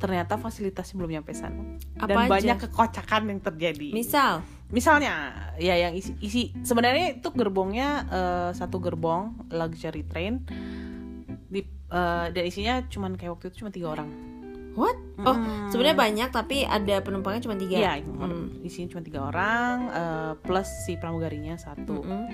ternyata 0.00 0.40
fasilitasnya 0.40 0.96
belum 0.96 1.12
nyampe 1.20 1.30
sana 1.36 1.76
Apa 2.00 2.08
dan 2.08 2.16
aja? 2.26 2.30
banyak 2.32 2.58
kekocakan 2.66 3.22
yang 3.30 3.40
terjadi 3.44 3.88
Misal, 3.92 4.40
misalnya 4.70 5.14
ya 5.56 5.74
yang 5.76 5.92
isi 5.92 6.14
isi 6.18 6.42
sebenarnya 6.56 7.16
itu 7.16 7.28
gerbongnya 7.30 7.88
eh, 8.06 8.50
satu 8.52 8.78
gerbong 8.78 9.46
luxury 9.48 10.02
train 10.02 10.46
di 11.46 11.60
eh, 11.64 12.26
dan 12.28 12.42
isinya 12.42 12.82
cuman 12.84 13.14
kayak 13.14 13.34
waktu 13.34 13.50
itu 13.50 13.56
cuma 13.58 13.70
tiga 13.70 13.90
orang 13.90 14.08
what? 14.72 14.94
Oh, 15.20 15.34
Mm. 15.34 15.68
sebenarnya 15.68 15.98
banyak 15.98 16.28
tapi 16.30 16.62
ada 16.62 17.02
penumpangnya 17.02 17.42
cuma 17.42 17.52
tiga. 17.54 17.76
Iya, 17.76 17.92
Hmm. 18.00 18.62
isinya 18.62 18.88
cuma 18.88 19.02
tiga 19.02 19.20
orang 19.24 19.76
eh, 19.90 20.32
plus 20.40 20.86
si 20.86 20.94
pramugarinya 20.94 21.58
satu. 21.58 22.00
Mm-mm. 22.00 22.24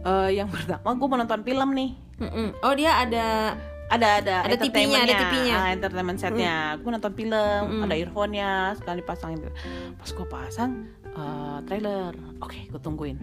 Eh, 0.00 0.30
yang 0.32 0.48
pertama 0.54 0.88
gue 0.90 1.06
mau 1.06 1.18
nonton 1.18 1.40
film 1.40 1.70
nih. 1.70 1.90
Mm-mm. 2.18 2.48
Oh 2.58 2.72
dia 2.72 2.98
ada 2.98 3.26
Ada 3.86 4.08
ada 4.16 4.34
Ada 4.46 4.54
TV-nya, 4.56 5.02
ada 5.02 5.14
TV-nya. 5.18 5.56
ah, 5.56 5.68
entertainment 5.68 6.14
setnya. 6.16 6.54
Gue 6.78 6.90
nonton 6.90 7.10
film, 7.12 7.34
Mm-mm. 7.60 7.82
ada 7.82 7.94
earphone-nya, 7.96 8.50
sekali 8.78 9.02
pasangin. 9.02 9.42
Pas 9.92 10.06
gue 10.08 10.26
pasang 10.26 10.70
eh, 11.12 11.58
trailer, 11.64 12.12
oke 12.38 12.60
gue 12.66 12.78
tungguin. 12.78 13.16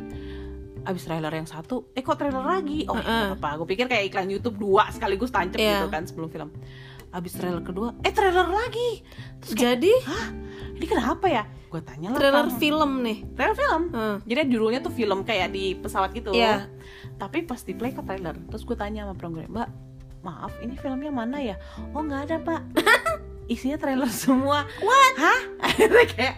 Abis 0.84 1.04
trailer 1.04 1.30
yang 1.30 1.44
satu, 1.44 1.92
eh 1.92 2.00
kok 2.00 2.16
trailer 2.16 2.42
lagi? 2.42 2.86
Oh 2.86 2.96
Heeh. 2.96 3.34
apa? 3.34 3.56
Gue 3.56 3.68
pikir 3.68 3.86
kayak 3.86 4.08
iklan 4.08 4.30
YouTube 4.30 4.56
dua 4.58 4.88
sekaligus 4.88 5.28
tancap 5.30 5.58
Iya. 5.58 5.78
gitu 5.78 5.88
kan 5.90 6.04
sebelum 6.04 6.30
film. 6.30 6.50
Abis 7.10 7.34
trailer 7.34 7.60
kedua, 7.62 7.96
eh 8.02 8.12
trailer 8.12 8.46
lagi. 8.46 9.04
Terus 9.40 9.52
kayak, 9.52 9.62
jadi 9.80 9.94
hah? 10.06 10.28
Ini 10.74 10.86
kenapa 10.86 11.26
ya? 11.26 11.44
Gue 11.68 11.82
tanya 11.82 12.08
lah. 12.10 12.18
trailer 12.18 12.46
sama- 12.46 12.56
film 12.58 12.92
nih. 13.02 13.18
trailer 13.30 13.52
film 13.54 13.84
Hmm. 13.90 14.16
jadi 14.24 14.48
judulnya 14.48 14.80
tuh 14.80 14.90
film 14.90 15.20
kayak 15.22 15.52
di 15.52 15.76
pesawat 15.76 16.16
gitu 16.16 16.32
Iya. 16.32 16.72
tapi 17.18 17.44
pas 17.44 17.60
di 17.60 17.74
play 17.74 17.92
kok 17.92 18.06
trailer 18.06 18.40
terus 18.46 18.64
gue 18.64 18.72
tanya 18.74 19.04
sama 19.04 19.12
pramugari 19.14 19.50
mbak 19.50 19.68
maaf 20.22 20.56
ini 20.62 20.74
filmnya 20.74 21.12
mana 21.12 21.44
ya 21.44 21.60
oh 21.92 22.00
nggak 22.00 22.22
ada 22.24 22.38
pak 22.40 22.62
isinya 23.48 23.76
trailer 23.76 24.08
semua. 24.08 24.64
What? 24.78 25.14
Hah? 25.16 25.39
Akhirnya 25.68 26.06
kayak 26.06 26.36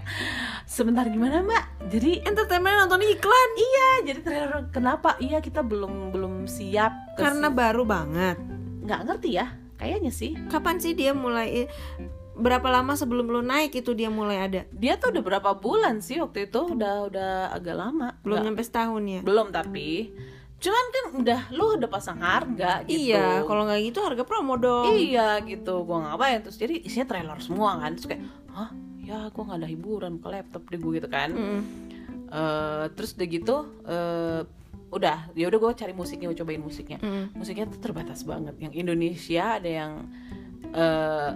sebentar 0.64 1.06
gimana 1.06 1.42
mbak? 1.42 1.64
Jadi 1.88 2.22
Entertainment 2.22 2.78
nonton 2.80 3.02
iklan. 3.04 3.50
Iya 3.54 3.90
jadi 4.06 4.20
trailer 4.20 4.52
kenapa? 4.70 5.18
Iya 5.18 5.40
kita 5.40 5.60
belum 5.60 6.10
belum 6.10 6.46
siap 6.46 7.16
karena 7.16 7.48
si- 7.48 7.56
baru 7.56 7.84
banget. 7.84 8.38
nggak 8.80 9.02
ngerti 9.04 9.30
ya 9.34 9.48
kayaknya 9.76 10.10
sih. 10.10 10.34
Kapan 10.48 10.78
sih 10.78 10.92
dia 10.92 11.12
mulai 11.12 11.70
berapa 12.34 12.66
lama 12.66 12.96
sebelum 12.96 13.28
lu 13.28 13.42
naik 13.42 13.76
itu 13.76 13.92
dia 13.92 14.08
mulai 14.08 14.40
ada? 14.40 14.62
dia 14.72 14.96
tuh 14.96 15.12
udah 15.12 15.20
berapa 15.22 15.52
bulan 15.56 16.00
sih 16.00 16.18
waktu 16.18 16.48
itu? 16.48 16.62
Udah 16.70 17.06
udah 17.06 17.32
agak 17.52 17.76
lama. 17.76 18.16
Belum 18.20 18.40
Nggak- 18.40 18.46
nyampe 18.48 18.64
setahun 18.64 19.04
ya. 19.04 19.22
belum 19.22 19.48
tapi 19.50 20.16
cuman 20.60 20.86
kan 20.88 21.06
udah 21.16 21.42
lu 21.50 21.76
udah 21.76 21.88
pasang 21.88 22.20
harga 22.20 22.84
gitu 22.84 23.10
Iya, 23.10 23.42
kalau 23.44 23.64
nggak 23.64 23.80
gitu 23.86 24.00
harga 24.02 24.24
promo 24.24 24.56
dong. 24.56 24.92
iya 24.94 25.40
gitu 25.42 25.82
gua 25.82 25.98
ngapain 26.06 26.40
terus 26.40 26.56
jadi 26.56 26.76
isinya 26.78 27.08
trailer 27.08 27.40
semua 27.40 27.78
kan 27.78 27.92
terus 27.94 28.06
kayak 28.06 28.24
hah 28.50 28.70
ya 29.00 29.28
gua 29.30 29.44
nggak 29.46 29.60
ada 29.60 29.68
hiburan 29.68 30.14
ke 30.16 30.28
laptop 30.28 30.64
deh 30.66 30.78
gue 30.78 30.92
gitu 30.96 31.08
kan 31.08 31.30
Mm-mm. 31.32 31.62
Eh, 32.30 32.86
terus 32.92 33.16
udah 33.16 33.28
gitu 33.28 33.56
eh, 33.84 34.42
udah 34.90 35.18
ya 35.34 35.46
udah 35.46 35.60
gue 35.60 35.72
cari 35.76 35.94
musiknya 35.94 36.28
gue 36.28 36.38
cobain 36.38 36.60
musiknya 36.60 36.98
Mm-mm. 36.98 37.34
musiknya 37.34 37.66
tuh 37.68 37.80
terbatas 37.80 38.22
banget 38.22 38.54
yang 38.60 38.74
Indonesia 38.76 39.58
ada 39.58 39.66
yang 39.66 39.92
eh, 40.70 41.32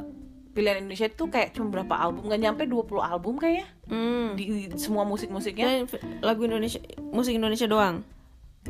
pilihan 0.49 0.78
Indonesia 0.80 1.07
itu 1.07 1.26
kayak 1.26 1.49
cuma 1.51 1.71
berapa 1.71 1.95
album 1.95 2.28
nggak 2.28 2.41
nyampe 2.41 2.63
20 2.65 2.86
album 3.03 3.36
kayaknya 3.38 3.67
Mm. 3.84 4.28
di, 4.34 4.43
di 4.65 4.78
semua 4.78 5.03
musik-musiknya 5.03 5.67
Dan 5.67 5.86
f- 5.86 5.99
lagu 6.19 6.41
Indonesia, 6.41 6.80
musik 7.05 7.34
Indonesia 7.34 7.67
doang. 7.67 7.99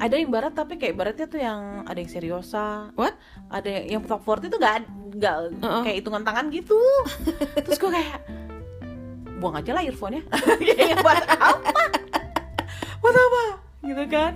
Ada 0.01 0.15
yang 0.17 0.33
barat 0.33 0.53
tapi 0.57 0.81
kayak 0.81 0.97
baratnya 0.97 1.27
tuh 1.29 1.41
yang 1.41 1.85
ada 1.85 1.97
yang 2.01 2.09
seriosa. 2.09 2.89
What? 2.97 3.13
ada 3.53 3.69
yang, 3.69 4.01
yang 4.01 4.01
top 4.09 4.25
40 4.25 4.49
itu 4.49 4.57
nggak 4.57 4.75
nggak 5.13 5.35
Uh-uh. 5.61 5.81
kayak 5.85 5.97
hitungan 6.01 6.23
tangan 6.25 6.49
gitu. 6.49 6.79
Terus 7.61 7.77
gue 7.77 7.91
kayak 7.93 8.17
buang 9.37 9.59
aja 9.59 9.71
lah 9.75 9.83
earphone-nya. 9.83 10.23
Kayak 10.79 11.03
buat 11.03 11.19
apa? 11.27 11.83
Buat 13.03 13.17
apa? 13.19 13.43
Gitu 13.83 14.03
kan. 14.07 14.33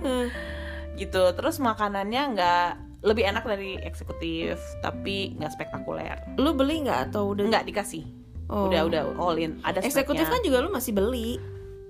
Gitu. 1.00 1.22
Terus 1.32 1.56
makanannya 1.64 2.22
nggak 2.36 2.70
lebih 3.08 3.24
enak 3.24 3.46
dari 3.48 3.80
eksekutif 3.80 4.60
tapi 4.84 5.32
nggak 5.40 5.56
spektakuler. 5.56 6.20
Lu 6.36 6.52
beli 6.52 6.84
nggak 6.84 7.08
atau 7.10 7.32
udah? 7.32 7.48
nggak 7.48 7.64
dikasih. 7.72 8.04
Oh. 8.48 8.68
udah 8.68 8.84
udah 8.84 9.02
all 9.16 9.36
in. 9.36 9.60
Ada 9.64 9.84
Eksekutif 9.84 10.28
kan 10.28 10.40
juga 10.44 10.60
lu 10.60 10.72
masih 10.72 10.92
beli. 10.92 11.40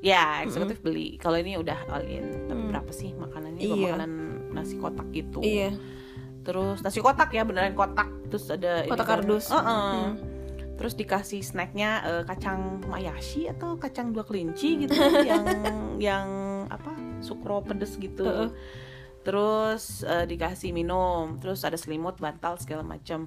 Ya 0.00 0.42
eksekutif 0.42 0.78
beli 0.78 1.16
kalau 1.16 1.36
ini 1.36 1.54
udah 1.54 1.78
all 1.88 2.02
in 2.02 2.46
tapi 2.46 2.60
Mm. 2.60 2.70
berapa 2.70 2.90
sih 2.90 3.10
makanannya 3.12 3.60
Iya. 3.60 3.74
makanan 3.90 4.12
nasi 4.52 4.74
kotak 4.76 5.08
gitu 5.10 5.40
Iya. 5.40 5.74
terus 6.40 6.78
nasi 6.80 6.98
kotak 6.98 7.30
ya 7.30 7.42
beneran 7.42 7.74
kotak 7.74 8.06
terus 8.26 8.46
ada 8.46 8.84
Kotak 8.84 9.06
kardus. 9.06 9.50
Heeh. 9.50 9.64
Hmm. 9.64 10.14
terus 10.74 10.94
dikasih 10.94 11.42
snacknya 11.42 11.90
eh, 12.04 12.22
kacang 12.24 12.78
mayashi 12.86 13.48
atau 13.48 13.74
kacang 13.74 14.14
dua 14.14 14.22
kelinci 14.22 14.78
gitu 14.80 14.94
yang 15.26 15.42
yang 15.98 16.26
apa 16.68 16.94
sukro 17.18 17.58
pedes 17.60 17.98
gitu 17.98 18.22
Heeh. 18.22 18.48
terus 19.20 20.00
eh, 20.02 20.22
dikasih 20.24 20.70
minum 20.70 21.34
terus 21.36 21.66
ada 21.66 21.74
selimut 21.74 22.14
bantal 22.16 22.54
segala 22.56 22.86
macam 22.86 23.26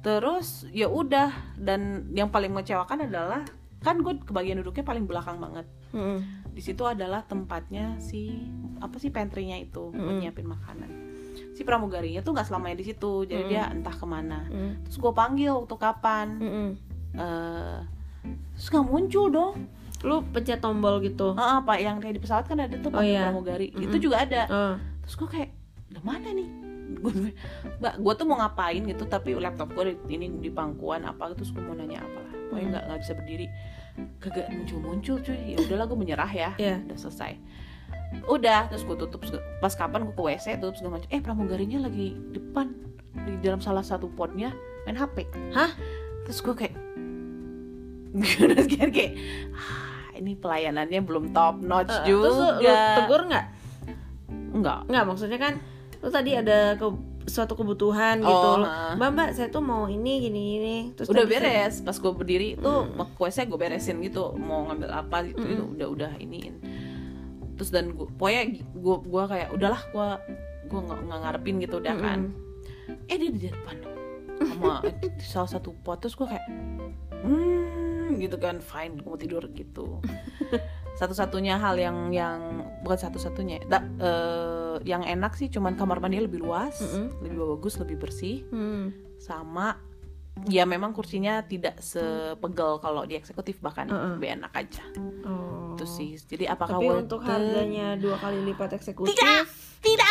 terus 0.00 0.64
ya 0.68 0.88
udah 0.88 1.30
dan 1.54 2.08
yang 2.10 2.26
paling 2.26 2.50
mengecewakan 2.50 3.04
adalah 3.04 3.44
kan 3.78 3.98
gue 3.98 4.16
kebagian 4.18 4.56
duduknya 4.56 4.82
paling 4.82 5.04
belakang 5.04 5.38
banget 5.38 5.66
Mm-mm. 5.92 6.18
di 6.50 6.60
situ 6.60 6.82
adalah 6.82 7.22
tempatnya 7.22 7.96
si 7.96 8.32
apa 8.78 8.96
sih 8.96 9.08
pantry-nya 9.08 9.56
itu 9.56 9.88
buat 9.88 9.96
Mm-mm. 9.96 10.20
nyiapin 10.20 10.44
makanan 10.44 10.90
si 11.52 11.62
pramugarinya 11.62 12.20
tuh 12.20 12.32
nggak 12.32 12.44
selamanya 12.44 12.76
di 12.76 12.86
situ 12.86 13.24
jadi 13.24 13.40
Mm-mm. 13.40 13.52
dia 13.52 13.64
entah 13.68 13.92
ke 13.92 14.04
mana 14.04 14.48
Mm. 14.48 14.84
terus 14.84 14.96
gue 14.98 15.12
panggil 15.12 15.52
waktu 15.54 15.76
kapan 15.76 16.28
Mm-mm. 16.36 16.68
eh 17.14 17.78
terus 18.52 18.68
nggak 18.68 18.86
muncul 18.86 19.28
dong 19.28 19.56
Lu 20.02 20.18
pencet 20.18 20.58
tombol 20.58 20.98
gitu. 20.98 21.30
Ah, 21.38 21.62
apa 21.62 21.78
yang 21.78 22.02
kayak 22.02 22.18
di 22.18 22.22
pesawat 22.26 22.42
kan 22.42 22.58
ada 22.58 22.74
tuh 22.74 22.90
Oh, 22.90 22.98
iya. 22.98 23.30
pramugari 23.30 23.70
itu 23.70 23.86
Mm-mm. 23.86 24.02
juga 24.02 24.16
ada 24.18 24.42
Oh. 24.50 24.74
terus 24.98 25.14
gue 25.14 25.28
kayak 25.30 25.50
udah 25.94 26.02
mana 26.02 26.28
nih 26.32 26.48
mbak 27.78 27.94
gue 27.96 28.12
tuh 28.14 28.26
mau 28.26 28.36
ngapain 28.38 28.82
gitu 28.82 29.04
tapi 29.04 29.32
laptop 29.34 29.72
gue 29.72 29.96
ini 30.08 30.28
di 30.38 30.48
pangkuan 30.48 31.02
apa? 31.02 31.32
Terus 31.32 31.50
gue 31.50 31.60
mau 31.60 31.72
nanya 31.72 32.00
apa 32.00 32.18
lah 32.18 32.32
pokoknya 32.46 32.60
Hmm. 32.60 32.70
nggak 32.70 32.84
nggak 32.84 33.00
bisa 33.00 33.12
berdiri. 33.14 33.46
Kagak 34.18 34.46
muncul 34.50 34.78
muncul 34.78 35.16
cuy. 35.20 35.38
Ya 35.52 35.58
udahlah 35.58 35.86
gue 35.86 35.98
menyerah 35.98 36.30
ya. 36.30 36.50
Iya. 36.56 36.76
udah 36.84 36.98
selesai. 36.98 37.32
Udah 38.24 38.68
terus 38.68 38.82
gue 38.82 38.96
tutup 38.96 39.20
pas 39.58 39.72
kapan 39.72 40.04
gue 40.04 40.12
ke 40.12 40.22
wc 40.22 40.46
tutup 40.58 40.76
segala 40.76 40.92
macam. 40.96 41.08
Eh 41.08 41.20
pramugarinya 41.20 41.78
lagi 41.82 42.12
depan 42.30 42.72
di 43.12 43.36
dalam 43.40 43.60
salah 43.60 43.80
satu 43.80 44.08
potnya 44.08 44.52
main 44.82 44.96
hp 44.96 45.28
Hah? 45.52 45.68
terus 46.24 46.40
gue 46.40 46.56
kayak 46.56 46.74
terus 48.40 48.66
kayak, 48.66 48.90
kayak 48.90 49.12
ah, 49.52 50.08
ini 50.16 50.32
pelayanannya 50.32 51.00
belum 51.00 51.30
top 51.30 51.60
notch 51.60 51.92
Eh, 51.92 52.08
juga 52.08 52.28
Terus 52.28 52.36
lu, 52.36 52.48
lu 52.58 52.72
tegur 52.96 53.20
nggak? 53.28 53.46
enggak 54.52 54.78
Nggak, 54.86 55.04
maksudnya 55.06 55.38
kan 55.38 55.54
lu 56.02 56.08
tadi 56.08 56.34
ada 56.34 56.74
ke 56.74 56.86
suatu 57.24 57.54
kebutuhan 57.54 58.18
gitu. 58.18 58.26
Oh, 58.28 58.58
Lu, 58.58 58.66
ha. 58.66 58.92
Mbak, 58.92 59.08
Mbak, 59.08 59.28
saya 59.32 59.48
tuh 59.48 59.62
mau 59.62 59.86
ini 59.86 60.18
gini 60.20 60.42
gini. 60.52 60.76
Terus 60.92 61.06
udah 61.08 61.22
tadi 61.22 61.30
saya- 61.32 61.42
beres 61.62 61.74
pas 61.80 61.94
gue 61.94 62.12
berdiri 62.12 62.48
tuh 62.56 62.80
Hmm. 62.90 63.06
kuesnya 63.14 63.44
gue 63.44 63.54
beresin 63.56 63.96
gitu 64.00 64.34
mau 64.36 64.66
ngambil 64.66 64.90
apa 64.90 65.22
gitu 65.24 65.38
Mm-mm. 65.40 65.52
itu 65.52 65.64
udah 65.72 65.88
udah 65.88 66.12
iniin 66.18 66.58
terus 67.52 67.70
dan 67.70 67.92
gue 67.92 68.10
pokoknya 68.10 68.42
gue 68.72 68.96
gue 69.04 69.22
kayak 69.24 69.48
udahlah 69.52 69.82
gue 69.86 70.08
gue 70.66 70.80
nggak 70.80 71.20
ngarepin 71.20 71.56
gitu 71.60 71.78
udah 71.78 71.94
kan 71.94 72.18
Mm-mm. 72.26 73.06
eh 73.06 73.16
dia 73.16 73.30
di 73.30 73.40
depan 73.46 73.76
sama 74.42 74.82
di 74.82 75.22
salah 75.22 75.46
satu 75.48 75.70
pot 75.76 76.00
terus 76.00 76.16
gue 76.16 76.26
kayak 76.26 76.42
hmm 77.22 78.18
gitu 78.18 78.34
kan 78.36 78.58
fine 78.58 78.96
gue 78.96 79.06
mau 79.06 79.14
tidur 79.14 79.46
gitu 79.48 80.02
satu-satunya 80.94 81.56
hal 81.56 81.74
yang 81.74 82.10
yang 82.10 82.38
bukan 82.80 82.98
satu-satunya 83.00 83.64
da- 83.64 83.84
eh, 83.98 84.76
yang 84.82 85.02
enak 85.02 85.32
sih 85.32 85.48
cuman 85.48 85.72
kamar 85.72 85.98
mandi 85.98 86.18
lebih 86.18 86.40
luas 86.40 86.78
Mm-mm. 86.78 87.20
lebih 87.20 87.38
bagus 87.50 87.74
lebih 87.76 87.96
bersih 87.98 88.44
Hmm. 88.48 88.92
sama 89.16 89.78
ya 90.42 90.64
memang 90.64 90.90
kursinya 90.90 91.38
tidak 91.42 91.78
sepegel 91.78 92.78
kalau 92.78 93.02
di 93.04 93.14
eksekutif 93.14 93.58
bahkan 93.58 93.84
Mm-mm. 93.84 94.16
lebih 94.16 94.28
enak 94.34 94.50
aja 94.56 94.80
Oh. 95.22 95.72
itu 95.72 95.84
sih 95.84 96.10
jadi 96.18 96.50
apakah 96.50 96.76
Tapi 96.76 96.84
worth 96.84 96.98
untuk 97.02 97.20
it? 97.22 97.28
harganya 97.28 97.94
dua 97.94 98.16
kali 98.16 98.42
lipat 98.42 98.74
eksekutif. 98.74 99.12
tidak 99.12 99.44
tidak 99.78 100.10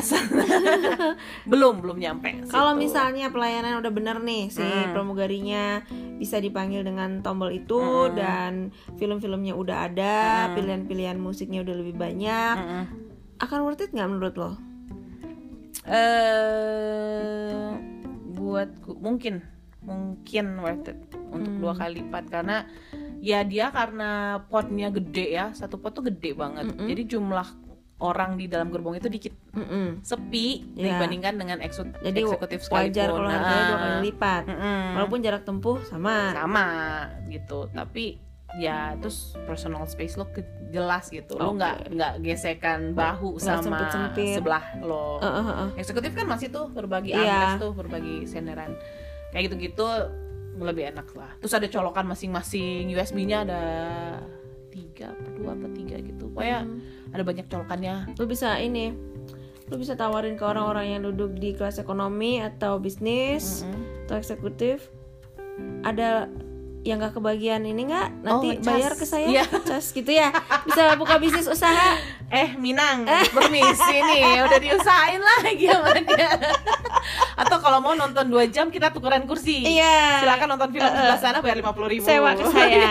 belum 1.46 1.80
belum 1.80 1.96
nyampe 1.98 2.46
Kalau 2.46 2.74
misalnya 2.74 3.28
pelayanan 3.28 3.76
udah 3.76 3.90
bener 3.90 4.16
nih 4.18 4.48
si 4.48 4.60
Hmm. 4.60 4.90
pramugarinya 4.90 5.82
bisa 6.16 6.38
dipanggil 6.38 6.80
dengan 6.80 7.20
tombol 7.20 7.50
itu 7.50 7.76
Hmm. 7.76 8.12
dan 8.12 8.52
film-filmnya 8.96 9.52
udah 9.52 9.76
ada, 9.84 10.16
Hmm. 10.46 10.54
pilihan-pilihan 10.54 11.16
musiknya 11.16 11.60
udah 11.60 11.74
lebih 11.74 11.94
banyak, 11.94 12.54
Mm-mm. 12.56 12.82
akan 13.38 13.58
worth 13.60 13.80
it 13.80 13.90
nggak 13.90 14.08
menurut 14.08 14.34
lo? 14.34 14.50
eh 15.82 17.89
buatku 18.40 18.96
mungkin 18.96 19.44
mungkin 19.80 20.56
worth 20.58 20.88
it 20.88 21.00
untuk 21.30 21.52
Hmm. 21.52 21.60
dua 21.60 21.72
kali 21.74 22.00
lipat 22.00 22.24
karena 22.28 22.64
ya 23.18 23.40
dia 23.42 23.68
karena 23.70 24.10
potnya 24.42 24.88
gede 24.88 25.26
ya 25.30 25.52
satu 25.52 25.76
pot 25.76 25.92
tuh 25.92 26.04
gede 26.06 26.32
banget 26.32 26.68
Mm-mm. 26.70 26.84
jadi 26.86 27.02
jumlah 27.06 27.48
orang 27.98 28.36
di 28.36 28.44
dalam 28.44 28.68
gerbong 28.68 28.96
itu 28.96 29.08
dikit 29.08 29.32
Mm-mm. 29.52 30.00
sepi 30.00 30.72
Ya. 30.74 30.88
dibandingkan 30.90 31.36
dengan 31.36 31.60
eksu- 31.60 31.92
Jadi 31.98 32.16
eksekutif 32.18 32.64
wajar 32.66 33.08
sekalipun 33.08 33.12
kalau 33.14 33.28
harganya 33.30 33.60
dua 33.62 33.68
Nah. 33.70 33.80
kali 33.82 33.98
lipat, 34.06 34.42
Mm-mm. 34.46 34.80
walaupun 34.96 35.18
jarak 35.20 35.42
tempuh 35.44 35.76
sama. 35.84 36.16
sama 36.32 36.66
gitu 37.26 37.68
tapi 37.70 38.16
ya 38.56 38.96
terus 38.96 39.36
personal 39.42 39.84
space 39.84 40.14
lo 40.14 40.26
ke- 40.26 40.42
jelas 40.68 41.06
gitu 41.06 41.34
lo 41.34 41.52
nggak 41.52 41.90
nggak 41.90 42.12
gesekan 42.20 42.90
bahu 42.92 43.34
Nggak 43.34 43.42
sama 43.42 43.62
sempit-sempit. 43.64 44.34
sebelah 44.34 44.64
lo 44.80 45.18
eh, 45.18 45.26
eh, 45.26 45.46
eh. 45.48 45.68
eksekutif 45.76 46.10
kan 46.12 46.26
masih 46.26 46.48
tuh 46.48 46.66
berbagi 46.68 47.10
Iya. 47.10 47.20
armrest 47.20 47.56
tuh 47.60 47.72
berbagi 47.72 48.16
senderan 48.24 48.74
kayak 49.30 49.46
gitu-gitu 49.46 49.86
lebih 50.56 50.90
enak 50.90 51.06
lah 51.12 51.30
terus 51.38 51.52
ada 51.52 51.66
colokan 51.66 52.06
masing-masing 52.06 52.90
USB-nya 52.90 53.44
ada 53.44 53.62
tiga 54.68 55.10
dua 55.32 55.52
apa 55.52 55.66
tiga 55.70 55.98
gitu 55.98 56.26
pokoknya 56.28 56.62
Hmm. 56.62 56.78
ada 57.10 57.22
banyak 57.22 57.46
colokannya 57.46 58.14
Lo 58.14 58.24
bisa 58.24 58.54
ini, 58.56 58.94
lo 59.66 59.74
bisa 59.74 59.94
tawarin 59.94 60.34
ke 60.34 60.42
orang-orang 60.42 60.86
yang 60.88 61.02
duduk 61.04 61.34
di 61.34 61.50
kelas 61.52 61.78
ekonomi 61.78 62.38
atau 62.38 62.76
bisnis 62.76 63.62
Mm-mm. 63.62 64.06
atau 64.06 64.14
eksekutif. 64.16 64.90
Ada 65.82 66.30
yang 66.80 66.96
gak 66.96 67.12
kebagian 67.12 67.60
ini 67.68 67.92
nggak? 67.92 68.08
Nanti 68.24 68.56
ngecas. 68.56 68.64
bayar 68.64 68.92
ke 68.96 69.04
saya. 69.04 69.26
Iya. 69.28 69.44
cas 69.44 69.92
gitu 69.92 70.08
ya. 70.08 70.32
Bisa 70.64 70.96
buka 70.96 71.20
bisnis 71.20 71.44
usaha? 71.44 72.00
Eh 72.32 72.56
Minang 72.56 73.04
permisi 73.36 73.96
nih. 74.00 74.40
Udah 74.48 74.58
diusahain 74.58 75.20
lagi 75.20 75.68
sama 75.68 75.92
dia. 76.00 76.32
Atau 77.36 77.60
kalau 77.60 77.84
mau 77.84 77.92
nonton 77.92 78.32
dua 78.32 78.48
jam 78.48 78.72
kita 78.72 78.96
tukeran 78.96 79.28
kursi. 79.28 79.60
Iya. 79.60 80.24
Silakan 80.24 80.56
nonton 80.56 80.72
film 80.72 80.88
sebelah 80.88 81.20
sana 81.20 81.44
bayar 81.44 81.60
lima 81.60 81.76
puluh 81.76 81.92
ribu. 81.92 82.08
Sewa 82.08 82.32
ke 82.32 82.48
saya. 82.48 82.88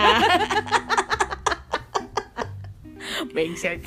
Brengsek 3.34 3.84